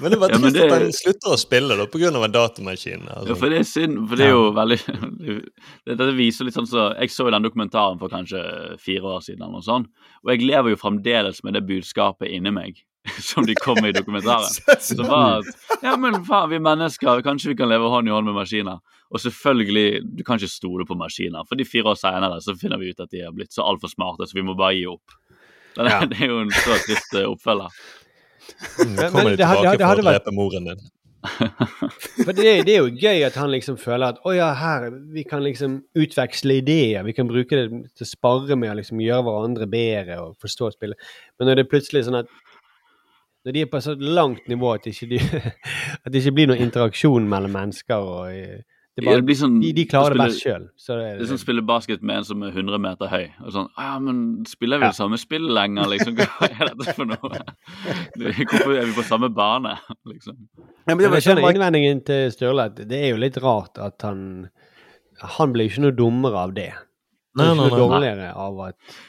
[0.00, 1.84] Men det var Ja, trist det- at han slutter å spille da,
[2.18, 3.04] av en datamaskin.
[3.06, 3.36] Ja, Altså.
[3.38, 4.78] for det er synd, for det er jo veldig
[5.86, 8.42] det, det viser litt sånn så Jeg så jo den dokumentaren for kanskje
[8.78, 9.88] fire år siden, eller noe sånt,
[10.24, 12.82] og jeg lever jo fremdeles med det budskapet inni meg
[13.30, 14.48] som de kom med i dokumentaren.
[14.86, 18.14] Som var at ja, men faen, vi er mennesker, kanskje vi kan leve hånd i
[18.14, 18.78] hånd med maskiner.
[19.10, 22.78] Og selvfølgelig, du kan ikke stole på maskiner, for de fire år senere så finner
[22.78, 25.16] vi ut at de har blitt så altfor smarte, så vi må bare gi opp.
[25.74, 26.00] Det, Ja.
[26.10, 27.74] det er jo en så trist eh, oppfølger.
[28.78, 30.88] Mm, Men- Kommer men de det hadde- det hadde å vært- drepe moren din?
[32.24, 35.24] For det, det er jo gøy at han liksom føler at å ja, her, vi
[35.28, 37.02] kan liksom utveksle ideer.
[37.04, 37.66] Vi kan bruke det
[37.98, 40.96] til å spare med å liksom gjøre hverandre bedre og forstå spillet.
[41.38, 42.32] Men når det er plutselig sånn at
[43.46, 45.20] når de er på et så langt nivå at, ikke de,
[46.04, 48.60] at det ikke blir noen interaksjon mellom mennesker og eh,
[48.98, 50.64] det Ja, bare, det blir sånn- de, de klarer det best sjøl.
[50.74, 53.28] Det, Det er som å spille basket med en som er 100 meter høy.
[53.46, 54.18] Og sånn, «Ah, ja, men
[54.50, 54.90] Spiller vi Ja.
[54.90, 56.16] det samme spillet lenger, liksom?
[56.18, 57.30] Hva er dette for noe?
[58.18, 59.76] Hvorfor er vi på samme bane,
[60.10, 60.36] liksom?
[60.58, 62.66] Ja, men det Men jeg skjønner sånn, innvendingen til Sturle.
[62.72, 64.50] at Det er jo litt rart at han
[65.38, 66.68] Han blir ikke noe dummere av det.
[66.74, 67.80] Han Nei, ikke nei, noe nei.
[67.86, 69.00] dårligere av at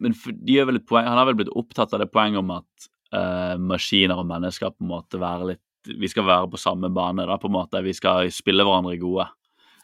[0.00, 2.38] Men for, de er vel et poeng, han har vel blitt opptatt av det poenget
[2.38, 5.62] om at eh, maskiner og mennesker på en måte være litt
[6.00, 7.82] Vi skal være på samme bane, da, på en måte.
[7.84, 9.26] Vi skal spille hverandre gode.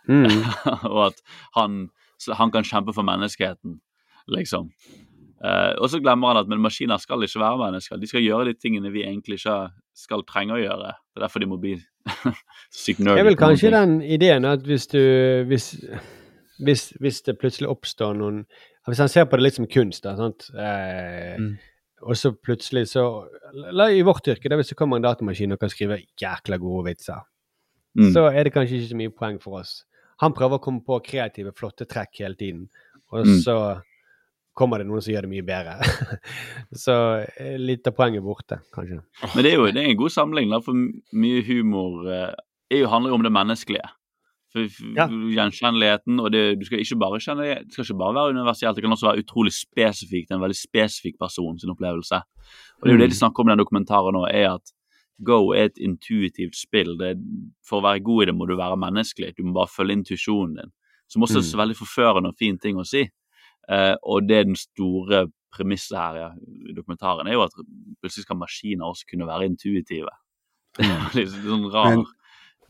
[0.08, 0.46] Mm.
[0.94, 1.18] og at
[1.58, 1.74] han,
[2.38, 3.74] han kan kjempe for menneskeheten,
[4.32, 4.70] liksom.
[5.40, 8.00] Uh, og så glemmer han at men maskiner skal ikke være mennesker.
[8.00, 9.58] De skal gjøre de tingene vi egentlig ikke
[9.96, 10.90] skal trenge å gjøre.
[10.92, 11.74] Det er derfor de må bli
[12.82, 13.16] sykt nerdy.
[13.16, 15.00] Det er vel kanskje den ideen at hvis du
[15.48, 15.70] hvis,
[16.64, 18.44] hvis, hvis det plutselig oppstår noen
[18.88, 20.48] Hvis han ser på det litt som kunst, da, sant?
[20.56, 21.58] Eh, Mm.
[22.03, 23.03] Og så plutselig så
[23.68, 26.86] Eller I vårt yrke, da, hvis det kommer en datamaskin og kan skrive jækla gode
[26.92, 27.20] vitser,
[27.98, 28.12] Mm.
[28.14, 29.84] så er det kanskje ikke så mye poeng for oss.
[30.20, 32.68] Han prøver å komme på kreative, flotte trekk hele tiden,
[33.12, 33.40] og Mm.
[33.42, 33.82] så
[34.55, 35.74] kommer det noen som gjør det mye bedre.
[36.84, 36.94] så
[37.38, 39.01] eh, litt av poenget borte, kanskje.
[39.34, 40.72] Men det er jo det er en god sammenligning, for
[41.12, 42.34] mye humor eh,
[42.70, 43.90] er handler jo om det menneskelige.
[44.96, 45.07] Ja.
[45.07, 48.82] Gjenkjenneligheten, og det, du skal ikke bare kjenne det skal ikke bare være universelt, det
[48.82, 52.18] kan også være utrolig spesifikt, en veldig spesifikk person sin opplevelse.
[52.80, 54.74] Og det er jo det de snakker om i den dokumentaren nå, er at
[55.20, 56.94] Go er et intuitivt spill.
[56.96, 57.11] Det,
[57.68, 60.55] for å være god i det må du være menneskelig, du må bare følge intuisjonen
[60.57, 60.72] din.
[61.12, 63.03] Som også er så veldig forførende og fin ting å si.
[63.68, 66.30] Uh, og det er den store premisset her ja,
[66.70, 67.55] i dokumentaren, er jo at
[68.01, 70.14] plutselig skal maskiner også kunne være intuitive.
[70.78, 72.07] Det er litt sånn rar Men-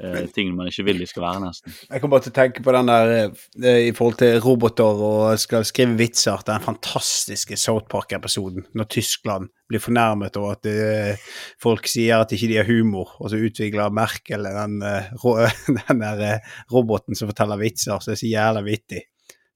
[0.00, 1.76] eh, ting man ikke vil de skal være, nesten.
[1.90, 5.40] Jeg kom bare til å tenke på den der eh, i forhold til roboter og
[5.40, 6.42] skal skrive vitser.
[6.46, 11.30] Den fantastiske South Park-episoden når Tyskland blir fornærmet over at eh,
[11.62, 15.12] folk sier at ikke de har humor, og så utvikler Merkel den, eh,
[15.86, 19.04] den der eh, roboten som forteller vitser, som er så jævla vittig.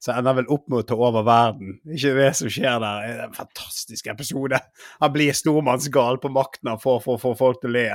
[0.05, 1.79] Så ender vel opp med å ta over verden.
[1.89, 2.99] Ikke det som skjer der.
[3.01, 4.59] Det er en fantastisk episode.
[5.01, 7.87] Han blir stormannsgal på makten han får for å få folk til å le.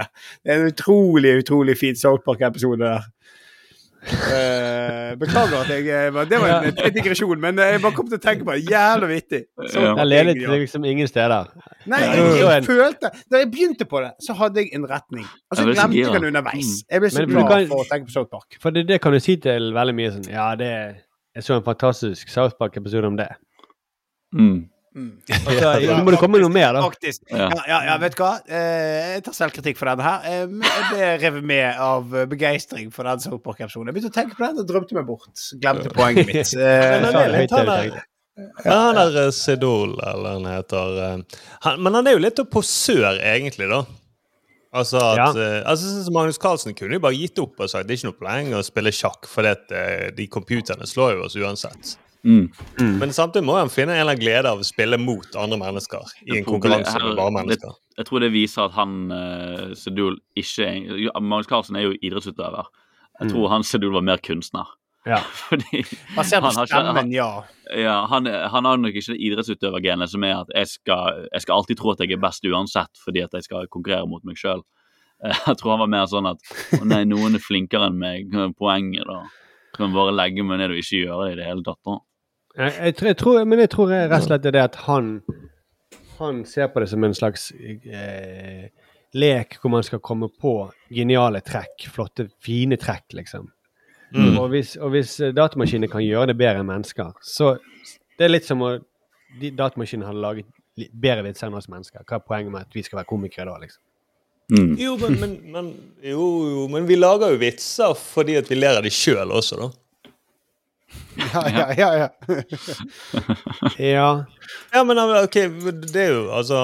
[0.43, 3.07] Det er en utrolig, utrolig fin South Park-episode der.
[4.01, 8.07] Uh, beklager at jeg eh, Det var en, en digresjon, men eh, jeg bare kom
[8.09, 8.63] til å tenke på det.
[8.73, 9.41] Jævla vittig.
[9.61, 11.53] Jeg ledet liksom ingen steder.
[11.85, 15.29] Nei, jeg, jeg følte Da jeg begynte på det, så hadde jeg en retning.
[15.29, 16.73] Og så Jeg ble så glemte jeg den underveis.
[16.89, 18.59] Jeg ble så glad for å tenke på South Park.
[18.65, 20.73] For det, det kan du si til veldig mye sånn Ja, det
[21.41, 23.31] Jeg så en fantastisk South Park-episode om det.
[24.37, 24.69] Mm.
[25.47, 26.81] Altså, nå må det komme noe mer, da.
[26.83, 27.23] Faktisk.
[27.31, 27.47] Ja.
[27.55, 28.33] Ja, ja, ja, vet du hva?
[28.43, 30.27] Eh, jeg tar selvkritikk for denne her.
[30.27, 33.87] Eh, jeg ble revet med av begeistring for den South Park-episoden.
[33.87, 35.31] Jeg begynte å tenke på den og drømte meg bort.
[35.63, 36.55] Glemte poenget mitt.
[36.61, 38.03] Eh, han er Sidol, der,
[38.65, 42.41] ja, han der eh, Sedol, eller han heter eh, han, Men han er jo litt
[42.51, 43.83] posør, egentlig, da.
[44.73, 45.31] Altså at Ja.
[45.35, 47.99] eh, altså, sånn som Magnus Carlsen kunne jo bare gitt opp og sagt det er
[47.99, 51.97] ikke noe poeng å spille sjakk, for de computerne slår jo oss uansett.
[52.23, 52.51] Mm.
[53.01, 56.05] Men samtidig må han finne en eller annen glede av å spille mot andre mennesker
[56.27, 57.73] i en Jeg konkurranse med bare mennesker.
[57.97, 60.69] Jeg tror det viser at han uh, Sedul ikke
[61.21, 62.69] Magnus Carlsen er jo idrettsutøver.
[63.21, 63.33] Jeg Mm.
[63.33, 64.67] tror han Sedul var mer kunstner.
[65.09, 65.19] Ja.
[65.47, 65.81] Fordi
[66.17, 67.31] Basert på han har han- stemmen, ja.
[67.71, 71.55] Ja, han, han har nok ikke det idrettsutøvergenet som er at jeg skal, jeg skal
[71.61, 74.65] alltid tro at jeg er best uansett fordi at jeg skal konkurrere mot meg sjøl.
[75.47, 76.41] Jeg tror han var mer sånn at
[76.79, 79.19] å nei, noen er flinkere enn meg, poenget da?
[79.77, 81.79] Kan bare legge meg ned og ikke gjøre det i det hele tatt.
[81.85, 81.97] da.
[82.57, 84.79] Jeg, jeg, tror- jeg tror, men jeg tror rett og slett det er det at
[84.89, 85.11] han
[86.19, 88.67] Han ser på det som en slags eh,
[89.17, 90.55] lek hvor man skal komme på
[90.93, 91.87] geniale trekk.
[91.93, 93.47] Flotte, fine trekk, liksom.
[94.11, 94.39] Mm.
[94.41, 97.57] Og, hvis, og hvis eh, datamaskiner kan gjøre det bedre enn mennesker, så
[98.19, 98.75] Det er litt som å
[99.39, 102.03] de Datamaskinene hadde laget bedre vitser enn oss mennesker.
[102.07, 103.83] Hva er poenget med at vi skal være komikere da, liksom?
[104.51, 104.73] Mm.
[104.81, 105.69] Jo, men, men, men,
[106.03, 109.61] jo, jo, men vi lager jo vitser fordi at vi ler av de sjøl også,
[109.61, 109.71] da.
[111.21, 111.91] Ja, ja, ja.
[112.01, 112.09] ja.
[113.93, 114.09] Ja.
[114.73, 115.39] Ja, men ok,
[115.93, 116.59] det er jo altså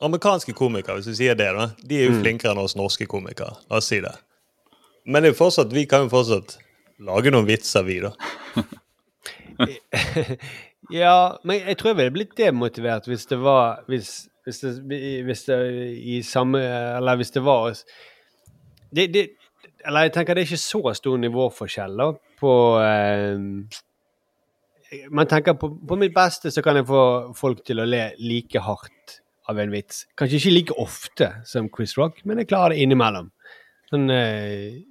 [0.00, 3.58] Amerikanske komikere, hvis du sier det, da, de er jo flinkere enn oss norske komikere.
[3.68, 4.14] La oss si det.
[5.04, 6.56] Men det er jo fortsatt, vi kan jo fortsatt
[7.06, 8.12] lage noen vitser, vi, da.
[11.02, 15.44] ja, men jeg tror jeg ville blitt demotivert hvis det var Hvis, hvis, det, hvis
[15.44, 15.58] det
[16.00, 17.68] i samme Eller hvis det var
[18.90, 19.26] det, det,
[19.84, 22.08] Eller jeg tenker det er ikke så stor nivåforskjell da,
[22.40, 23.36] på eh,
[25.12, 27.02] Man tenker på, på mitt beste så kan jeg få
[27.36, 29.20] folk til å le like hardt
[29.50, 30.04] av en vits.
[30.18, 33.30] Kanskje ikke like ofte som Chris Rock, men jeg klarer det innimellom.
[33.90, 34.82] Sånn eh,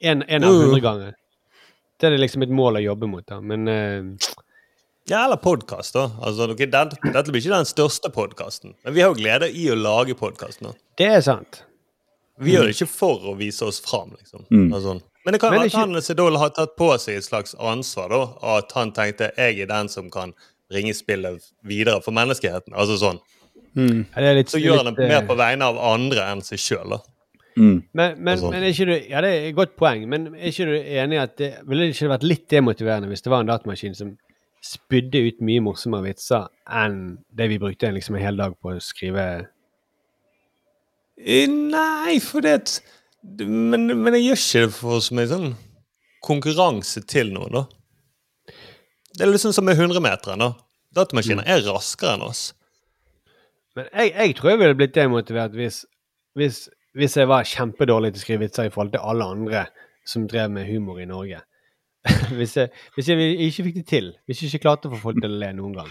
[0.00, 0.64] en, en av jo.
[0.64, 1.14] hundre ganger.
[2.00, 3.40] Det er liksom et mål å jobbe mot, da.
[3.40, 4.32] Men uh...
[5.06, 6.08] Ja, eller podkast, da.
[6.18, 9.68] Altså, okay, dette, dette blir ikke den største podkasten, men vi har jo glede i
[9.70, 10.74] å lage podkasten.
[10.98, 11.62] det er sant.
[12.42, 14.44] Vi gjør det ikke for å vise oss fram, liksom.
[14.50, 14.66] Mm.
[14.74, 18.12] Altså, men det kan være at han Sedol har tatt på seg et slags ansvar,
[18.12, 18.20] da.
[18.58, 20.36] At han tenkte jeg er den som kan
[20.70, 22.76] bringe spillet videre for menneskeheten.
[22.76, 23.18] Altså sånn.
[23.76, 26.62] Ja, er litt, Så gjør han det mer eh, på vegne av andre enn seg
[26.62, 27.00] sjøl, da.
[27.56, 27.82] Mm.
[27.92, 30.50] Men, men, Altså- men er ikke du Ja, det er et godt poeng, men er
[30.50, 33.48] ikke du enig i at det ville ikke vært litt demotiverende hvis det var en
[33.48, 34.10] datamaskin som
[34.66, 38.82] spydde ut mye morsommere vitser enn det vi brukte liksom en hel dag på å
[38.82, 39.46] skrive
[41.16, 42.82] Eh, Nei, for det
[43.24, 45.48] men, men jeg gjør ikke det for så mye sånn
[46.26, 47.64] konkurranse til noe, da.
[49.16, 50.52] Det er liksom som med 100-meteren, da.
[50.94, 52.50] Datamaskiner er raskere enn oss.
[53.76, 55.80] Men jeg, jeg tror jeg ville blitt demotivert hvis,
[56.38, 56.66] hvis,
[56.96, 59.66] hvis jeg var kjempedårlig til å skrive vitser i forhold til alle andre
[60.06, 61.42] som drev med humor i Norge.
[62.38, 65.20] hvis, jeg, hvis jeg ikke fikk det til, hvis jeg ikke klarte å få folk
[65.20, 65.90] til å le noen gang,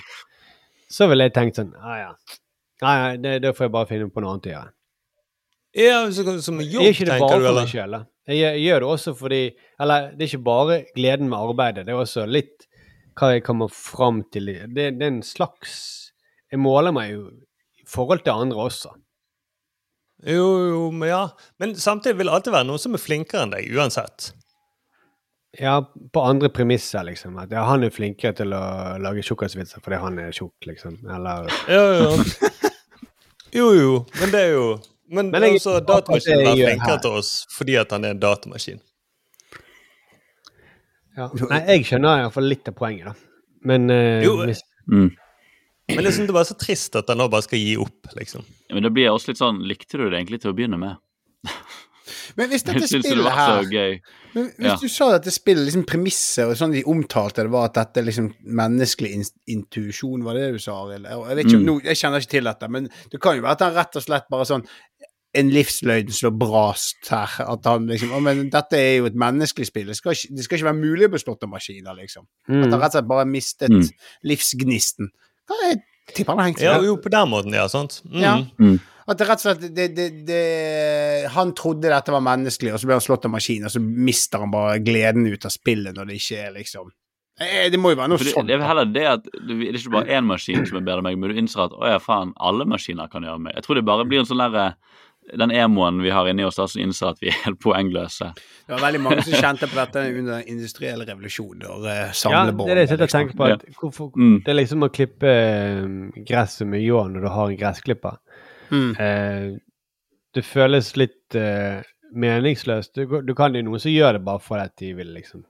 [0.91, 2.39] så ville jeg tenkt sånn ah, ja.
[2.83, 4.71] Nei, nei, det, det får jeg bare finne på noe annet å gjøre.
[5.75, 7.65] Ja, så, som jobb, gjør ikke det tenker bare du, for eller?
[7.65, 7.97] meg sjøl.
[8.25, 9.39] Jeg, jeg gjør det også fordi
[9.83, 12.67] Eller det er ikke bare gleden med arbeidet, det er også litt
[13.15, 14.49] hva jeg kommer fram til.
[14.75, 15.75] Det, det er en slags
[16.51, 17.27] Jeg måler meg jo
[17.79, 18.91] i forhold til andre også.
[20.25, 21.23] Jo, jo, men ja.
[21.61, 24.31] Men samtidig vil det alltid være noen som er flinkere enn deg, uansett.
[25.59, 25.77] Ja,
[26.11, 27.37] på andre premisser, liksom.
[27.39, 28.63] At ja, han er flinkere til å
[28.99, 30.97] lage tjukkasvitser fordi han er tjukk, liksom.
[31.15, 32.09] Eller Jo, jo.
[33.55, 34.65] Jo, jo, men det er jo
[35.07, 38.81] Men, Men jeg- altså, datamaskinen er flinkere til oss fordi at han er en datamaskin.
[41.17, 41.29] ja.
[41.49, 43.13] Nei, jeg skjønner iallfall litt av poenget, da.
[43.65, 45.07] Men uh, Jo, hvis, Mm.
[45.87, 48.41] Men liksom, det var så trist at han nå bare skal gi opp, liksom.
[48.69, 50.79] Ja, Men da blir jeg også litt sånn Likte du det egentlig til å begynne
[50.81, 50.97] med?
[52.37, 53.67] Men hvis dette spillet her.
[54.35, 54.75] Men hvis Ja.
[54.81, 58.31] du sa dette spillet, liksom premisset og sånn de omtalte det, var at dette liksom
[58.45, 59.23] menneskelig in
[59.57, 61.05] intuisjon, var det det du sa, Arild?
[61.05, 61.81] Jeg, Mm.
[61.85, 64.27] jeg kjenner ikke til dette, men det kan jo være at han rett og slett
[64.29, 64.65] bare sånn
[65.35, 67.29] en livsløgn slår brast her.
[67.43, 69.87] At han liksom Å, men dette er jo et menneskelig spill.
[69.91, 72.23] Det skal ikke, det skal ikke være mulig å bli slått av maskiner, liksom.
[72.47, 73.89] At mm, han rett og slett bare mistet Mm.
[74.23, 75.09] livsgnisten.
[75.49, 75.79] Hva Jeg
[76.13, 77.65] tipper han har hengt seg Ja, jo, på den måten, ja.
[77.71, 78.01] sant?
[78.09, 78.21] Mm.
[78.21, 78.35] Ja.
[78.61, 78.75] Mm.
[79.05, 80.43] At det rett og slett det, det, det,
[81.35, 84.41] Han trodde dette var menneskelig, og så ble han slått av maskinen, og så mister
[84.41, 86.89] han bare gleden ut av spillet når det ikke er liksom
[87.41, 88.49] eh, Det må jo være noe For det, sånt.
[88.49, 90.87] det er vel heller det at det det er ikke bare én maskin som er
[90.87, 93.57] bedre enn meg, men du innser at å ja, faen, alle maskiner kan gjøre meg.
[93.59, 94.71] Jeg tror det bare blir en sånn derre
[95.33, 98.27] Den emoen vi har inni oss, da, som innser at vi er helt poengløse.
[98.37, 101.65] Det var veldig mange som kjente på dette under den industrielle revolusjonen.
[101.71, 103.17] Og uh, ja, det er det jeg sitter og liksom.
[103.17, 103.49] tenker på.
[103.55, 104.37] At, hvorfor, Mm.
[104.45, 108.21] Det er liksom å klippe eh, gresset med ljå når du har en gressklipper.
[108.69, 108.91] Mm.
[109.01, 109.47] Eh,
[110.35, 111.81] det føles litt eh,
[112.15, 112.95] meningsløst.
[112.95, 115.43] Du, du kan jo noen som gjør det bare for at de vil liksom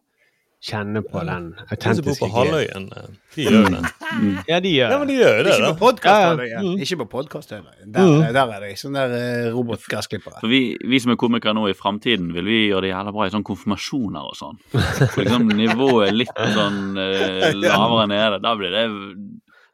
[0.65, 2.29] kjenne på den De som bor autentiske på.
[2.33, 3.81] Halvøyen, eh, de det.
[4.51, 5.71] Ja, de gjør Ja, men de gjør det, Ikke da.
[5.73, 6.61] på podkast, Ja, ja.
[6.63, 6.81] Mm.
[6.81, 9.53] Ikke på podcast, Der, der er det sånne der robotgassklippere.
[9.53, 10.41] robotgressklippere.
[10.41, 13.27] For vi, vi som er komikere nå i framtiden, vil vi gjøre det jævla bra
[13.27, 14.61] i sånn konfirmasjoner og sånn.
[14.73, 18.41] For liksom nivået litt sånn uh, lavere nede.
[18.43, 18.85] Da blir det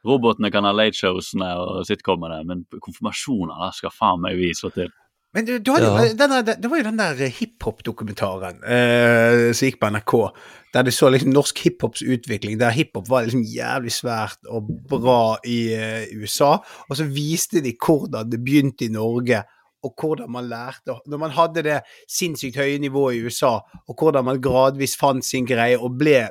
[0.02, 4.90] Robotene kan ha late-showsene og sitcomene, men konfirmasjoner, da skal faen meg vi slå til.
[5.34, 6.14] Men du, du hadde, jo- Ja.
[6.14, 10.12] denne, det var jo den der hiphop-dokumentaren eh, som gikk på NRK,
[10.74, 15.38] der du så liksom norsk hiphops utvikling, der hiphop var liksom jævlig svært og bra
[15.48, 16.58] i eh, USA,
[16.88, 19.42] og så viste de hvordan det begynte i Norge.
[19.82, 23.56] Og hvordan man lærte Når man hadde det sinnssykt høye nivået i USA,
[23.88, 26.28] og hvordan man gradvis fant sin greie og ble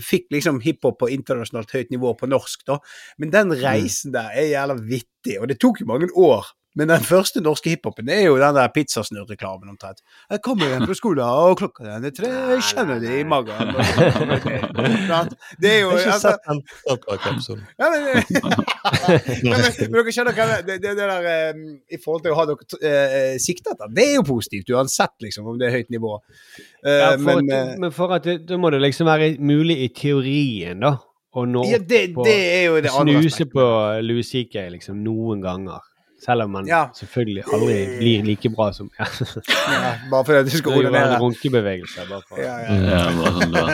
[0.00, 2.78] Fikk liksom hiphop på internasjonalt høyt nivå på norsk, da.
[3.18, 6.46] Men den reisen der er jævla vittig, og det tok jo mange år.
[6.74, 9.98] Men den første norske hiphopen er jo den der pizzasnurr-reklamen omtrent.
[10.32, 13.74] Jeg kommer hjem fra skolen, og klokka den er tre, jeg kjenner det i magen.
[15.62, 17.62] Det er jo altså, Statoil-kapsulen.
[17.78, 18.00] ja, men,
[19.52, 21.60] ja, men, dere skjønner hva det, det, det der eh,
[21.92, 25.60] I forhold til å ha dere siktet etter, det er jo positivt uansett, liksom, om
[25.60, 26.16] det er høyt nivå.
[26.86, 29.34] Eh, Ja, for men at, eh, men for at det, da må det liksom være
[29.44, 30.96] mulig i teorien, da.
[31.32, 33.62] Å nå ja, det, på- det er jo det andre snuse på
[34.04, 35.80] Louis CK liksom noen ganger.
[36.22, 36.84] Selv om man Ja.
[36.94, 39.04] selvfølgelig aldri blir like bra som ja.
[39.06, 42.00] Ja, bare fordi du Det skal er jo en runkebevegelse.
[42.08, 42.36] Bare for.
[42.38, 42.66] Ja, ja.
[42.90, 43.70] Ja, bare sånn, det var.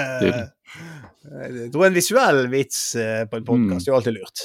[1.28, 4.38] Jeg tror en visuell vits eh, på en podkast er jo alltid lurt.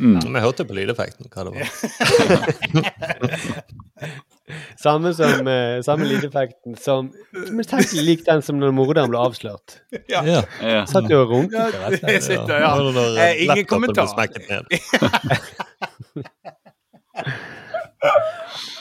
[0.00, 0.18] Mm.
[0.24, 1.66] Men jeg hørte på lydeffekten hva det var.
[4.78, 9.78] Samme som uh, samme lydeffekten som Men tenk lik den som når morderen ble avslørt.
[10.10, 10.22] Ja.
[10.26, 10.42] Ja.
[10.62, 10.84] Ja.
[10.90, 11.74] Satt jo og runket.
[11.74, 12.70] Ja, og sitter, ja.
[12.78, 14.06] Det når Eh, ingen kommentar.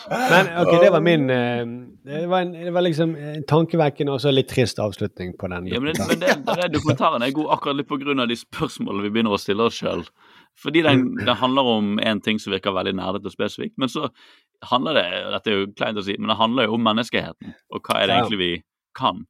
[0.09, 1.65] Men ok, det var min eh,
[2.05, 5.69] det, var en, det var liksom en tankevekkende og så litt trist avslutning på den.
[5.71, 9.33] Ja, men, men den, den dokumentaren er god akkurat litt av de spørsmålene vi begynner
[9.33, 10.05] å stille oss sjøl.
[10.61, 14.07] Fordi den, den handler om en ting som virker veldig nerdete og spesifikt, men så
[14.69, 17.83] handler det Dette er jo kleint å si, men det handler jo om menneskeheten, og
[17.83, 18.51] hva er det egentlig vi
[18.95, 19.25] kan.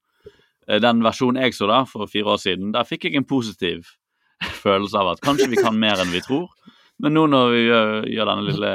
[0.68, 3.96] Eh, Den versjonen jeg så da, for fire år siden, der fikk jeg en positiv
[4.66, 6.52] følelse av at kanskje vi kan mer enn vi tror.
[7.04, 8.74] Men nå når vi gjør, gjør denne lille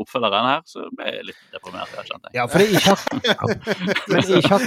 [0.00, 1.92] oppfølgeren her, så ble jeg litt deprimert.
[1.98, 2.32] Jeg kjente.
[2.34, 3.06] Ja, for i sjakk...
[4.12, 4.66] Men i sjakk...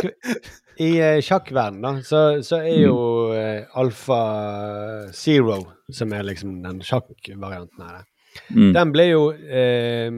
[0.84, 2.96] I uh, sjakkverdenen, så, så er jo
[3.36, 4.22] uh, Alfa
[5.16, 5.60] Zero,
[5.94, 8.04] som er liksom den sjakkvarianten her,
[8.50, 8.72] Mm.
[8.74, 10.10] den ble jo eh,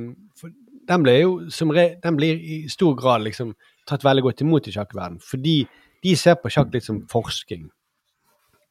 [0.87, 3.49] Den ble jo som re, Den blir i stor grad liksom
[3.89, 5.57] tatt veldig godt imot i sjakkverdenen, fordi
[6.01, 7.67] de ser på sjakk litt som forsking.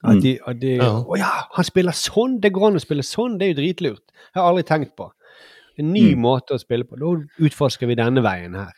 [0.05, 0.91] At de, at de Ja.
[1.03, 2.39] Å ja, han spiller sånn!
[2.41, 3.39] Det går an å spille sånn!
[3.39, 4.05] Det er jo dritlurt.
[4.35, 5.11] Jeg har aldri tenkt på.
[5.79, 6.99] En ny måte å spille på.
[7.01, 7.15] Da
[7.49, 8.73] utforsker vi denne veien her.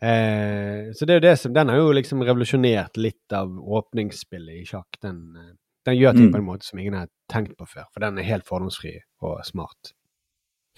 [0.00, 4.62] Eh, så det er jo det som Den har jo liksom revolusjonert litt av åpningsspillet
[4.62, 4.96] i sjakk.
[5.02, 5.50] Den, eh,
[5.84, 6.32] den gjør ting Mm.
[6.32, 9.44] på en måte som ingen har tenkt på før, for den er helt fordomsfri og
[9.44, 9.92] smart.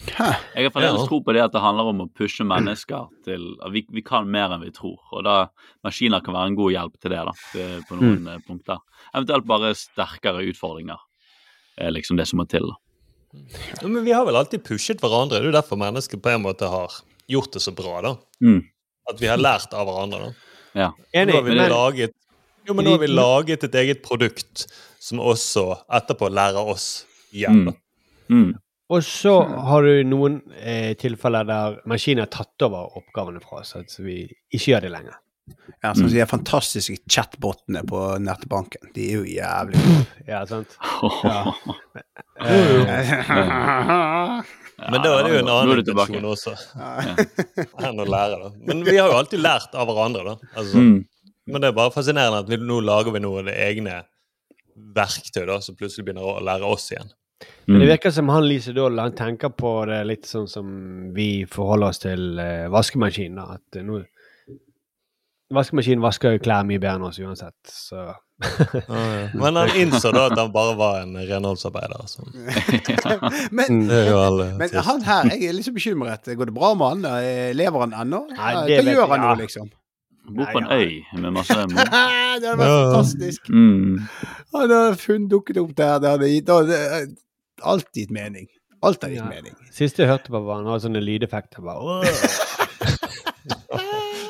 [0.01, 0.29] Hæ.
[0.57, 1.07] Jeg har fremdeles Ja.
[1.07, 4.27] tro på det at det handler om å pushe mennesker til at vi, vi kan
[4.27, 4.99] mer enn vi tror.
[5.13, 5.49] Og da
[5.85, 7.33] maskiner kan være en god hjelp til det, da,
[7.89, 8.47] på noen mm.
[8.49, 8.79] punkter.
[9.15, 10.99] Eventuelt bare sterkere utfordringer
[11.79, 12.67] er liksom det som må til.
[12.67, 12.77] da.
[13.81, 15.39] Ja, Men vi har vel alltid pushet hverandre.
[15.39, 16.99] Det er jo derfor mennesker på en måte har
[17.29, 18.01] gjort det så bra.
[18.03, 18.17] da.
[18.43, 18.65] Mm.
[19.09, 20.19] At vi har lært av hverandre.
[20.19, 20.33] da.
[20.75, 20.91] Ja.
[21.13, 22.13] Enig, Nå har vi men laget
[22.63, 24.67] jo, men nå har vi laget et eget produkt
[25.03, 25.65] som også
[25.99, 27.05] etterpå lærer oss
[27.35, 27.65] igjen.
[27.67, 27.75] Mm.
[28.31, 28.53] Mm.
[28.93, 29.33] Og så
[29.69, 34.19] har du noen eh, tilfeller der maskiner har tatt over oppgavene fra oss, så vi
[34.53, 35.17] ikke gjør det lenger.
[35.83, 38.93] Ja, sånn som de fantastiske chatbotene på nettbanken.
[38.95, 40.05] De er jo jævlig gode.
[40.33, 40.71] Ja, sant?
[42.43, 44.43] Ja.
[44.91, 46.55] Men da er det jo en annen du intensjon også.
[47.87, 48.51] Enn å lære, da.
[48.67, 50.53] Men vi har jo alltid lært av hverandre, da.
[50.57, 51.01] Altså, Mm.
[51.51, 53.97] Men det er bare fascinerende at vi, nå lager vi noe egne
[54.95, 57.09] verktøy da, som plutselig begynner å lære oss igjen.
[57.67, 57.93] Men det Mm.
[57.93, 60.67] virker som han Lise Dahl han tenker på det litt sånn som
[61.15, 63.39] vi forholder oss til uh, vaskemaskin.
[63.39, 64.03] at uh, nå
[65.53, 68.07] Vaskemaskinen vasker jo klær mye bedre enn oss uansett, så
[69.39, 72.07] Men han innså da at han bare var en renholdsarbeider.
[72.11, 72.25] Så.
[73.59, 76.27] Men, men han her, jeg er litt så bekymret.
[76.27, 77.05] Går det bra med han?
[77.21, 78.25] Eh, Lever han ennå?
[78.35, 79.69] Hva gjør han nå, liksom?
[80.27, 83.49] Han Bor på en øy med masse det hadde vært fantastisk.
[83.51, 84.01] mm.
[84.57, 85.99] Han har funnet dukket opp der.
[86.03, 86.81] Det hadde gitt, det hadde
[87.65, 88.49] alt gitt mening.
[88.83, 89.29] Alt har gitt Ja.
[89.29, 89.55] mening.
[89.71, 91.63] Siste jeg hørte på, var han hadde sånne lydeffekter.
[91.63, 92.03] bare!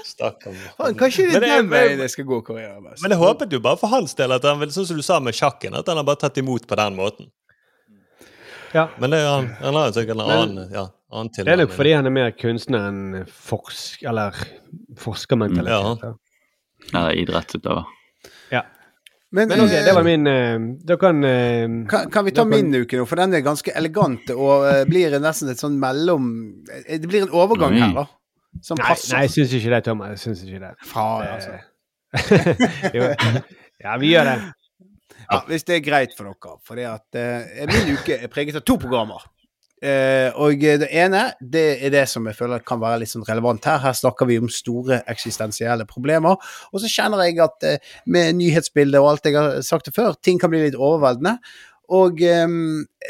[0.04, 0.54] Stakkar.
[0.98, 3.52] Kanskje det Men er det er- den veien jeg skal gå karrieren Men jeg håpet
[3.52, 5.86] jo bare for hans del at han vil, sånn som du sa med sjakken, at
[5.88, 7.30] han har bare tatt imot på den måten.
[8.74, 8.88] Ja.
[8.98, 11.72] Men det er han, han har jo sikkert en annen, ja, annen Det er nok
[11.76, 14.02] fordi han er mer kunstner enn forsk...
[14.08, 14.32] Eller
[14.96, 16.00] forskermentalitet.
[16.02, 16.14] Ja.
[16.94, 17.84] Eller idrettsutøver.
[19.32, 22.42] Men, Men ok, eh, det var min eh, Da kan eh, kan, kan vi ta
[22.44, 25.78] kan- min uke nå, for den er ganske elegant og eh, blir nesten et sånn
[25.80, 26.26] mellom
[26.68, 28.04] eh, Det blir en overgang her, da.
[28.60, 29.14] Som Nei, passer.
[29.16, 30.10] nei, jeg syns ikke det, Thomas.
[30.12, 30.72] Jeg syns ikke det.
[30.84, 31.54] Faen, altså.
[32.98, 33.06] jo.
[33.80, 34.34] Ja, vi gjør det.
[35.22, 36.58] Ja, hvis det er greit for dere.
[36.68, 39.24] For det at eh, min uke er preget av to programmer.
[39.82, 43.64] Eh, og det ene det er det som jeg føler kan være litt sånn relevant
[43.66, 43.80] her.
[43.82, 46.38] Her snakker vi om store eksistensielle problemer.
[46.70, 50.14] Og så kjenner jeg at eh, med nyhetsbildet og alt jeg har sagt det før,
[50.22, 51.38] ting kan bli litt overveldende.
[51.92, 52.54] Og eh,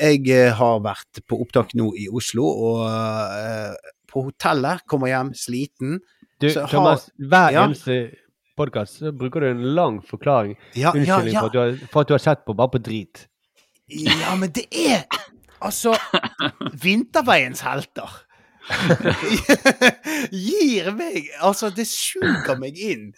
[0.00, 3.76] jeg eh, har vært på opptak nå i Oslo, og
[4.12, 6.00] på hotellet, kommer hjem sliten.
[6.40, 7.66] Du, har- Thomas, hver Ja.
[7.68, 8.14] eneste
[8.56, 10.56] podkast bruker du en lang forklaring.
[10.74, 11.40] Ja, ja, Unnskyldning ja.
[11.40, 13.26] For, at har, for at du har sett på bare på drit.
[13.88, 15.04] Ja, men det er
[15.62, 15.94] Altså
[16.82, 18.10] Vinterveiens helter.
[20.30, 23.10] Gir meg Altså, det suger meg inn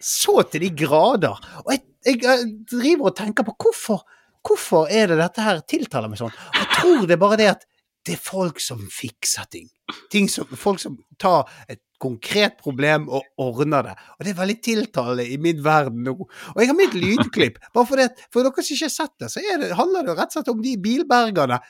[0.00, 1.36] så til de grader.
[1.66, 4.06] Og jeg, jeg, eh, driver og tenker på hvorfor
[4.40, 6.32] Hvorfor er det dette her tiltaler meg sånn?
[6.56, 7.66] Jeg tror det er bare det at
[8.08, 9.66] det er folk som fikser ting.
[10.08, 13.94] ting som, folk som tar et konkret problem og ordner det.
[14.16, 16.16] Og det er veldig tiltalende i min verden nå.
[16.54, 17.60] Og jeg har mitt lydklipp.
[17.74, 20.32] Bare for, det, for dere som ikke har sett det, så det, handler det rett
[20.32, 21.60] og slett om de bilbergerne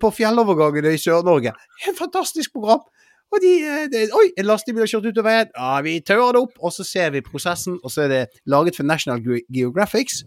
[0.00, 1.54] på fjellovergangene i Sør-Norge.
[1.86, 2.84] Et fantastisk program.
[3.28, 3.50] Og de,
[3.92, 5.50] de Oi, en lastebil har kjørt ut av veien.
[5.52, 7.76] Ja, vi tauer det opp, og så ser vi prosessen.
[7.84, 10.22] Og så er det laget for National Ge- Geographics.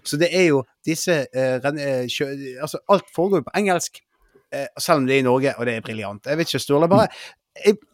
[0.00, 2.30] Så det er jo disse uh, eh, kjø,
[2.64, 4.00] Altså, alt foregår på engelsk.
[4.48, 6.24] Eh, selv om det er i Norge, og det er briljant.
[6.26, 6.88] Jeg vet ikke, Sturle.
[6.88, 7.34] Bare eh,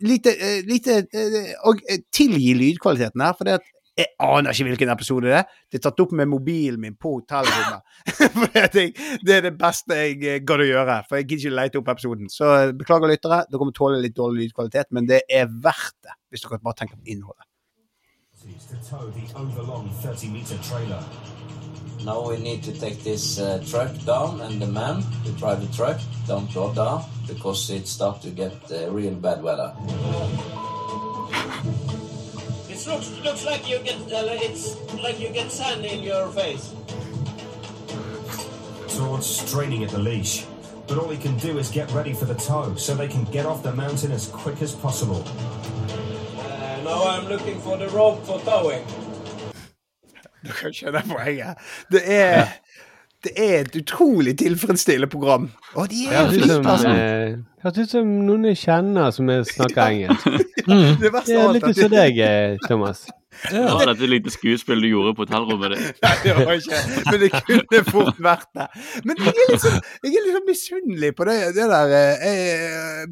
[0.04, 4.64] lite, eh, lite eh, Og eh, tilgi lydkvaliteten her, for det at jeg aner ikke
[4.66, 5.50] hvilken episode det er.
[5.70, 7.84] Det er tatt opp med mobilen min på hotellrommet.
[8.40, 8.86] for det,
[9.22, 11.90] det er det beste jeg eh, gadd å gjøre, for jeg gidder ikke lete opp
[11.94, 12.30] episoden.
[12.32, 16.16] Så eh, beklager lyttere, dere kommer tåle litt dårlig lydkvalitet, men det er verdt det,
[16.30, 17.46] hvis dere bare tenker på innholdet.
[20.58, 21.63] to
[22.04, 22.36] tow the overlong 30 meter trailer.
[22.36, 25.76] Now we need to take this uh, truck down and the man who drive the
[25.76, 29.72] truck don't go down because it start to get uh, real bad weather.
[32.68, 36.74] It looks looks like you get uh, it's like you get sand in your face.
[38.88, 40.46] Towards straining at the leash.
[40.86, 43.46] But all he can do is get ready for the tow so they can get
[43.46, 45.24] off the mountain as quick as possible.
[45.26, 48.84] Uh, now I'm looking for the rope for towing.
[50.44, 51.64] Dere skjønner poenget.
[51.92, 52.52] Det er,
[53.24, 55.50] det er et utrolig tilfredsstillende program.
[55.74, 60.24] Og de er flinke, eh, høres ut som noen jeg kjenner som er- snakker engelsk.
[60.24, 63.06] Det Det er litt som deg, eh, Thomas.
[63.50, 66.00] Det var dette lite skuespill du gjorde på hotellrommet ditt.
[66.04, 66.80] Nei, det var ikke
[67.10, 68.66] Men det kunne fort vært det.
[69.08, 71.94] Men jeg er litt sånn, jeg er sånn misunnelig på det, det der
[72.30, 73.04] eh,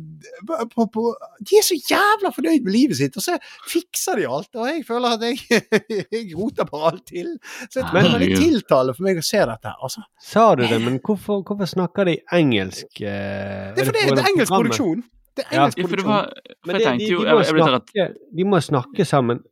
[0.74, 1.04] på, på,
[1.42, 3.36] De er så jævla fornøyd med livet sitt, og så
[3.70, 4.50] fikser de alt.
[4.56, 5.62] Og jeg føler at jeg,
[6.16, 7.34] jeg roter bare alt til.
[7.68, 8.42] Så jeg det er veldig Herregud.
[8.44, 9.74] tiltalende for meg å se dette.
[9.82, 10.04] Altså.
[10.32, 12.88] Sa du det, men hvorfor, hvorfor snakker de engelsk?
[13.02, 15.02] eh, Det er fordi det er engelsk produksjon.
[15.32, 16.02] Det er engelsk Ja, produksjon.
[16.02, 18.04] det var, for jeg tenkte de, jo de, jeg, må jeg ble rett snakke,
[18.36, 19.46] de må snakke sammen en-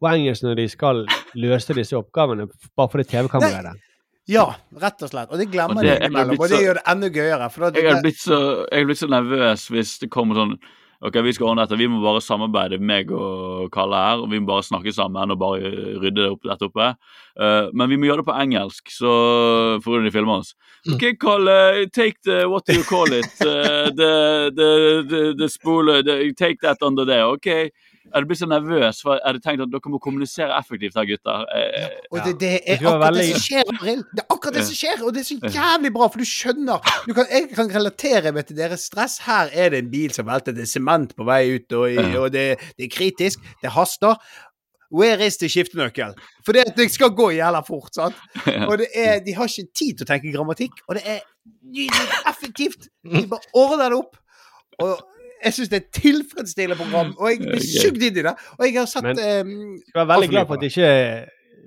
[0.00, 1.02] på engelsk når de skal
[1.34, 2.46] løse disse oppgavene,
[2.76, 3.82] bare fordi TV-kameraet er der.
[4.30, 4.46] Ja,
[4.80, 5.32] rett og slett.
[5.32, 7.50] Og det glemmer Og de det- jeg har innimellom, og det gjør det enda gøyere.
[7.52, 10.58] For det, Jeg er blitt så, jeg er blitt så nervøs hvis det kommer sånn
[11.04, 11.76] Ok, vi skal ordne dette.
[11.76, 14.22] Vi må bare samarbeide, meg og Kalle her.
[14.22, 15.60] og Vi må bare snakke sammen og bare
[16.00, 16.96] rydde opp dette oppe.
[17.38, 20.54] Uh, men vi må gjøre det på engelsk, så for de filmer oss.
[20.86, 20.94] Mm.
[20.94, 23.28] Ok, Kalle, take the What do you call it?
[23.42, 27.26] Uh, the, the, the, the the, Take that under there.
[27.26, 27.70] Ok.
[28.04, 31.06] Jeg du blitt så nervøs, for jeg hadde tenkt at dere må kommunisere effektivt her,
[31.08, 31.44] gutter.
[31.56, 34.02] Ja, Og det, det er Det akkurat det veldig- som skjer, Arild.
[34.12, 36.90] Det er akkurat det som skjer, og det er så jævlig bra, for du skjønner
[37.08, 39.18] du kan, Jeg kan relatere meg til deres stress.
[39.24, 42.28] Her er det en bil som velter, det er sement på vei ut, og, og
[42.36, 42.44] det,
[42.78, 44.20] det er kritisk, det haster.
[44.94, 46.12] Where is the skiftenøkkel?
[46.44, 48.14] For det, det skal gå jævla fort, sant?
[48.68, 51.24] Og det er, de har ikke tid til å tenke grammatikk, og det er
[51.66, 52.86] nydelig effektivt.
[53.02, 54.14] De bare ordner det opp.
[54.84, 55.00] Og
[55.44, 58.34] jeg syns det er et tilfredsstillende program, og jeg blir sugd inn i det.
[58.58, 59.54] Og jeg har satt Men- um,
[59.94, 60.88] Jeg er veldig glad for at det ikke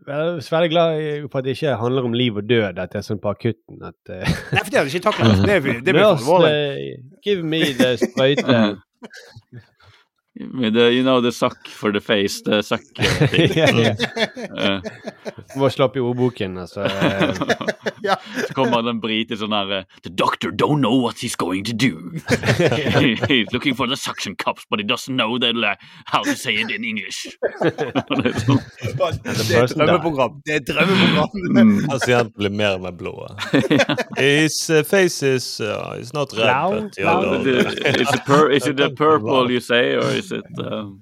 [0.08, 3.00] jeg er veldig glad for at det ikke handler om liv og død, at det
[3.02, 4.22] er sånn på akutten at uh,
[4.54, 5.42] Nei, for det hadde ikke taklet.
[5.48, 6.52] Det, er- det blir for alvorlig.
[6.54, 8.78] Uh, give me the sprøyte.
[10.38, 13.96] Med the, you know, the suck for the face, the suck eh.
[13.98, 14.82] Eh,
[15.58, 16.86] Må slå opp i ordboken, altså.
[18.04, 18.16] Eh.
[18.48, 21.74] Så kommer den brite sånn her eh, The doctor don't know what he's going to
[21.74, 22.14] do.
[23.28, 26.56] he's looking for the suction cups, but he doesn't know that, like, how to say
[26.56, 27.28] it in English.
[28.18, 28.62] Det er sånn.
[28.78, 30.38] Det er drømmeprogram.
[30.46, 31.74] Det er drømmeprogram.
[31.92, 33.16] Pasienten blir mer med blå.
[34.18, 36.94] His uh, face is, uh, is not red.
[36.98, 41.02] Is it is it the purple you say, or is it um...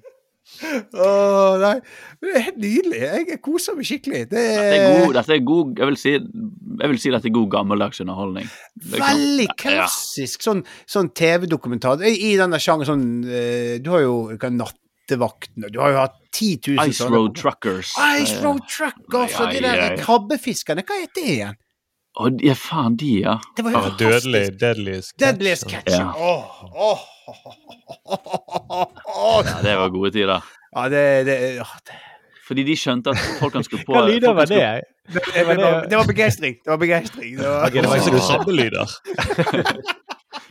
[0.62, 1.74] Åh, nei.
[2.20, 3.00] Men det er helt nydelig.
[3.30, 4.22] Jeg koser meg skikkelig.
[4.30, 7.34] Det Dette er god, dette er god jeg, vil si, jeg vil si dette er
[7.36, 8.48] god gammeldags underholdning.
[8.92, 9.56] Er Veldig Ja.
[9.62, 12.02] klassisk sånn, sånn TV-dokumentar.
[12.06, 16.16] I, I denne sjangeren sånn eh, Du har jo hva, Nattevaktene du har jo hatt
[16.34, 17.92] 10 000 Ice Road Truckers.
[18.20, 20.82] Ice Road Truckers og de der krabbefiskerne.
[20.86, 21.56] Hva heter det igjen?
[22.16, 23.34] Å, ja, faen, de, ja.
[23.56, 25.20] Det var jo Ja, dødelig, deadliest catch.
[25.20, 25.92] Deadliest Catch.
[25.92, 26.14] Ja.
[26.16, 27.02] Åh, åh,
[29.46, 30.52] ja, det var gode tider.
[30.76, 32.02] Ja, det, det, ja, det.
[32.46, 34.62] Fordi de skjønte at folkene skulle på Hva lyder var det?
[35.06, 36.58] Det, det, var, det var begeistring.
[36.62, 37.36] Det var begeistring.
[37.38, 38.86] Det var, det var ikke Så lyder.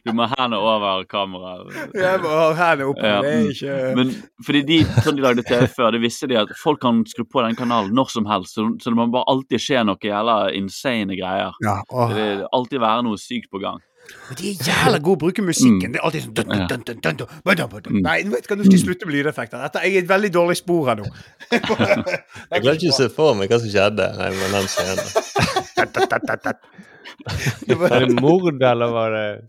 [0.06, 1.72] Du må ha hendene over kameraet.
[1.97, 3.06] Jeg må ha hendene oppe.
[3.10, 4.11] Ja, Det er ikke Men
[4.45, 7.41] fordi de, sånn de lagde TV før, det visste de at folk kan skru på
[7.41, 8.53] den kanalen når som helst.
[8.57, 11.57] Så, så det må bare alltid skje noe jævla insane greier.
[11.65, 11.80] Ja.
[11.89, 13.81] Det vil alltid være noe sykt på gang.
[14.30, 15.91] Men de er jævla gode å bruke musikken.
[15.91, 15.95] Mm.
[15.95, 17.99] Det er alltid sånn dun, dun, dun, dun, mm.
[18.06, 19.61] Nei, nå kan du slutte med lydeffekter.
[19.61, 21.10] Dette er et veldig dårlig spor her nå.
[21.52, 25.45] jeg klarte ikke å se for meg hva som skjedde Nei, med den scenen.
[27.80, 29.41] Var det mord, eller var det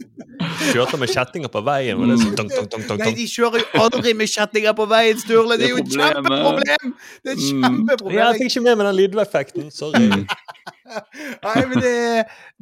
[0.73, 1.99] Kjørte med kjettinger på veien.
[1.99, 5.19] Var det sånn, dunk, dunk, dunk, Nei, de kjører jo aldri med kjettinger på veien,
[5.21, 5.57] Sturle.
[5.61, 6.93] Det er jo et kjempeproblem!
[7.25, 7.65] Det er et Mm.
[7.65, 8.19] kjempeproblem.
[8.19, 9.71] Ja, jeg fikk ikke med meg den lydeffekten.
[9.75, 10.05] Sorry.
[11.47, 11.95] Nei, men det,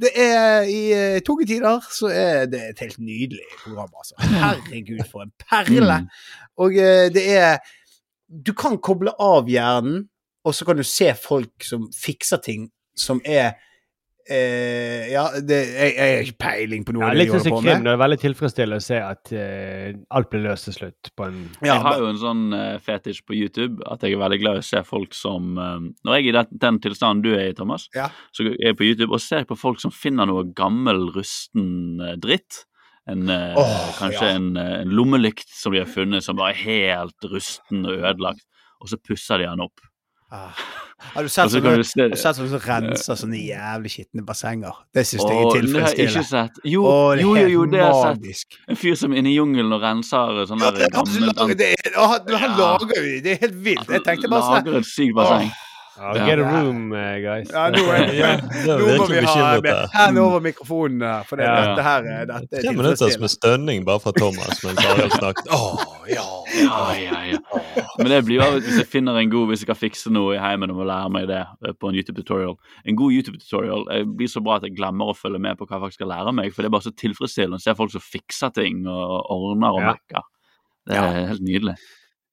[0.01, 4.15] det er I eh, tunge tider så er det et helt nydelig program, altså.
[4.25, 5.99] Herregud, for en perle!
[6.05, 6.09] Mm.
[6.65, 7.59] Og eh, det er
[8.29, 10.07] Du kan koble av hjernen,
[10.45, 13.55] og så kan du se folk som fikser ting som er
[14.29, 17.61] eh, Ja, det, jeg, jeg har ikke peiling på noe ja, de sånn holder på
[17.61, 17.69] krim.
[17.71, 17.87] med.
[17.87, 21.41] Det er veldig tilfredsstillende å se at eh, alt blir løst til slutt på en
[21.61, 24.61] Ja, jeg har jo en sånn uh, fetisj på YouTube at jeg er veldig glad
[24.61, 27.51] i å se folk som eh, Når jeg er i den, den tilstanden du er
[27.51, 28.09] i, Thomas, Ja.
[28.35, 32.17] så er jeg på YouTube og ser på folk som finner noe gammel, rusten eh,
[32.21, 32.65] dritt.
[33.11, 34.37] En, eh, Åh, kanskje ja.
[34.39, 38.47] en, eh, en lommelykt som de har funnet som bare er helt rusten og ødelagt,
[38.81, 39.83] og så pusser de den opp.
[40.35, 40.65] Ah.
[41.15, 44.23] Har du sett Og så sånne, se- har sett sånne som renser sånne jævlig skitne
[44.27, 44.79] bassenger?
[44.97, 46.43] Det syns jeg er det tilfredsstillende.
[46.73, 48.57] Jo, Åh, jo, jo, jo, det har jeg sett.
[48.73, 51.99] En fyr som er inne i jungelen og renser sånne Ja, det, gammel det, er-
[52.01, 53.37] han, lager jo det.
[53.37, 53.89] er helt vilt.
[53.95, 55.53] Jeg tenkte bare sånn Lager et sykt basseng.
[55.95, 57.51] Ja, Get a room, eh, guys.
[57.55, 59.45] Ja, nå, er, nå må vi ha
[59.95, 61.61] hendene over mikrofonen her, for det, Ja.
[61.69, 65.53] dette her er, dette er Tre minutter med stønning bare fra Thomas mens Arild snakket.
[65.55, 66.25] Åh, ja.
[66.59, 67.39] Ja, ja, ja.
[67.99, 70.35] Men det blir jo av hvis jeg finner en god Hvis jeg kan fikse noe
[70.37, 72.55] i heimen og må lære meg det eh, på en YouTube-tutorial.
[72.91, 75.79] En god YouTube-tutorial eh, blir så bra at jeg glemmer å følge med på hva
[75.79, 76.51] jeg faktisk skal lære meg.
[76.55, 79.83] For det er bare så tilfredsstillende å se folk som fikser ting og ordner og
[79.85, 79.95] Ja.
[79.95, 80.27] mekker.
[80.91, 81.79] Det er helt nydelig.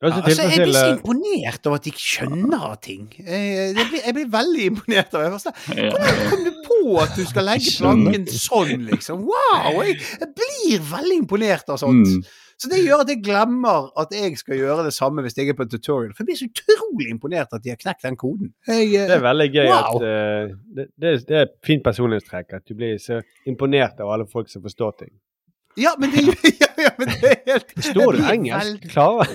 [0.01, 3.03] Er Ja, altså, jeg blir så imponert over at de skjønner ting.
[3.21, 5.35] Jeg, blir, jeg blir veldig imponert over.
[5.77, 5.91] Ja.
[5.93, 9.27] Hvordan kom du på at du skal legge planken sånn, liksom?
[9.29, 9.83] Wow!
[9.85, 12.09] Jeg, jeg blir veldig imponert av sånt.
[12.09, 12.25] Mm.
[12.61, 15.55] Så det gjør at jeg glemmer at jeg skal gjøre det samme hvis jeg er
[15.57, 16.11] på en tutorial.
[16.13, 18.51] For jeg blir så utrolig imponert at de har knekt den koden.
[18.69, 19.79] Jeg, eh, Det er veldig gøy Wow.
[19.81, 24.13] at uh, det, det, det er et fint personlighetstrekk at du blir så imponert av
[24.13, 25.13] alle folk som forstår ting.
[25.75, 26.21] Ja, men det,
[26.59, 28.89] ja, ja, men det er helt Forstår du engelsk?
[28.91, 29.25] Klarer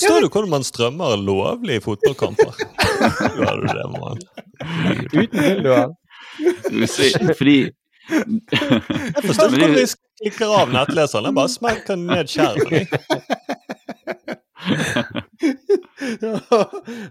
[0.00, 0.28] Kan du?
[0.28, 2.52] Hvordan man strømmer lovlige fotballkamper?
[3.38, 4.18] Gjør du det, mann?
[5.12, 5.88] Uten dildoer?
[6.88, 7.58] Skal vi fordi
[8.10, 9.86] Jeg forstår ikke hvordan de
[10.22, 11.28] klikker av nettleseren.
[11.28, 12.84] Jeg bare smekker ned skjermen.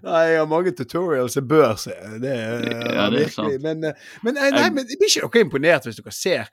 [0.03, 1.95] Nei, jeg har mange tutorials jeg bør se.
[2.23, 3.61] Det Ja, det er sant.
[3.63, 3.93] Men, eh,
[4.23, 6.47] men, nei, nei, Jeg- men jeg blir ikke dere imponert hvis dere ser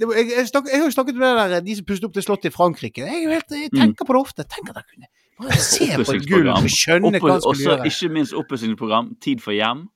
[0.00, 2.24] var- jeg, jeg, snak, jeg har jo snakket med der, de som pustet opp det
[2.24, 3.04] slottet i Frankrike.
[3.04, 4.44] Jeg, helt, jeg tenker på det ofte.
[4.48, 7.76] Tenker at jeg kunne bare se på et gulv og skjønne hva han Også skulle
[7.76, 7.86] gjøre.
[7.92, 9.86] ikke minst oppussingsprogram Tid for hjem.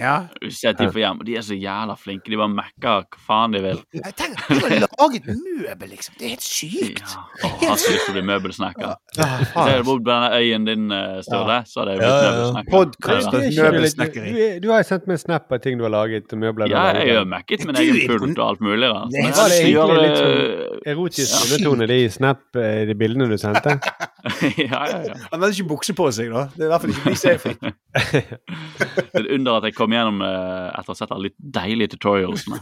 [0.00, 0.26] Ja.
[0.42, 2.30] Jeg Tid for hjem, og De er så jævla flinke.
[2.32, 3.80] De bare mekker hva faen de vil.
[3.92, 6.14] Tenk, tenker, har laget møbel, liksom.
[6.18, 7.16] Det er helt sykt.
[7.44, 8.94] Åh, jeg har så lyst til å bli møbelsnekker.
[9.12, 10.84] Ja, Hvis jeg hadde bodd på denne øyen din,
[11.26, 11.64] Sturle, ja.
[11.68, 12.70] så hadde jeg blitt møbelsnekker.
[12.72, 14.30] Podcast er litt- møbelsnekkeri.
[14.32, 16.84] Du, du har jo sendt meg en snap av ting du har laget, møbler Ja,
[16.96, 18.88] jeg gjør har mekket min egen pult og alt mulig.
[18.88, 19.02] Da.
[19.12, 23.76] Det Var det egentlig litt sånn erotisk undertone de snap, eh, de bildene du sendte?
[24.64, 25.18] ja, ja, ja.
[25.28, 26.46] Han hadde ikke bukse på seg, da.
[26.56, 27.54] Det er i hvert fall ikke Be Safe.
[27.92, 31.50] Det er et under at jeg kom gjennom eh, etter å ha sett alle de
[31.58, 32.58] deilige tutorialsene.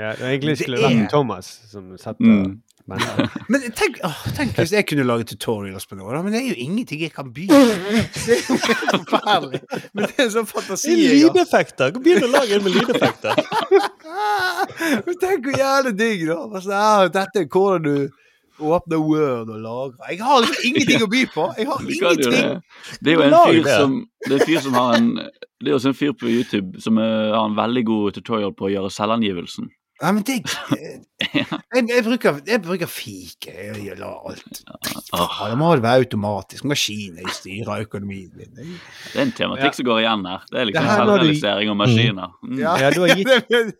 [0.00, 2.40] Ja, det egentlig skulle Det det vært er- Thomas som satt Mm.
[2.42, 2.58] og
[2.90, 3.36] ventet.
[3.52, 6.22] Men tenk, å, tenk hvis jeg kunne lage tutorials på noe.
[6.24, 7.60] Men det er jo ingenting jeg kan by på.
[8.26, 9.60] Det er jo helt forferdelig.
[9.92, 11.94] Men det er en sånn fantasi Det er lydeffekter.
[12.02, 13.38] Begynn å lage en med lydeffekter.
[15.06, 16.38] Men Tenk hvor jævlig digg, da.
[16.48, 16.82] Altså,
[17.14, 18.22] dette er hvordan du
[18.62, 20.10] åpner Word og lagrer.
[20.10, 21.46] Jeg har liksom ingenting å by på.
[21.58, 22.34] Jeg har ingenting.
[22.36, 22.98] det.
[23.00, 25.74] Det er jo en fyr som Det er en fyr som har en Det er
[25.78, 28.90] også en fyr på YouTube som eh, har en veldig god tutorial på å gjøre
[28.90, 29.70] selvangivelsen.
[30.02, 30.40] Ja, men det
[31.22, 33.52] jeg, jeg, bruker, jeg bruker fike.
[33.54, 34.62] Jeg, jeg lar alt
[35.12, 36.64] ja, Det må være automatisk.
[36.66, 38.50] Maskiner styrer økonomien min.
[38.56, 40.42] Det er en tematikk som går igjen her.
[40.50, 42.34] Det er liksom selvrealisering du- og maskiner.
[42.42, 42.58] Mm.
[42.64, 43.30] Ja, Ja, du har gitt-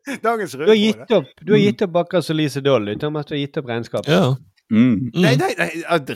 [0.23, 0.29] Du
[0.71, 3.27] har gitt opp du har gitt opp akkurat som Lise Doll, utenom Thomas.
[3.27, 4.13] Du har gitt opp regnskapet.
[4.15, 4.37] Ja.
[4.73, 5.11] Mm.
[5.21, 5.67] Nei, nei, nei,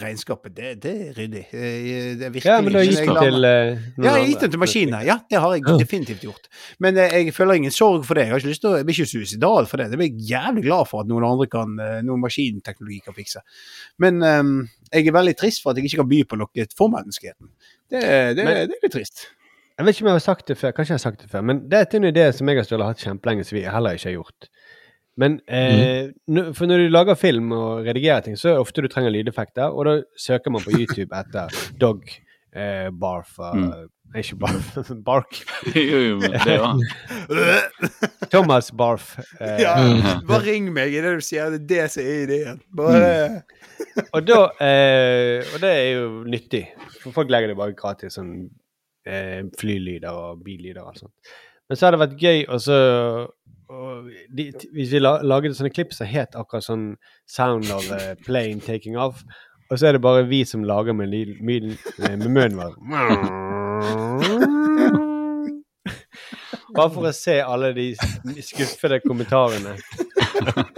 [0.00, 1.42] regnskapet, det, det er ryddig.
[1.52, 4.44] Eh, Det virker Ja, men du har gitt den til eh, Ja, jeg har gitt
[4.46, 5.02] den til maskiner.
[5.04, 6.48] Ja, det har jeg definitivt gjort.
[6.80, 8.24] Men eh, jeg føler ingen sorg for det.
[8.26, 9.90] Jeg har ikke lyst til å, jeg blir ikke suicidal for det.
[9.92, 11.76] Det blir jeg jævlig glad for at noen andre kan,
[12.08, 13.44] noen maskinteknologi kan fikse.
[14.00, 14.54] Men um,
[14.88, 17.52] jeg er veldig trist for at jeg ikke kan by på noe for menneskeheten.
[17.92, 19.26] Det, det, Men- det er litt trist.
[19.76, 21.42] Jeg vet ikke om jeg har sagt det før, kanskje jeg har sagt det før,
[21.44, 23.98] men dette er en idé som jeg og Ståle har hatt kjempelenge, som vi heller
[23.98, 24.46] ikke har gjort.
[25.16, 26.52] Men eh, mm.
[26.56, 29.72] For når du lager film og redigerer ting, så er det ofte du trenger lydeffekter,
[29.72, 32.04] og da søker man på YouTube etter dog
[32.56, 33.70] eh, barf Mm.
[34.14, 34.68] Nei, ikke barf.
[35.08, 35.38] Bark.
[35.74, 36.78] jo, jo, det var
[38.32, 39.16] Thomas Barf.
[39.42, 39.72] Eh, Ja,
[40.28, 41.50] bare ring meg i det du sier.
[41.56, 42.60] Det er det som er ideen.
[42.70, 43.08] Bare
[44.14, 46.62] Og da eh, Og det er jo nyttig.
[47.02, 48.30] For folk legger det bare gratis, sånn
[49.10, 51.34] eh, flylyder og billyder og alt sånt.
[51.66, 52.78] Men så har det vært gøy og så
[54.30, 56.86] de, Hvis vi lager sånne klipp som het akkurat sånn
[57.26, 59.24] Sound of a plane taking off,
[59.70, 61.10] og så er det bare vi som lager med,
[61.42, 62.72] med, med munnen vår.
[66.76, 67.90] Bare for å se alle de
[68.44, 69.76] skuffede kommentarene.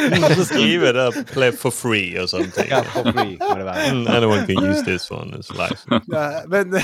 [0.14, 2.68] Du må skrive det 'play for free' og sånne ting.
[2.70, 3.92] Ja, for free må det være.
[3.92, 5.30] Mm, Anyone can use this one.
[5.38, 5.84] It's life.
[6.12, 6.82] ja, Men det,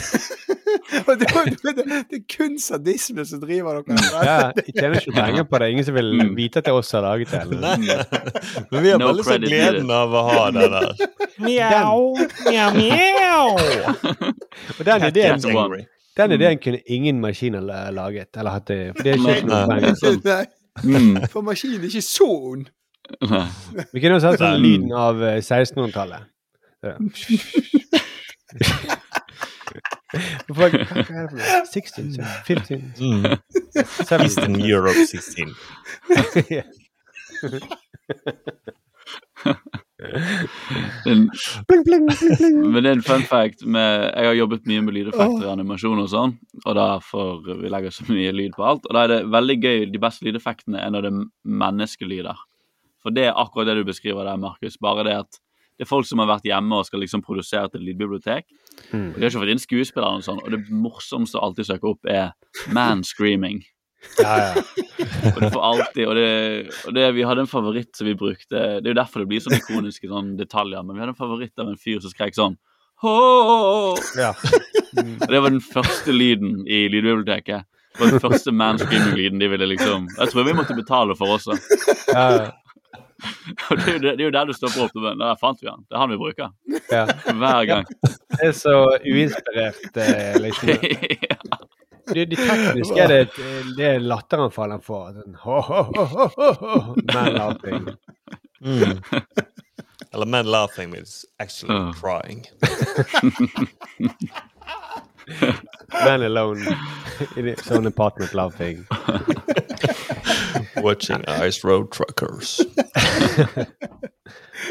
[1.18, 1.76] det,
[2.10, 3.98] det er kun sadisme som driver dere.
[4.24, 5.70] Ja, jeg tjener ikke penger på det.
[5.70, 6.36] Ingen som vil Mm.
[6.36, 7.43] vite at det er oss som har laget det.
[8.72, 10.93] Men vi har No bare lyst til gleden av å ha det der.
[11.38, 12.16] Mjau,
[12.51, 13.48] mjau, mjau.
[14.78, 15.40] Og den ideen,
[16.16, 17.60] den ideen kunne ingen maskiner
[17.93, 18.28] laget.
[18.36, 18.78] Eller hatt det.
[18.97, 20.47] For det er ikke noe penger.
[20.84, 21.28] mm.
[21.32, 22.66] for maskinen er ikke så ond.
[23.30, 23.44] Nei.
[23.92, 26.26] Vi kunne jo sett sånn lyden av eh, 1600-tallet.
[26.86, 26.96] Ja.
[30.46, 31.62] Hvorfor- Hva er det for noe?
[31.72, 32.12] 16,
[32.46, 33.38] 15, Mm.
[33.76, 35.54] 17 Eastern Europe 16.
[36.50, 36.62] Ja.
[41.04, 41.30] Den,
[41.68, 42.56] Bling, bling, bling, bling.
[42.72, 46.02] men det er en fun fact med Jeg har jobbet mye med lydeffekter i animasjon
[46.02, 46.34] og sånn,
[46.64, 48.84] og derfor vi legger så mye lyd på alt.
[48.90, 51.24] Og da er det veldig gøy De beste lydeffektene er når det er
[51.64, 52.42] menneskelyder.
[53.06, 54.74] For det er akkurat det du beskriver der, Markus.
[54.82, 55.36] Bare det at
[55.76, 58.46] det er folk som har vært hjemme og skal liksom produsere til et lydbibliotek.
[58.90, 59.12] Mm.
[59.12, 61.90] Og de har ikke fått inn skuespillere og sånn, og det morsomste å alltid søke
[61.92, 62.32] opp er
[62.74, 63.60] man screaming.
[64.20, 64.64] Ja, ja.
[65.34, 66.26] Og det får alltid Og, det,
[66.86, 69.42] og det, vi hadde en favoritt som vi brukte Det er jo derfor det blir
[69.42, 72.54] sånne ikoniske sånn detaljer, men vi hadde en favoritt av en fyr som skrek sånn
[73.02, 73.14] Hå!
[74.20, 74.30] Ja.
[75.24, 77.66] Og det var den første lyden i lydbiblioteket.
[77.96, 81.58] Det var den første manscreaming-lyden de ville liksom Jeg tror vi måtte betale for også.
[82.12, 82.52] Ja,
[83.70, 84.98] det er jo, det, det er jo der du stopper opp.
[85.01, 85.84] Men Der fant vi han.
[85.88, 86.52] Det er han vi bruker.
[86.93, 87.06] Ja.
[87.26, 87.88] Hver gang.
[88.36, 90.68] Det er så uinspirert, liksom.
[91.30, 91.36] ja.
[92.06, 93.47] Det, det tekniske er det,
[93.78, 95.06] det er latteranfall han får.
[95.16, 97.88] Den, ho, ho, ho, ho, ho, ho, Man laughing.
[98.60, 99.01] Mm.
[100.12, 101.93] Eller men laughing means actually uh.
[101.93, 102.44] crying.
[106.05, 106.62] Man alone
[107.36, 108.86] in his own apartment laughing.
[110.82, 112.61] Watching Ice Road Truckers.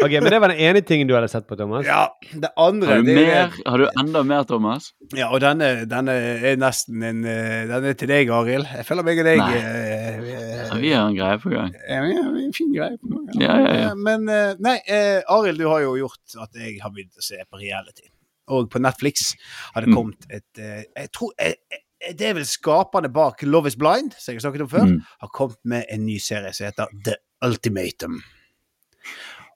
[0.03, 1.86] Ok, Men det var den ene tingen du hadde sett på, Thomas?
[1.88, 2.10] Ja,
[2.41, 4.90] det andre Har du, det er- mer, har du enda mer, Thomas?
[5.15, 6.11] Ja, og denne, denne
[6.49, 8.65] er nesten en eh, Den er til deg, Arild.
[8.76, 9.60] Jeg føler meg og deg Nei.
[9.61, 11.72] eh, vi er- Ja, vi har en greie på gang.
[11.88, 12.98] Ja, vi har en fin greie.
[12.98, 13.30] på gang.
[13.40, 13.88] Ja, ja, ja.
[13.91, 17.23] Eh, Men eh, nei, eh, Arild, du har jo gjort at jeg har begynt å
[17.30, 18.10] se på reality.
[18.52, 19.32] Og på Netflix
[19.73, 19.95] har det Mm.
[19.95, 24.14] kommet et eh, Jeg tror eh, eh, Det er vel skaperne bak Love is Blind,
[24.19, 24.99] som jeg har snakket om før, Mm.
[25.22, 27.15] har kommet med en ny serie som heter The
[27.45, 28.22] Ultimatum.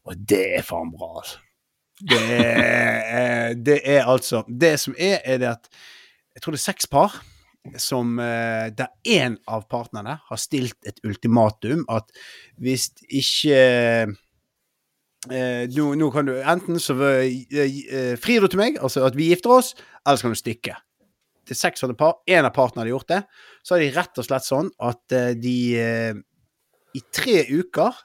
[0.05, 1.37] Og det er faen bra, altså.
[1.99, 5.67] Det er, eh, det er altså Det som er, er det at
[6.35, 7.17] Jeg tror det er seks par
[7.77, 12.07] som eh, Der én av partnerne har stilt et ultimatum at
[12.57, 13.59] hvis ikke
[15.29, 17.35] eh, nå, nå kan du enten så eh,
[17.91, 19.73] eh, frir du til meg, altså at vi gifter oss,
[20.07, 20.75] eller så kan du stikke.
[21.57, 22.19] Seks sånne par.
[22.29, 23.23] Én av partene hadde gjort det.
[23.65, 26.19] Så er de rett og slett sånn at eh, de eh,
[26.97, 27.97] i tre uker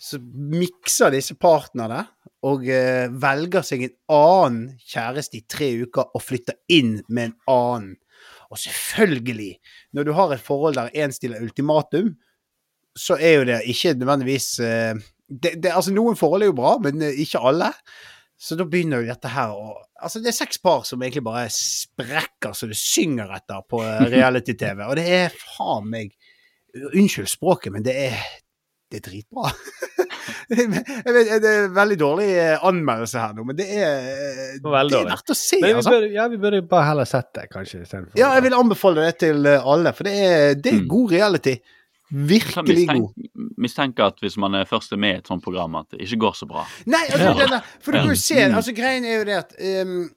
[0.00, 2.02] så mikser disse partnerne
[2.46, 7.36] og eh, velger seg en annen kjæreste i tre uker og flytter inn med en
[7.52, 7.94] annen.
[8.52, 9.56] Og selvfølgelig,
[9.96, 12.12] når du har et forhold der én stiller ultimatum,
[12.96, 17.02] så er jo det ikke nødvendigvis det, det, Altså, noen forhold er jo bra, men
[17.02, 17.72] ikke alle.
[18.38, 21.46] Så da begynner jo dette her å Altså, det er seks par som egentlig bare
[21.52, 26.12] sprekker så det synger etter på eh, reality-TV, og det er faen meg
[26.76, 28.18] Unnskyld språket, men det er
[28.92, 29.48] det er dritbra.
[30.52, 34.04] jeg vet, det er veldig dårlig eh, anmeldelse her nå, men det er,
[34.62, 35.58] Det veldig det er verdt å se.
[35.62, 35.94] Men vi altså.
[36.14, 37.82] ja, vi burde bare heller sett det, kanskje.
[38.20, 40.86] Ja, jeg vil anbefale det til eh, alle, for det er, det er Mm.
[40.92, 41.56] god reality.
[42.10, 43.12] Virkelig god.
[43.58, 46.20] mistenker, at hvis man er først er med i et sånt program, at det ikke
[46.22, 46.62] går så bra.
[46.86, 47.46] Nei, altså, Ja.
[47.56, 48.54] det for du kan jo se Mm.
[48.54, 49.54] altså Greien er jo det at
[49.86, 50.10] um,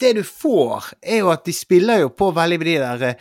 [0.00, 3.14] Det du får, er jo at de spiller jo på veldig med de der eh,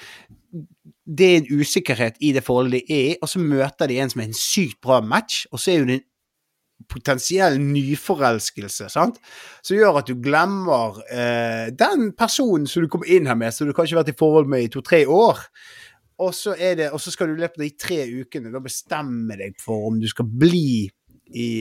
[1.18, 4.10] Det er en usikkerhet i det forholdet de er i, og så møter de en
[4.10, 9.18] som er en sykt bra match, og så er jo det en potensiell nyforelskelse, sant?
[9.64, 13.68] Som gjør at du glemmer eh, den personen som du kom inn her med, som
[13.68, 15.40] du kanskje har vært i forhold med i to-tre år.
[16.22, 19.38] Og så, det, og så skal du i løpet av de tre ukene da bestemme
[19.40, 20.86] deg for om du skal bli
[21.32, 21.52] i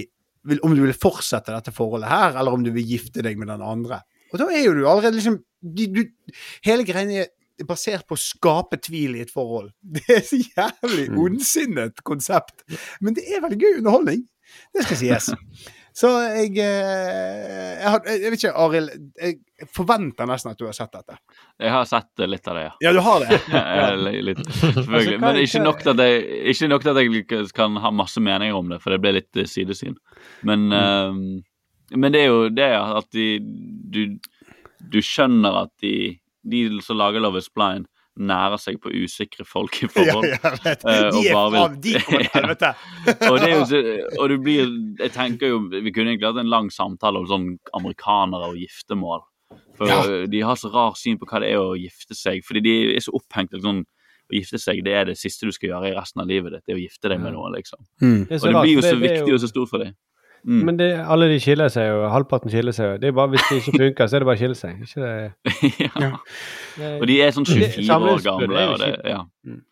[0.65, 3.61] Om du vil fortsette dette forholdet her, eller om du vil gifte deg med den
[3.61, 4.01] andre.
[4.33, 6.01] Og da er jo du allerede liksom du, du,
[6.65, 7.27] Hele greia
[7.61, 9.69] er basert på å skape tvil i et forhold.
[9.97, 12.65] Det er så jævlig ondsinnet konsept.
[13.05, 14.25] Men det er veldig gøy underholdning.
[14.75, 15.31] Det skal sies.
[16.01, 18.93] Så jeg, eh, jeg, har, jeg vet ikke, Arild.
[19.21, 21.19] Jeg forventer nesten at du har sett dette.
[21.61, 22.73] Jeg har sett litt av det, ja.
[22.87, 23.41] Ja, du har det?
[23.51, 25.19] Ja, litt, selvfølgelig.
[25.21, 26.23] Men ikke nok at jeg,
[26.55, 29.49] ikke nok at jeg kan ha masse meninger om det, for det ble litt eh,
[29.51, 29.99] sidesyn.
[30.49, 31.21] Men, eh,
[32.01, 33.29] men det er jo det at de
[33.93, 34.03] du,
[34.81, 36.17] du skjønner at de,
[36.49, 37.91] de som lager Love is Blind,
[38.21, 40.27] nærer seg på usikre folk i forhold.
[40.31, 40.85] Ja, ja, jeg vet.
[40.85, 42.71] Eh, De er faen, de kommer til helvete.
[43.31, 46.51] og det er jo og det blir Jeg tenker jo Vi kunne egentlig hatt en
[46.53, 47.47] lang samtale om sånn
[47.81, 49.25] amerikanere og giftermål.
[49.81, 50.27] For Ja.
[50.31, 52.45] de har så rar syn på hva det er å gifte seg.
[52.45, 53.81] Fordi de er så opphengt liksom,
[54.31, 56.63] Å gifte seg det er det siste du skal gjøre i resten av livet ditt.
[56.67, 57.81] Det er å gifte deg med noen, liksom.
[58.01, 58.21] Mm.
[58.31, 59.97] Og det blir jo så viktig og så stort for dem.
[60.45, 60.63] Mm.
[60.65, 62.97] Men det, alle de skiller seg jo, halvparten skiller seg jo.
[63.03, 64.81] Det er bare, hvis det ikke funker, så er det bare å skille seg.
[64.87, 65.13] Ikke det,
[66.05, 66.11] ja.
[66.79, 68.67] det, Og de er sånn 24 år gamle.
[68.73, 69.21] Og det, ja.
[69.47, 69.63] Mm.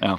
[0.00, 0.16] ja.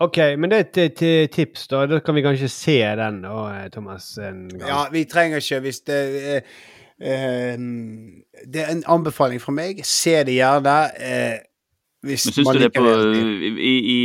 [0.00, 1.04] Ok, men det er et,
[1.34, 1.84] tips, da.
[1.90, 3.36] Da kan vi kanskje se den da,
[3.72, 4.68] Thomas, en gang.
[4.68, 7.60] Ja, vi trenger ikke hvis det er eh,
[8.46, 9.84] Det er en anbefaling fra meg.
[9.84, 10.78] Se det gjerne.
[10.96, 11.38] Eh,
[12.00, 12.94] hvis Men syns man du det er på
[13.60, 14.00] i, i,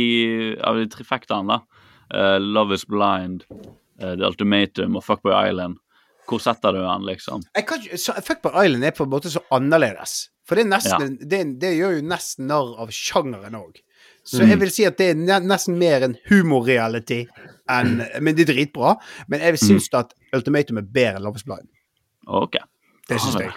[0.60, 1.82] Av de trifektaene, da.
[2.14, 5.78] Uh, Love is blind, eh, The Ultimatum og Fuckboy Island.
[6.26, 7.42] Hvor setter du den, liksom?
[7.68, 10.28] Kan så, Fuckboy Island er på en måte så annerledes.
[10.46, 13.80] For det, nesten, det, det gjør jo nesten narr av sjangeren òg.
[14.26, 14.48] Så Mm.
[14.50, 17.26] jeg vil si at det er nesten mer en humorreality
[17.70, 18.96] enn Men det er dritbra.
[19.28, 21.68] Men jeg syns at Ultimatum er bedre enn Love is Blind.
[22.26, 22.60] Okay.
[23.08, 23.52] Det syns Ja, jeg.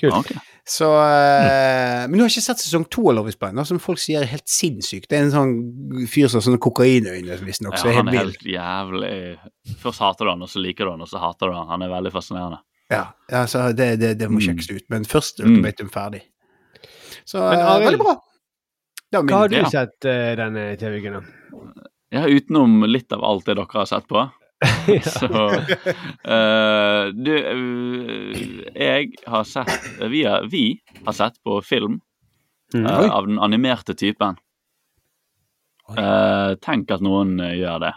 [0.00, 0.32] Kult.
[0.66, 2.10] Så, mm.
[2.10, 4.30] Men du har ikke sett sesong to av Love is Blind, som folk sier er
[4.30, 5.06] helt sinnssykt.
[5.08, 7.76] Det er en sånn fyr som har sånne kokainøyne, visstnok.
[7.78, 8.38] så Ja, er han helt er vild.
[8.40, 11.54] helt jævlig Først hater du han, og så liker du han, og så hater du
[11.54, 11.68] han.
[11.68, 12.58] Han er veldig fascinerende.
[12.90, 14.46] Ja, altså, det, det, det må Mm.
[14.48, 14.84] sjekkes ut.
[14.90, 15.58] Men først er Mm.
[15.64, 16.22] Ultimatum ferdig.
[17.24, 18.16] Så Men eh, veldig bra.
[19.14, 19.68] Hva har du Ja.
[19.70, 21.24] sett uh, denne TV-uken.
[22.10, 24.30] Ja, utenom litt av alt det dere har sett på.
[25.18, 25.28] Så
[26.28, 28.36] uh, Du, uh,
[28.74, 30.64] jeg har sett vi har, vi
[31.06, 32.00] har sett på film
[32.74, 34.36] eh, av den animerte typen.
[35.96, 37.92] Eh, tenk at noen eh, gjør det.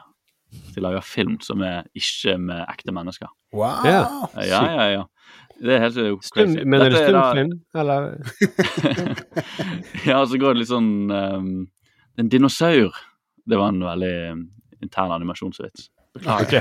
[0.75, 3.29] De lager film som er ikke med ekte mennesker.
[3.55, 3.85] Wow.
[3.87, 4.01] Ja.
[4.35, 5.05] Eh, Ja, ja, ja.
[5.57, 6.27] Det er helt crazy.
[6.27, 6.65] Stum, crazy.
[6.69, 8.01] men er det da- stumfilm, eller?
[10.11, 11.47] ja, så går det litt sånn um,
[12.21, 12.93] En dinosaur.
[13.47, 14.13] Det var en veldig
[14.85, 15.87] intern animasjonsvits.
[16.25, 16.53] Ok.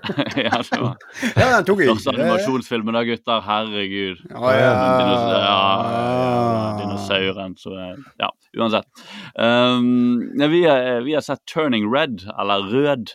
[0.36, 0.96] ja, det var
[1.36, 1.90] Ja, den tok jeg.
[1.92, 3.42] Første animasjonsfilmen da, gutter.
[3.44, 4.22] Herregud.
[4.32, 4.70] Å, ja.
[5.00, 5.58] Dinosaur, ja,
[5.90, 8.88] ja, dinosauren, så eh, Ja, uansett.
[9.36, 13.14] Um, ja, vi, har, vi har sett Turning Red, eller Rød,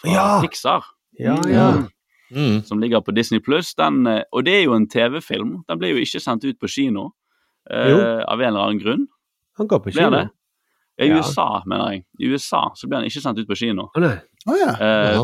[0.00, 0.28] fra Ja.
[0.44, 0.84] Pixar.
[1.18, 1.68] Ja, ja.
[2.34, 2.62] Mm.
[2.66, 3.72] Som ligger på Disney Pluss.
[3.78, 5.60] Og det er jo en TV-film.
[5.68, 7.12] Den ble jo ikke sendt ut på kino.
[7.72, 9.06] uh, av en eller annen grunn.
[9.56, 10.26] Han går på kino.
[11.00, 11.16] I Ja.
[11.18, 12.04] USA, mener jeg.
[12.20, 13.88] I USA så ble han ikke sendt ut på kino.
[13.96, 14.18] Oh, nei.
[14.44, 14.72] Å ja.
[14.76, 15.18] Eh,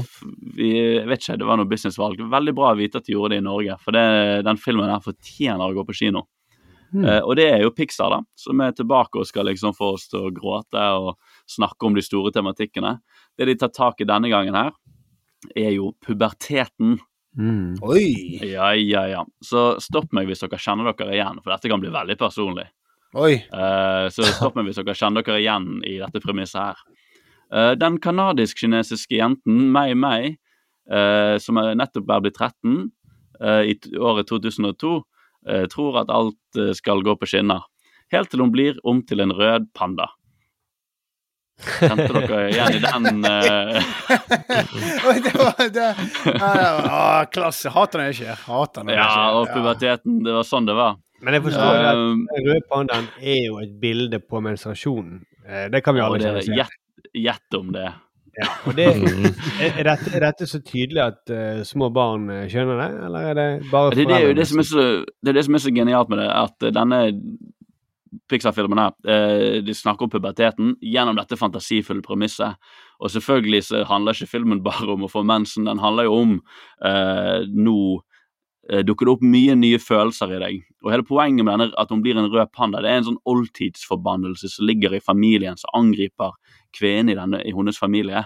[0.57, 2.21] vi, jeg vet ikke, det var noe businessvalg.
[2.33, 4.05] Veldig bra å vite at de gjorde det i Norge, for det,
[4.47, 6.25] den filmen her fortjener å gå på kino.
[6.91, 7.05] Mm.
[7.05, 10.09] Eh, og det er jo Pixar, da, som er tilbake og skal liksom få oss
[10.11, 11.13] til å gråte og
[11.51, 12.97] snakke om de store tematikkene.
[13.39, 14.73] Det de tar tak i denne gangen her,
[15.55, 16.99] er jo puberteten.
[17.39, 17.79] Mm.
[17.87, 18.41] Oi.
[18.43, 19.25] Ja, ja, ja.
[19.45, 22.67] Så stopp meg hvis dere kjenner dere igjen, for dette kan bli veldig personlig.
[23.21, 23.35] Oi.
[23.37, 26.83] Eh, så stopp meg hvis dere kjenner dere igjen i dette premisset her.
[27.55, 30.37] Eh, den kanadisk-kinesiske jenten Mei Mei,
[30.91, 32.91] eh, som er nettopp er blitt 13
[33.41, 34.95] eh, i året 2002,
[35.49, 37.67] eh, tror at alt skal gå på skinner.
[38.13, 40.09] Helt til hun blir om til en rød panda.
[41.61, 43.25] Kjente dere igjen i den?
[43.29, 43.91] eh,
[45.27, 45.91] det var det.
[46.41, 47.69] Ah, klasse.
[47.75, 48.37] Hater den ikke.
[48.47, 49.05] Hater den ikke.
[49.05, 50.23] ja, og puberteten.
[50.25, 50.97] Det var sånn det var.
[51.21, 55.21] Men jeg forstår uh, at rød pandaen er jo et bilde på menstruasjonen.
[55.45, 56.63] Eh, Det kan vi alle kjenne til.
[57.17, 57.89] Gjett, om det.
[58.39, 58.87] Ja, og det,
[59.63, 63.31] er, er, dette, er dette så tydelig at uh, små barn eh, skjønner det, eller
[63.31, 64.85] er det bare Det, det er det som er så,
[65.19, 67.01] det er det som er så genialt med det, at eh, denne
[68.31, 72.59] Pixar-filmen her, uh, de snakker om puberteten gjennom dette fantasifulle premisset.
[73.01, 76.39] Og selvfølgelig så handler ikke filmen bare om å få mensen, den handler jo om
[76.39, 77.79] uh, nå
[78.71, 80.65] eh, dukker det opp mye nye følelser i deg.
[80.85, 83.23] Og hele poenget med denne, at hun blir en rød panda, det er en sånn
[83.31, 86.35] oldtidsforbannelse som ligger i familien, som angriper
[86.77, 88.25] kvinnen i, denne, i hennes familie.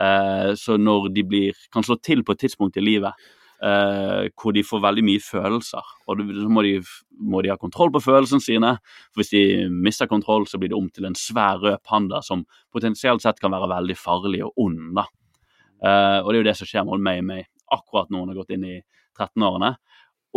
[0.00, 3.12] Eh, så når de blir, kan slå til på et tidspunkt i livet
[3.62, 6.74] eh, hvor de får veldig mye følelser, og så må de,
[7.20, 8.74] må de ha kontroll på følelsene sine.
[9.12, 12.46] For hvis de mister kontroll, så blir det om til en svær rød panda som
[12.72, 14.92] potensielt sett kan være veldig farlig og ond.
[14.98, 15.06] da.
[15.82, 18.42] Eh, og det er jo det som skjer med May May akkurat når hun har
[18.42, 18.76] gått inn i
[19.18, 19.74] 13-årene.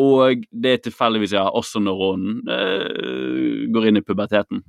[0.01, 4.63] Og det er tilfeldigvis ja, også når hun eh, går inn i puberteten.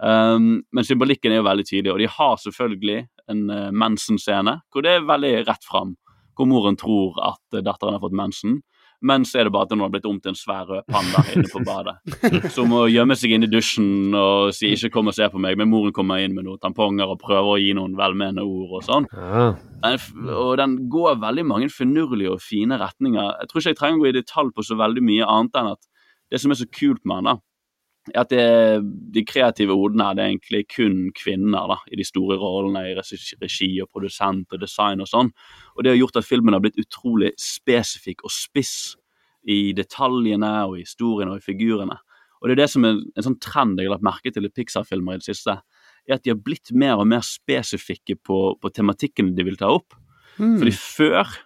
[0.00, 3.00] Um, men symbolikken er jo veldig tydelig, og de har selvfølgelig
[3.30, 5.94] en uh, mensenscene hvor det er veldig rett fram.
[6.38, 8.60] Hvor moren tror at uh, datteren har fått mensen,
[9.00, 11.22] men så er det bare at hun har blitt om til en svær rød panda
[11.32, 11.96] inne på badet.
[12.54, 15.56] Som må gjemme seg inn i dusjen og si 'ikke kom og se på meg',
[15.56, 18.84] men moren kommer inn med noen tamponger og prøver å gi noen velmenende ord og
[18.84, 19.08] sånn.
[19.16, 19.54] Ja.
[20.36, 23.40] Og den går veldig mange finurlige og fine retninger.
[23.40, 25.72] Jeg tror ikke jeg trenger å gå i detalj på så veldig mye annet enn
[25.72, 25.88] at
[26.30, 27.36] det som er så kult med den, da,
[28.16, 28.44] at det,
[29.14, 33.18] de kreative hodene det er egentlig kun kvinner da, i de store rollene i regi,
[33.42, 35.30] regi og produsent og design og sånn.
[35.76, 38.94] Og det har gjort at filmen har blitt utrolig spesifikk og spiss
[39.48, 41.98] i detaljene og i historien og i figurene.
[42.40, 44.52] Og det er det som er en sånn trend jeg har lagt merke til i
[44.52, 45.58] Pixar-filmer i det siste,
[46.08, 49.68] er at de har blitt mer og mer spesifikke på, på tematikken de vil ta
[49.76, 49.92] opp.
[50.40, 50.56] Mm.
[50.56, 51.36] Fordi før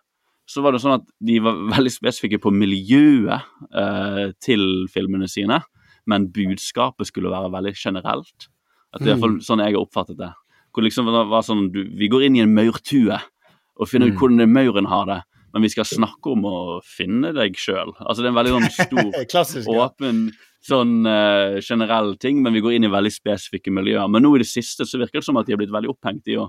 [0.47, 5.63] så var det sånn at de var veldig spesifikke på miljøet eh, til filmene sine,
[6.11, 8.49] men budskapet skulle være veldig generelt.
[8.95, 10.31] At det er fall sånn jeg har oppfattet det.
[10.75, 13.19] Hvor liksom det var sånn du, Vi går inn i en maurtue
[13.75, 15.21] og finner ut hvordan mauren har det,
[15.55, 17.91] men vi skal snakke om å finne deg sjøl.
[18.03, 19.71] Altså, det er en veldig sånn stor Klassisk.
[19.71, 19.87] ja.
[19.87, 20.29] åpen
[20.65, 24.07] sånn uh, generell ting, men vi går inn i veldig spesifikke miljøer.
[24.11, 26.31] Men nå i det siste så virker det som at de har blitt veldig opphengt
[26.31, 26.49] i å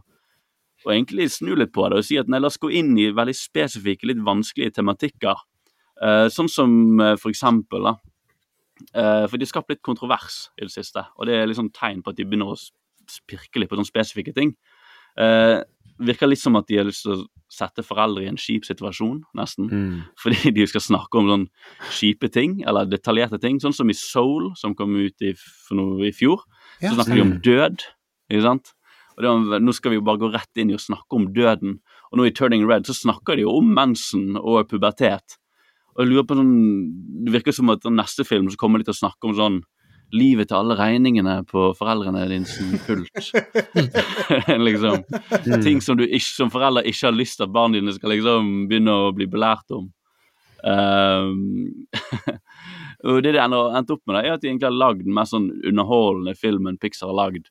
[0.86, 3.10] og egentlig snu litt på det og si at nei, la oss gå inn i
[3.16, 5.40] veldig spesifikke, litt vanskelige tematikker.
[5.98, 7.96] Uh, sånn som uh, for eksempel, da.
[8.94, 12.04] Eh, for de har skapt litt kontrovers i det siste, og det er liksom tegn
[12.04, 12.60] på at de begynner å
[13.06, 14.56] Spirke pirke litt på sånne spesifikke ting.
[15.22, 15.60] Eh,
[16.02, 19.20] virker litt som at de har lyst til å sette foreldre i en kjip situasjon,
[19.38, 19.68] nesten.
[19.70, 20.00] Mm.
[20.24, 21.46] Fordi de skal snakke om sånn
[21.94, 23.60] kjipe ting, eller detaljerte ting.
[23.64, 26.44] Sånn som i Soul, som kom ut i, for noe, i fjor.
[26.82, 27.86] Ja, Så snakker de om død,
[28.34, 28.74] ikke sant.
[29.16, 31.30] Og det var, nå skal vi jo bare gå rett inn i å snakke om
[31.36, 31.78] døden.
[32.12, 35.38] Og nå i Turning Red så snakker de jo om mensen og pubertet.
[35.96, 36.56] Og jeg lurer på sånn
[37.26, 39.62] Det virker som at neste film så kommer de til å snakke om sånn
[40.14, 43.10] Livet til alle regningene på foreldrene dine sin kult.
[44.68, 45.02] liksom.
[45.66, 48.52] Ting som du ikke, som foreldre ikke har lyst til at barna dine skal liksom
[48.70, 49.90] begynne å bli belært om.
[50.62, 51.86] Um,
[53.10, 55.18] og det de ender- endte opp med, da, er at de egentlig har lagd den
[55.18, 57.50] mest sånn underholdende filmen Pixar har lagd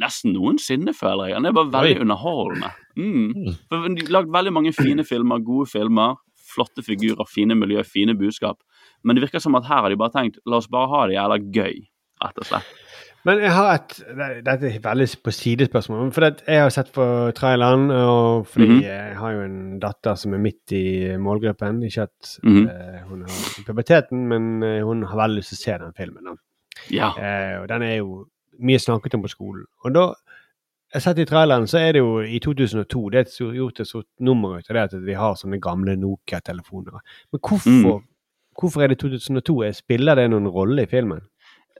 [0.00, 1.38] nesten noensinne, føler jeg.
[1.40, 2.02] Den er bare veldig Oi.
[2.06, 2.70] underholdende.
[2.96, 3.56] Mm.
[3.68, 6.16] For De har lagd veldig mange fine filmer, gode filmer,
[6.54, 8.58] flotte figurer, fine miljø, fine budskap.
[9.04, 11.16] Men det virker som at her har de bare tenkt la oss bare ha det
[11.18, 11.80] jævla gøy,
[12.24, 12.76] rett og slett.
[13.24, 13.92] Men jeg har et
[14.42, 16.08] Dette er veldig på sidespørsmål.
[16.12, 17.04] For det, jeg har sett på
[17.38, 18.80] traileren, og fordi Mhm.
[18.82, 21.82] jeg har jo en datter som er midt i målgruppen.
[21.86, 22.66] Ikke at mm -hmm.
[22.66, 26.24] uh, hun har puberteten, men eh, hun har veldig lyst til å se den filmen.
[26.24, 26.34] Da.
[26.90, 27.08] Ja.
[27.14, 28.26] Uh, og den er jo
[28.60, 29.64] mye snakket om på skolen.
[29.84, 30.14] Og da
[30.92, 33.88] jeg har sett i traileren, så er det jo i 2002 det er gjort et
[33.88, 37.00] stort nummer ut av det at vi har sånne gamle Nokia-telefoner.
[37.32, 37.70] Men hvorfor,
[38.00, 38.02] Mm.
[38.60, 39.72] hvorfor er det 2002?
[39.72, 41.22] Spiller det noen rolle i filmen?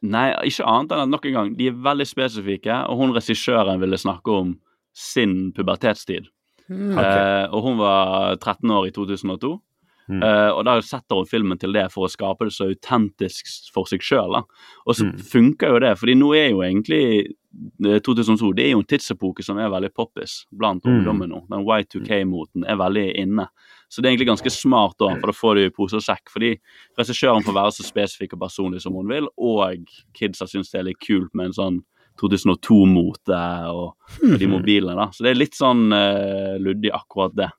[0.02, 3.78] Nei, ikke annet enn at nok en gang, de er veldig spesifikke, og hun regissøren
[3.80, 4.56] ville snakke om
[4.94, 6.26] sin pubertetstid.
[6.70, 6.98] Mm.
[6.98, 9.60] Eh, og hun var 13 år i 2002.
[10.09, 10.22] Mm.
[10.22, 13.84] Eh, og da setter hun filmen til det for å skape det så autentisk for
[13.84, 14.43] seg sjøl.
[14.86, 15.18] Og så Mm.
[15.20, 17.34] funker jo det, fordi nå er jo egentlig
[17.83, 20.93] 2002 det er jo en tidsepoke som er veldig poppis blant Mm.
[20.95, 21.41] ungdommen nå.
[21.51, 23.47] Den Y2K-moten er veldig inne.
[23.93, 26.31] Så det er egentlig ganske smart, da, for da får du pose og sekk.
[26.33, 26.55] Fordi
[26.99, 29.85] regissøren får være så spesifikk og personlig som hun vil, og
[30.16, 31.81] kidsa syns det er litt kult med en sånn
[32.23, 33.37] 2002-mote
[33.73, 33.93] og,
[34.23, 34.97] og de mobilene.
[34.97, 35.11] da.
[35.12, 37.51] Så det er litt sånn uh, luddig, akkurat det.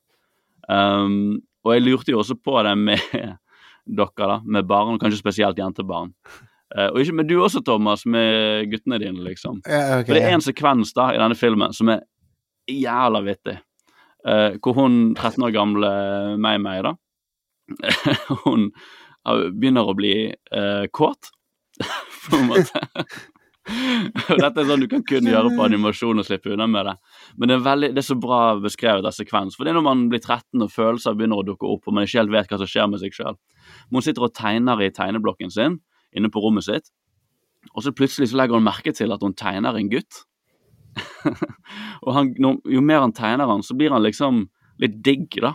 [0.68, 3.00] Um, og jeg lurte jo også på det med
[3.86, 6.12] dere, da, med barn, og kanskje spesielt jentebarn.
[6.74, 9.60] Eh, og ikke med du også, Thomas, med guttene dine, liksom.
[9.66, 12.02] Ja, okay, For det er en sekvens da i denne filmen som er
[12.70, 13.60] jævla vittig.
[14.24, 15.88] Uh, hvor hun 13 år gamle
[16.40, 16.94] meg-meg, da
[18.46, 18.70] Hun
[19.60, 21.28] begynner å bli uh, kåt,
[22.30, 22.80] på en måte.
[23.64, 26.94] Dette er sånn du kan kun gjøre på animasjon og slippe unna med det.
[27.36, 29.56] Men det er, veldig, det er så bra beskrevet av sekvens.
[29.56, 32.08] For det er når man blir 13 og følelser begynner å dukke opp, og man
[32.08, 33.36] ikke helt vet hva som skjer med seg sjøl.
[33.92, 35.82] Hun sitter og tegner i tegneblokken sin
[36.14, 36.92] inne på rommet sitt,
[37.72, 40.24] og så plutselig så legger hun merke til at hun tegner en gutt.
[42.04, 44.44] og han, jo mer han tegner han, så blir han liksom
[44.82, 45.54] litt digg, da.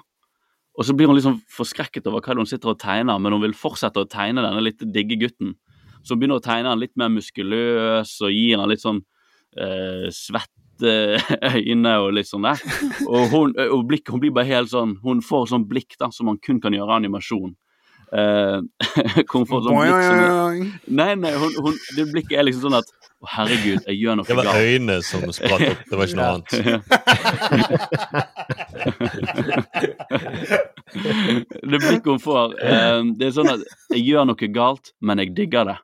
[0.79, 3.57] Og så blir hun liksom forskrekket over hva hun sitter og tegner, men hun vil
[3.57, 5.57] fortsette å tegne denne litt digge gutten.
[6.01, 9.01] Så hun begynner å tegne han litt mer muskuløs og gir han litt sånn
[9.59, 10.93] eh, svette
[11.51, 12.63] øyne og litt sånn der.
[13.03, 16.29] Og, hun, og blikk, hun blir bare helt sånn Hun får sånn blikk da som
[16.31, 17.57] man kun kan gjøre animasjon.
[18.09, 18.57] Eh,
[19.29, 20.17] for sånn blikk som
[20.97, 22.87] Nei, nei, hun, hun, det blikket er liksom sånn at
[23.19, 24.39] Å, herregud, jeg gjør noe galt.
[24.39, 26.49] Det var øynene som spratt opp, det var ikke noe annet.
[31.73, 33.59] det blikket hun får, eh, det er sånn at
[33.91, 35.75] jeg gjør noe galt, men jeg digger det.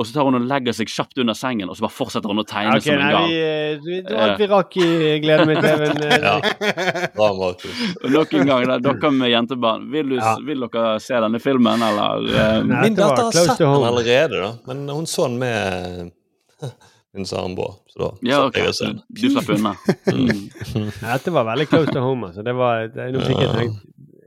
[0.00, 2.40] Og så tar hun og legger seg kjapt under sengen, og så bare fortsetter hun
[2.40, 3.26] å tegne okay, som en gal.
[3.28, 5.58] vi, eh, det var alt vi rakk i gleden min.
[5.60, 8.08] eh, Ja.
[8.14, 10.36] Nok en gang, da, dere med jentebarn, vil, du, Ja.
[10.46, 12.24] vil dere se denne filmen, eller?
[12.32, 14.50] eh, Min datter har sett den allerede, da.
[14.66, 16.12] Men hun så den med
[17.14, 17.74] min samboer.
[17.92, 19.02] Så da ja, satt ok, jeg og så den.
[19.10, 19.74] du slapp unna.
[20.72, 20.88] Mm.
[21.02, 22.26] Dette var veldig close to home.
[22.30, 22.42] Altså.
[22.46, 23.82] Det var, det, nå fikk jeg tenkt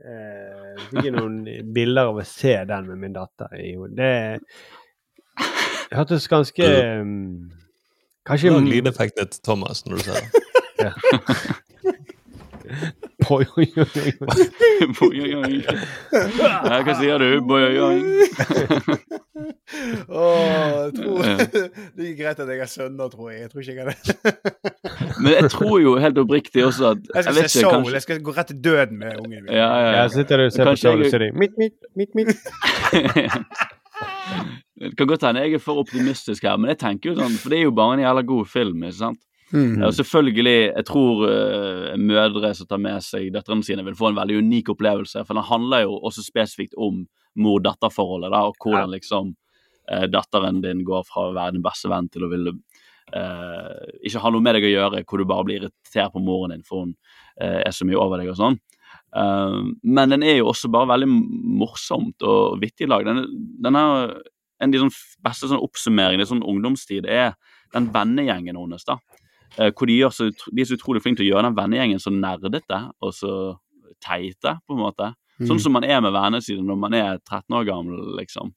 [0.06, 1.36] eh, fikk jeg noen
[1.74, 4.40] bilder av å se den med min datter i hodet.
[5.36, 6.64] Det hørtes ganske
[7.00, 7.50] um,
[8.26, 10.24] Kanskje Lag lydeffekten til Thomas når du ser det.
[13.26, 13.70] Boing.
[16.12, 17.26] Ja, Hva sier du?
[17.26, 17.40] Jeg
[20.96, 21.22] tror
[21.96, 23.40] Det er greit at jeg har sønner, tror jeg.
[23.46, 23.96] Jeg tror ikke jeg har det.
[25.22, 27.72] Men jeg tror jo helt oppriktig også at Jeg skal vet se ikke, Soul.
[27.74, 29.54] kanskje- Jeg skal gå rett til døden med ungen min.
[29.54, 30.02] Ja, ja, ja.
[30.02, 32.12] Ja, sitter du og ser på Kanskje Soul og jeg- sier de mitt, mitt, mitt,
[32.14, 32.36] mitt.
[34.76, 37.52] Det kan godt hende jeg er for optimistisk her, men jeg tenker jo sånn, for
[37.52, 38.82] det er jo bare en jævla god film.
[38.84, 39.22] ikke sant?
[39.54, 39.82] Mm.
[39.86, 44.18] Og selvfølgelig, jeg tror uh, mødre som tar med seg døtrene sine, vil få en
[44.18, 45.22] veldig unik opplevelse.
[45.24, 47.04] For den handler jo også spesifikt om
[47.38, 49.32] mor-datter-forholdet, da, og hvordan liksom
[49.92, 52.56] uh, datteren din går fra å være din beste venn til å ville
[53.14, 56.56] uh, ikke ha noe med deg å gjøre, hvor du bare blir irritert på moren
[56.56, 56.96] din for hun
[57.36, 58.54] er så mye over deg og sånn.
[59.12, 61.06] Men den er jo også bare veldig
[61.60, 63.04] morsomt og vittig lag.
[63.04, 63.26] Den,
[63.60, 64.14] den er
[64.60, 67.34] en av de sånn beste sånn oppsummeringene i sånn ungdomstid er
[67.74, 68.84] den vennegjengen hennes.
[68.84, 68.98] da.
[69.58, 72.12] eh, hvor de, så, de er så utrolig flinke til å gjøre den vennegjengen så
[72.12, 73.32] nerdete og så
[74.02, 75.12] teite, på en måte.
[75.40, 75.48] Mm.
[75.50, 78.52] Sånn som man er med vennene sine når man er 13 år gammel, liksom.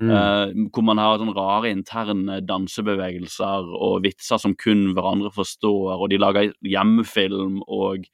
[0.00, 0.10] Mm.
[0.16, 6.08] Eh, hvor man har sånne rare interne dansebevegelser og vitser som kun hverandre forstår, og
[6.12, 8.08] de lager hjemmefilm og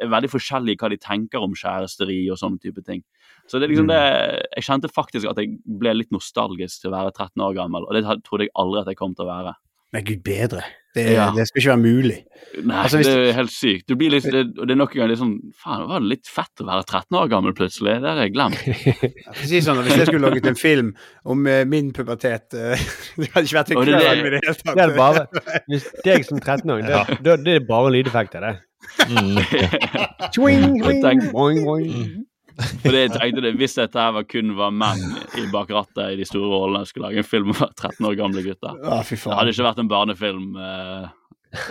[0.00, 3.02] er veldig forskjellige hva de tenker om kjæresteri og sånne type ting.
[3.46, 3.94] Så det er liksom Mm.
[3.94, 7.84] det Jeg kjente faktisk at jeg ble litt nostalgisk til å være 13 år gammel,
[7.88, 9.54] og det trodde jeg aldri at jeg kom til å være.
[9.92, 10.62] Men gud bedre.
[10.94, 11.30] Det, Ja.
[11.32, 12.24] det skal ikke være mulig.
[12.64, 13.86] Nei, Altså, hvis det er helt sykt.
[13.88, 16.08] Du blir litt, det, og det er nok en gang litt sånn Faen, var det
[16.08, 18.00] litt fett å være 13 år gammel plutselig?
[18.00, 18.60] Det har jeg glemt.
[19.26, 20.94] ja, si sånn, Hvis jeg skulle laget en film
[21.24, 22.76] om uh, min pubertet uh,
[23.16, 24.64] Det hadde ikke vært en kveld i det hele tatt.
[24.76, 25.26] Det er bare,
[25.68, 28.54] hvis deg som 13-åring, det, det, det er bare lydeffekter, det.
[30.34, 32.26] Swing, Jeg swing, tenker- boing, boing.
[32.82, 35.00] For jeg tenkte det, Hvis dette her var kun var menn
[35.40, 38.42] i bak rattet i de store rollene, skulle lage en film om 13 år gamle
[38.44, 38.76] gutter.
[39.08, 41.06] Fy Det hadde ikke vært en barnefilm, eh,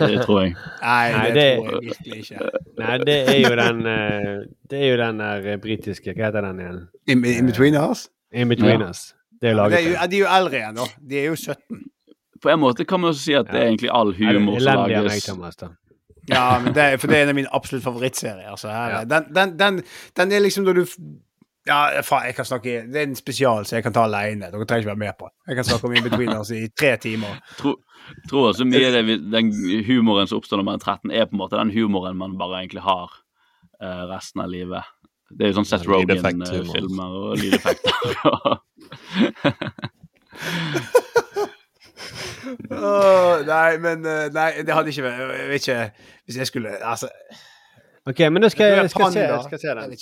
[0.02, 0.56] det tror jeg.
[0.82, 2.50] Nei, Nei, det, det- tror jeg virkelig ikke.
[2.82, 6.46] Nei, det er jo den eh, Det er jo den der eh, britiske Hva heter
[6.48, 6.82] den igjen?
[7.06, 8.08] In, in between us?
[8.32, 8.88] In Between Ja.
[8.90, 9.12] Us.
[9.42, 10.84] Det er laget det er jo, av- de er jo eldre igjen, da.
[11.10, 11.82] De er jo 17.
[12.42, 14.82] På en måte kan man også si at det er egentlig all det humor som
[14.90, 15.26] lages.
[16.30, 18.46] Ja, men det, for det er en av mine absolutt favorittserier.
[18.52, 19.04] Altså, her, Ja.
[19.10, 19.80] den, den, den,
[20.16, 20.84] den er liksom når du
[21.66, 24.48] Ja, faen, jeg kan snakke Det er en spesial som jeg kan ta alene.
[24.50, 25.28] Dere trenger ikke være med på.
[25.46, 27.38] Jeg kan snakke om In Between Us i tre timer.
[27.58, 27.76] tro,
[28.30, 29.52] tror også mye av det, den
[29.86, 32.58] humoren som oppstår når man er 13, er på en måte den humoren man bare
[32.64, 33.10] egentlig har
[33.82, 34.82] uh, resten av livet.
[35.30, 35.86] Det er jo sånn Seth.
[35.88, 37.92] Rogan-filmer og lydeffekter.
[42.70, 46.74] Åh, nei, men eh, Nei, det hadde ikke vært Jeg vet ikke Hvis jeg skulle
[46.80, 47.10] Altså
[48.02, 49.92] OK, men nå skal jeg, skal se, jeg skal se den.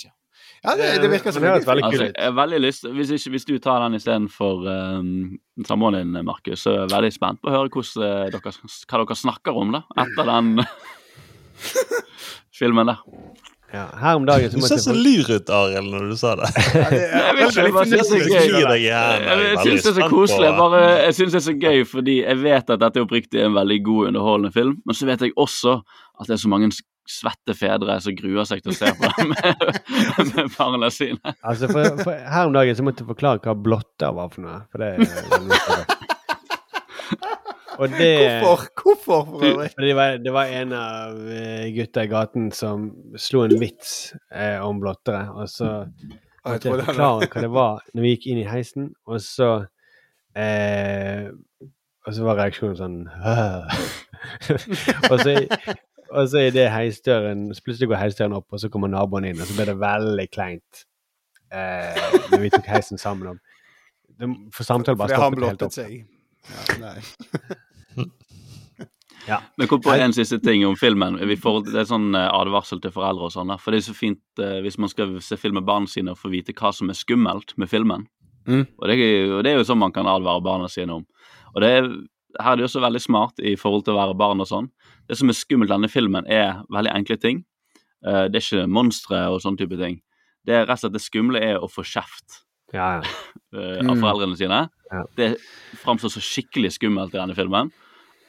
[0.61, 2.17] Ja, det, det virker som Det høres veldig altså, kult ut.
[2.17, 5.11] jeg har veldig lyst hvis, ikke, hvis du tar den istedenfor um,
[5.65, 8.53] samboeren din, Markus, så er jeg veldig spent på å høre hvordan, eh, dere,
[8.89, 10.51] hva dere snakker om da, etter den
[12.61, 13.05] filmen der.
[13.71, 16.49] Ja, her om dagen så Du ser så lyr ut, Arild, når du sa det.
[16.51, 18.85] Jeg vet ikke, jeg det er gøy.
[18.85, 20.51] Jeg syns det er så koselig.
[20.57, 23.79] Bare, jeg synes det er så gøy fordi jeg vet at dette er en veldig
[23.87, 25.77] god, underholdende film, men så vet jeg også
[26.19, 26.71] at det er så mange
[27.11, 29.63] svette fedre som gruer seg til å se på dem med,
[30.35, 31.35] med barna sine.
[31.39, 34.61] Altså, for, for, her om dagen så måtte jeg forklare hva blotter var for noe.
[34.71, 36.10] For det, og
[37.89, 38.67] det Hvorfor?
[38.83, 39.69] Hvorfor, for øvrig?
[39.77, 44.59] Det var, det var en av eh, gutta i gaten som slo en vits eh,
[44.61, 45.87] om blottere, og så jeg
[46.45, 49.49] måtte jeg forklare hva det var når vi gikk inn i heisen, og så
[50.37, 51.29] eh,
[52.07, 52.99] Og så var reaksjonen sånn
[55.11, 55.31] Og så
[56.11, 59.39] og så er det heisdøren så Plutselig går heisdøren opp, og så kommer naboen inn,
[59.39, 60.81] og så ble det veldig kleint
[61.53, 61.95] eh,
[62.31, 63.27] når vi tok heisen sammen.
[64.19, 65.73] om For samtalen bare stoppet helt opp.
[65.75, 65.91] seg.
[66.51, 66.99] Ja, nei.
[69.27, 69.37] Ja.
[69.57, 71.19] Men kom på en siste ting om filmen.
[71.29, 73.51] Vi får, det er sånn eh, advarsel til foreldre og sånn.
[73.61, 76.17] For det er så fint eh, hvis man skal se film med barna sine og
[76.17, 78.07] få vite hva som er skummelt med filmen.
[78.49, 78.63] Mm.
[78.65, 78.95] Og, det,
[79.29, 81.05] og det er jo sånn man kan advare barna sine om.
[81.53, 81.89] Og det er,
[82.41, 84.71] her er det også veldig smart i forhold til å være barn og sånn.
[85.05, 87.43] Det som er skummelt i denne filmen, er veldig enkle ting.
[88.01, 89.99] Eh, det er ikke monstre og sånn type ting.
[90.41, 92.41] Det er rett og slett det skumle er å få kjeft
[92.73, 93.05] Ja, ja.
[93.53, 94.01] eh, av Mm.
[94.01, 94.63] foreldrene sine.
[94.89, 95.05] Ja.
[95.19, 95.29] Det
[95.85, 97.69] framstår så skikkelig skummelt i denne filmen.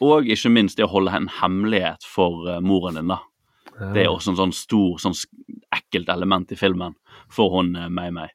[0.03, 3.13] Og ikke minst det å holde en hemmelighet for eh, moren din.
[3.13, 3.23] da.
[3.95, 5.17] Det er også en sånn stor, sånn
[5.73, 6.95] ekkelt element i filmen
[7.33, 8.29] for hun eh, Mei-Mei.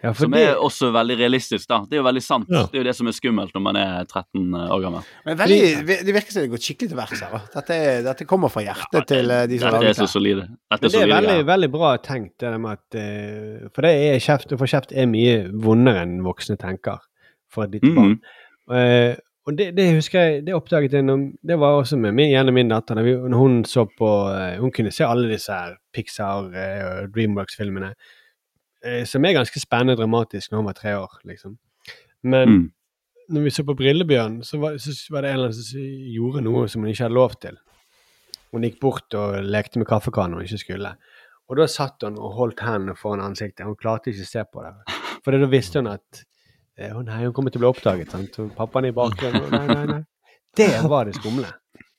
[0.00, 1.82] Ja, for Som det, er også veldig realistisk, da.
[1.84, 2.48] Det er jo veldig sant.
[2.48, 2.62] Ja.
[2.70, 5.10] Det er jo det som er skummelt når man er 13 år gammel.
[5.28, 5.58] Men veldig,
[6.08, 7.36] det virker som det går skikkelig til verks her.
[7.52, 10.46] Dette, dette kommer fra hjertet til eh, de som Dette er så solide.
[10.72, 13.84] Dette Men er det er solide veldig, veldig bra tenkt, det med at eh, For
[13.84, 17.04] det er kjeft, å få kjeft er mye vondere enn voksne tenker
[17.52, 18.16] for ditt lite barn.
[18.72, 22.28] Eh, og det, det husker jeg, det oppdaget jeg når, Det var også med min,
[22.34, 22.98] gjennom min datter.
[23.02, 27.14] Vi, når hun så på eh, Hun kunne se alle disse her Pixar eh, og
[27.14, 27.94] Dreamworks-filmene.
[28.84, 31.56] eh, som er ganske spennende og dramatisk når hun var tre år, liksom.
[32.22, 32.66] Men Mm.
[33.30, 35.80] når vi så på Brillebjørn, så var, så var det en eller annen som
[36.14, 37.58] gjorde noe som hun ikke hadde lov til.
[38.52, 40.94] Hun gikk bort og lekte med kaffekannen hun ikke skulle.
[41.48, 43.64] Og da satt hun og holdt hendene foran ansiktet.
[43.66, 44.74] Hun klarte ikke å se på det.
[45.24, 46.22] For da visste hun at
[46.94, 48.14] å nei, hun kommer til å bli oppdaget.
[48.14, 48.38] Sant?
[48.42, 49.50] Og pappaen i bakgrunnen.
[49.50, 50.02] Nei, nei, nei.
[50.58, 51.50] Det var det skumle.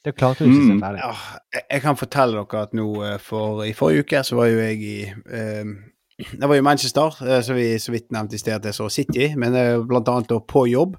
[0.06, 0.98] Det klarte hun ikke å se Mm.
[1.02, 1.14] Ja,
[1.60, 4.80] jeg, kan fortelle dere at nå eh, for i forrige uke så var jo jeg
[4.80, 5.74] i um,
[6.20, 8.90] Det var jo Manchester, eh, som vi så vidt nevnte i sted at jeg så
[8.92, 10.98] City, men eh, blant annet på jobb.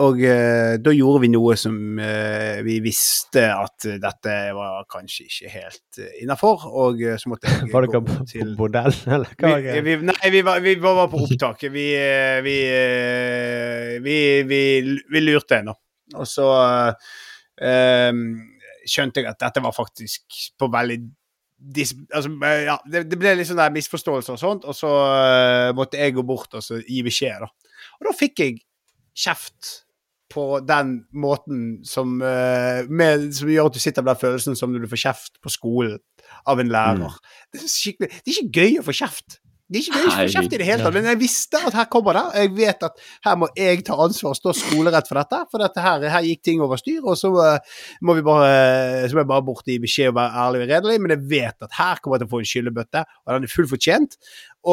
[0.00, 5.50] Og eh, da gjorde vi noe som eh, vi visste at dette var kanskje ikke
[5.52, 9.34] helt uh, innafor, og eh, så måtte jeg Var dere på, på til bordell, eller
[9.36, 9.54] hva?
[9.60, 11.68] vi, vi, nei, vi var, vi var på opptaket.
[11.74, 15.76] Vi, eh, vi, vi, lurte ennå.
[16.16, 16.48] Og så
[18.82, 20.96] skjønte jeg at dette var faktisk på veldig
[21.62, 25.70] dis, altså, ja, det, det ble litt sånn der misforståelser og sånt, og så eh,
[25.76, 27.44] måtte jeg gå bort og så gi beskjed.
[27.44, 27.78] da.
[28.00, 28.58] Og da fikk jeg
[29.24, 29.81] kjeft
[30.32, 34.72] på den måten som, eh, med, som gjør at du sitter med den følelsen som
[34.72, 36.00] når du får kjeft på skolen
[36.48, 37.20] av en lærer.
[37.52, 39.38] Det, er det er ikke gøy å få kjeft.
[39.72, 41.76] Det er ikke gøy å få kjeft i det hele tatt, men jeg visste at
[41.78, 42.24] her kommer det.
[42.42, 45.84] Jeg vet at her må jeg ta ansvar og stå skolerett for dette, for dette
[45.84, 49.30] her, her gikk ting over styr, og så eh, må vi bare så må jeg
[49.32, 52.18] bare bort i beskjed og være ærlig og redelig, men jeg vet at her kommer
[52.18, 54.20] jeg til å få en skyllebøtte, og den er fullt fortjent,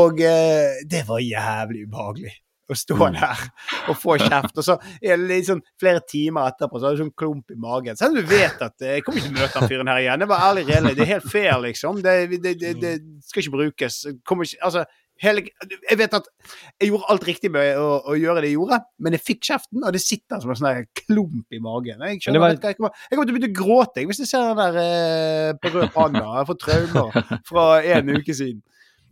[0.04, 2.36] og eh, det var jævlig ubehagelig
[2.70, 3.44] å stå der
[3.90, 7.52] og få kjeft, og så er sånn flere timer etterpå, så har du sånn klump
[7.52, 7.98] i magen.
[8.00, 10.04] Selv om du vet at eh, jeg kommer ikke til å møte han fyren her
[10.06, 10.24] igjen.
[10.24, 10.96] Det var ærlig redelig.
[11.00, 12.02] Det er helt fair, liksom.
[12.06, 12.96] Det, det, det, det
[13.28, 14.00] skal ikke brukes.
[14.28, 14.86] Kommer ikke, altså,
[15.20, 15.42] hele,
[15.90, 16.30] jeg vet at
[16.80, 19.82] jeg gjorde alt riktig med å, å gjøre det jeg gjorde, men jeg fikk kjeften,
[19.84, 22.06] og det sitter som en sånn klump i magen.
[22.08, 24.48] Jeg, skjønner, var- jeg, kommer, jeg kommer til å begynne å gråte hvis jeg ser
[24.54, 26.24] den der eh, på rød panda.
[26.40, 27.66] Jeg får traumer fra
[27.98, 28.62] en uke siden.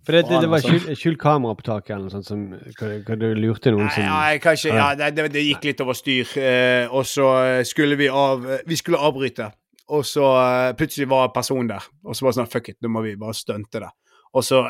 [0.08, 2.44] For det, det, det var skjult, skjult kameraopptak eller noe sånt som
[2.80, 6.32] hva, du lurte noen som Ja, jeg kan ja, det, det, gikk litt over styr,
[6.40, 7.28] eh, og så
[7.68, 9.50] skulle vi av Vi skulle avbryte,
[9.92, 12.94] og så eh, plutselig var personen der, og så var det sånn Fuck it, nå
[12.96, 13.92] må vi bare stunte det.
[14.36, 14.62] Og så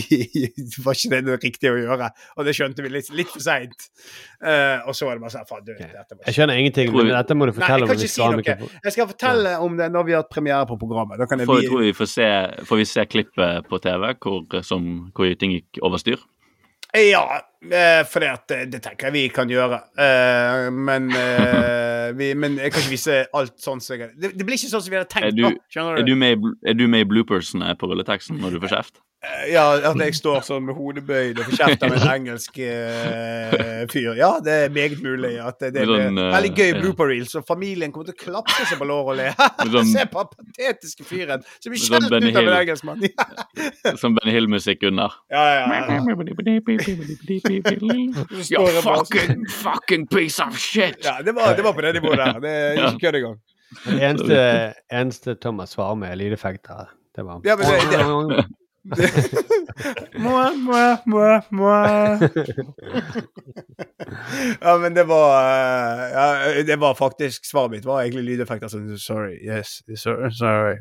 [0.84, 3.88] var ikke det noe riktig å gjøre, og det skjønte vi litt, litt for seint.
[4.40, 7.12] Uh, og så var det bare sånn Faen, du, dette var Jeg skjønner ingenting, men
[7.12, 8.04] dette må du Nei, fortelle jeg om.
[8.04, 8.70] ikke si noe.
[8.88, 11.20] Jeg skal fortelle om det når vi har hatt premiere på programmet.
[11.20, 12.30] Da kan jeg For, jeg tror vi får se,
[12.70, 16.22] får vi se klippet på TV hvor, som, hvor ting gikk over styr.
[16.94, 19.80] Ja, eh, for det, eh, det tenker jeg vi kan gjøre.
[19.98, 21.08] Eh, men,
[22.14, 24.84] vi, men jeg kan ikke vise alt sånn som jeg det, det blir ikke sånn
[24.84, 25.32] som vi hadde tenkt.
[25.32, 28.76] Er du, er du med, er du med i bloopersene på rulleteksten når du får
[28.76, 29.02] kjeft?
[29.50, 33.84] Ja, at jeg står sånn med hodet bøyd og får kjeft av en engelsk uh,
[33.92, 34.14] fyr.
[34.18, 37.10] Ja, det er meget mulig at det, det Med blir sånn, eh, veldig gøy blooper
[37.12, 39.28] reels, og familien kommer til å klapse seg på låret og le.
[39.74, 43.04] sånn- Se på den patetiske fyren som blir skjelt sånn ut av en engelskmann.
[44.00, 45.12] Som Benny Hill-musikk under.
[45.32, 46.00] Ja, ja, ja.
[48.82, 50.96] Fucking, fucking piece of shit!
[51.04, 52.40] Ja, det var, det var på det nivået der.
[52.40, 53.38] Det er ikke kødd engang.
[53.84, 54.36] Det eneste,
[54.92, 56.92] eneste Thomas svarer med, er lydeffekter.
[57.14, 58.44] Det var Ja, men det, det,
[60.18, 62.18] Mwah, moi, moi, moi.
[64.60, 68.84] ja, men det var eh, ja, Det var faktisk Svaret mitt var egentlig lydeffekter som
[68.98, 70.30] Sorry, yes, sorry.
[70.36, 70.76] sorry.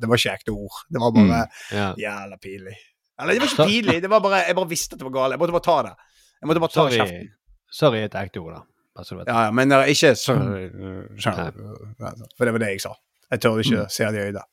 [0.00, 0.80] Det var ikke ekte ord.
[0.88, 1.88] Det var bare Mm, ja.
[1.98, 2.76] jævla pinlig.
[3.20, 5.32] Eller det var ikke pinlig, det var bare, jeg bare visste at det var galt.
[5.36, 5.94] Jeg måtte bare ta det.
[6.42, 7.28] Jeg måtte bare ta Sorry, kjeften.
[7.72, 8.60] sorry er et ekte ord, da.
[8.96, 9.28] Bare så du vet.
[9.28, 10.68] Ja, ja, men eh, ikke sorry.
[11.20, 11.50] sorry.
[12.36, 12.92] For det var det jeg sa.
[13.30, 14.44] Jeg tør ikke se det i øynene.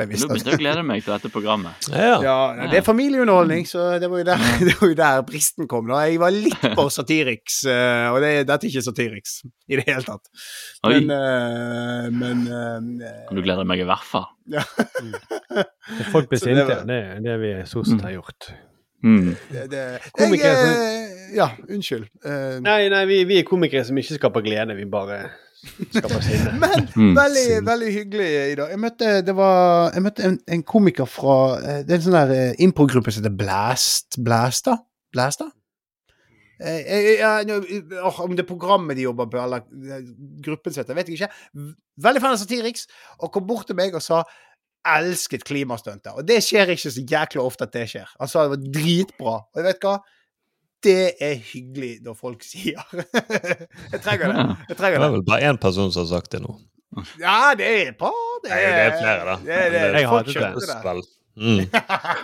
[0.00, 1.88] Nå begynte jeg å glede meg til dette programmet.
[2.24, 2.36] ja,
[2.70, 5.90] det er familieunderholdning, så det var jo der, det var jo der bristen kom.
[5.90, 5.98] da.
[6.08, 9.34] Jeg var litt for Satiriks, eh, og det, dette er ikke Satiriks
[9.68, 10.30] i det hele tatt.
[10.88, 10.94] Oi.
[11.02, 12.46] Men, uh, men
[13.02, 14.30] uh, Du gleder meg i hvert fall.
[14.50, 14.64] ja.
[16.14, 18.52] Folk blir sinte, det er det vi stort sett har gjort.
[19.02, 19.30] Mm.
[19.50, 22.08] det, det, jeg, som- Ja, unnskyld.
[22.24, 25.22] Uh, Nei, nei, vi, vi er komikere som ikke skaper glede, vi bare.
[26.62, 27.14] Men Mm.
[27.16, 28.70] veldig, veldig hyggelig i dag.
[28.72, 32.16] Jeg møtte, det var, jeg møtte en, en komiker fra eh, Det er en sånn
[32.18, 34.18] der impro-gruppe som heter Blast.
[34.24, 34.78] Blasta?
[35.14, 35.50] Blasta?
[36.60, 36.80] Eh,
[37.16, 37.56] eh, nå,
[38.24, 40.04] om det er programmet de jobber på, eller eh,
[40.44, 41.74] gruppen som heter, vet jeg ikke.
[42.04, 42.86] Veldig fan av Satiriks,
[43.20, 44.22] og kom bort til meg og sa
[44.90, 46.12] elsket klimastuntet.
[46.16, 48.08] Og det skjer ikke så jækla ofte at det skjer.
[48.20, 49.34] Han sa det var dritbra.
[49.52, 49.98] Og jeg vet hva?
[50.82, 52.80] Det er hyggelig når folk sier.
[52.90, 54.44] jeg trenger det.
[54.70, 56.56] Jeg Det Det er vel bare én person som har sagt det nå.
[57.20, 58.14] Ja, det er et par.
[58.42, 59.34] Det er, det er flere, da.
[59.44, 60.34] Det er, det er, Jeg hatet
[60.96, 61.08] det.
[61.40, 61.60] Mm.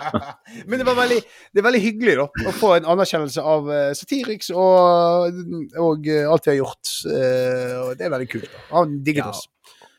[0.67, 1.19] Men det, var veldig,
[1.53, 5.39] det er veldig hyggelig da, å få en anerkjennelse av uh, Satiriks og,
[5.79, 6.91] og eh, alt vi har gjort.
[7.07, 8.49] eh, og det er veldig kult.
[8.51, 8.65] da.
[8.75, 9.29] Han digget Ja.
[9.31, 9.47] oss.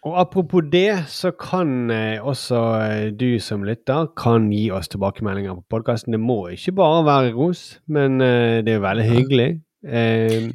[0.08, 5.58] Og apropos det, så kan eh, også eh, du som lytter kan gi oss tilbakemeldinger
[5.58, 6.14] på podkasten.
[6.16, 9.48] Det må ikke bare være ros, men eh, det er veldig hyggelig.
[9.84, 10.48] Eh,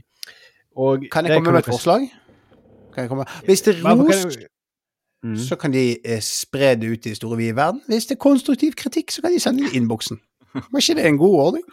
[0.75, 2.07] og Kan jeg komme med et forslag?
[3.09, 3.27] Komme?
[3.45, 4.37] Hvis det er ros,
[5.23, 5.37] Mm.
[5.39, 7.77] så kan de spre det ut i det store vide verden.
[7.87, 10.17] Hvis det er konstruktiv kritikk, så kan de sende det i innboksen.
[10.53, 11.63] Var ikke det en god ordning?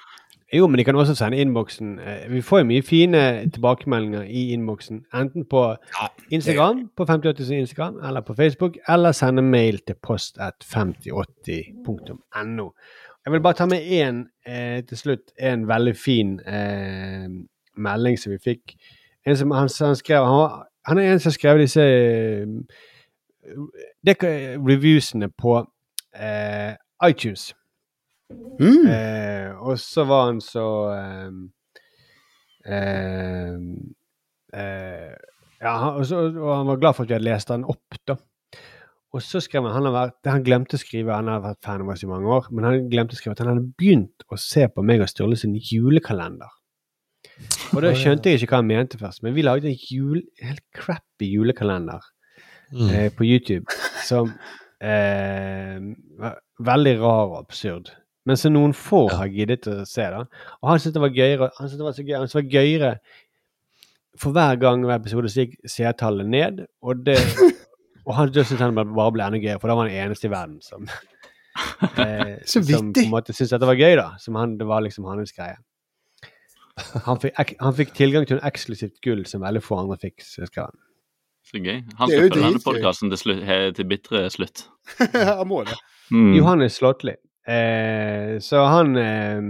[0.52, 1.98] Jo, men de kan også sende innboksen.
[1.98, 5.04] Eh, Vi får jo mye fine tilbakemeldinger i innboksen.
[5.14, 5.76] Enten på
[6.30, 12.70] Instagram, på 5080s Instagram, eller på Facebook, eller sende mail til post at 5080.no.
[13.24, 15.20] Jeg vil bare ta med én eh, til slutt.
[15.38, 17.28] En veldig fin eh,
[17.76, 18.74] melding som vi fikk.
[19.26, 20.50] En som han, han skrev Han,
[20.86, 22.46] han er en som skrev disse eh,
[24.66, 25.66] reviewsene på
[26.16, 26.74] eh,
[27.08, 27.54] iTunes.
[28.60, 28.86] Mm.
[28.86, 31.30] Eh, og så var han så eh,
[34.54, 35.14] eh,
[35.60, 38.16] Ja, og, så, og han var glad for at vi hadde lest den opp, da.
[39.10, 41.82] Og så skrev han han, har vært, han glemte å skrive, han har vært fan
[41.82, 44.38] av oss i mange år, men han glemte å skrive at han hadde begynt å
[44.38, 46.52] se på meg og Sturle sin julekalender.
[47.74, 50.64] Og da skjønte jeg ikke hva han mente først, men vi lagde en jul, helt
[50.76, 52.06] crappy julekalender
[52.70, 52.86] Mm.
[52.94, 53.66] eh, på YouTube
[54.06, 54.28] som
[54.78, 55.78] eh,
[56.22, 57.90] var veldig rar og absurd.
[58.28, 60.04] Men som noen få har giddet å se.
[60.12, 60.24] da.
[60.60, 62.42] Og han syntes det var gøyere han syntes det var så gøy, han syntes det
[62.42, 62.90] var gøyere
[64.20, 67.16] For hver gang hver episode så gikk seertallet ned, og det
[68.06, 70.32] og han syntes han bare ble enda gøyere, for da var han den eneste i
[70.34, 70.84] verden som
[72.04, 74.10] eh, Så Som på en måte syntes dette var gøy, da.
[74.20, 75.56] Som han, det var liksom hans greie.
[77.06, 80.22] Han fikk, ek, han fikk tilgang til en eksklusivt gull som veldig få andre fikk,
[80.24, 80.78] så skal han.
[81.50, 81.80] Så gøy.
[81.98, 84.66] Han skal følge denne podkasten til, slutt- til bitre slutt.
[85.40, 85.76] Han må det.
[86.12, 86.34] Mm.
[86.36, 87.14] Johannes Slåttli.
[87.50, 89.40] Eh, så han eh,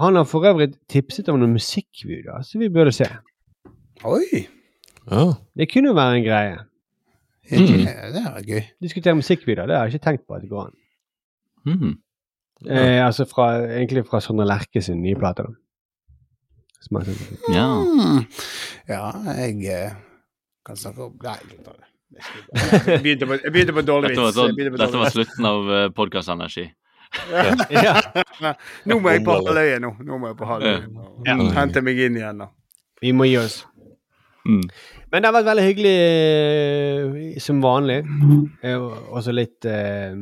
[0.00, 3.08] Han har for øvrig tipset om noen musikkvideoer som vi burde se.
[4.06, 4.46] Oi!
[5.10, 5.24] Ja.
[5.56, 6.60] Det kunne jo være en greie.
[7.50, 8.62] Det er gøy.
[8.82, 10.76] Diskutere musikkvideoer, det har jeg ikke tenkt på at det går an.
[11.66, 11.98] Mm.
[12.68, 15.44] Eh, altså fra, egentlig fra Sondre Lerche sin nye plate.
[17.52, 17.66] Ja.
[17.84, 18.24] Mm.
[18.88, 19.92] Ja, jeg eh,
[20.66, 21.89] kan snakke om Nei, jeg tar det.
[22.10, 24.38] Jeg begynte på, jeg begynte på dårlig Dette var, vits.
[24.40, 26.68] sånn, dette var slutten av uh, podkastenergi.
[27.74, 27.96] Ja.
[28.86, 29.88] Nå må jeg på halvøye nå.
[30.06, 30.84] Nå må jeg på halvøye.
[31.26, 31.34] Ja.
[31.56, 32.46] Hente meg inn igjen, nå.
[33.02, 33.56] Vi må gi oss.
[34.46, 34.62] Mm.
[35.10, 37.98] Men det har vært veldig hyggelig eh, som vanlig.
[38.62, 40.14] Eh, og også litt eh,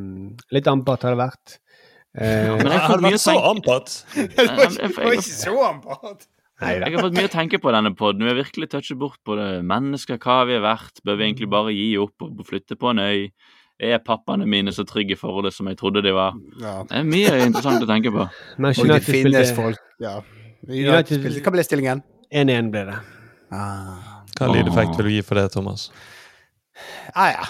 [0.56, 1.58] Litt ampert har det vært.
[2.18, 3.94] Eh, Men jeg har vært så ampert?
[4.16, 4.48] Det
[4.96, 6.24] var ikke så ampart.
[6.60, 6.88] Neida.
[6.88, 8.24] Jeg har fått mye å tenke på denne poden.
[8.26, 9.48] Vi har virkelig touchet bort på det.
[9.68, 10.98] Mennesker, hva vi har vært.
[11.06, 13.28] Bør vi egentlig bare gi opp og flytte på en øy?
[13.78, 16.34] Er pappaene mine så trygge i forholdet som jeg trodde de var?
[16.58, 16.80] Ja.
[16.88, 18.24] Det er mye interessant å tenke på.
[18.58, 20.16] Og det finnes spilte folk Ja.
[20.66, 22.02] United- United spilte- Hva ble stillingen?
[22.34, 22.98] 1-1 ble det.
[23.54, 24.24] Ah.
[24.38, 25.86] Hva lydeffekt vil du gi for det, Thomas?
[27.14, 27.46] Ah, ja.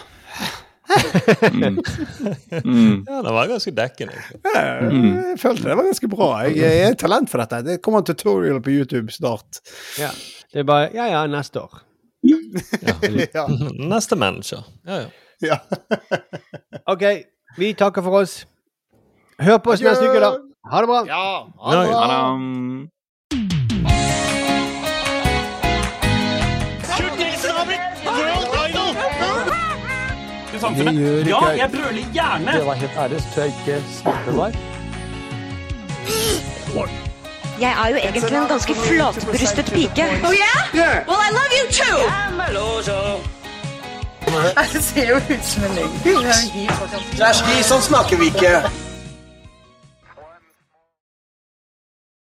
[0.88, 1.78] Mm.
[2.64, 3.04] Mm.
[3.06, 4.14] Ja, det var ganske dekkende.
[4.88, 5.04] Mm.
[5.16, 6.28] jeg følte det var ganske bra.
[6.46, 7.60] Jeg, jeg er talent for dette.
[7.66, 9.60] Det kommer en tutorial på YouTube snart.
[10.00, 10.08] Ja.
[10.52, 11.80] Det er bare Ja, ja, neste år.
[12.24, 13.46] Ja.
[13.92, 14.64] Neste manager.
[14.86, 15.08] Ja, ja.
[15.42, 15.58] ja.
[16.88, 17.04] OK,
[17.58, 18.40] vi takker for oss.
[19.38, 20.32] Hør på oss neste uke, da.
[20.72, 21.02] Ha det bra.
[21.06, 21.20] Ja,
[21.72, 21.92] Ja, ja.
[21.92, 22.88] Tadam.
[30.60, 31.70] Det gjør ikke Ja, jeg.
[31.72, 32.52] brøler gjerne!
[32.52, 34.52] Det var helt ærlig, så tror jeg ikke smakte der.
[37.60, 40.04] Jeg er jo egentlig en ganske flatbrystet pike.
[40.28, 41.06] Oh yeah?
[41.08, 41.98] Well, I love you too!
[44.72, 45.92] Det ser jo ut som en løgn.
[47.16, 48.52] Kjersti, sånn snakker vi ikke.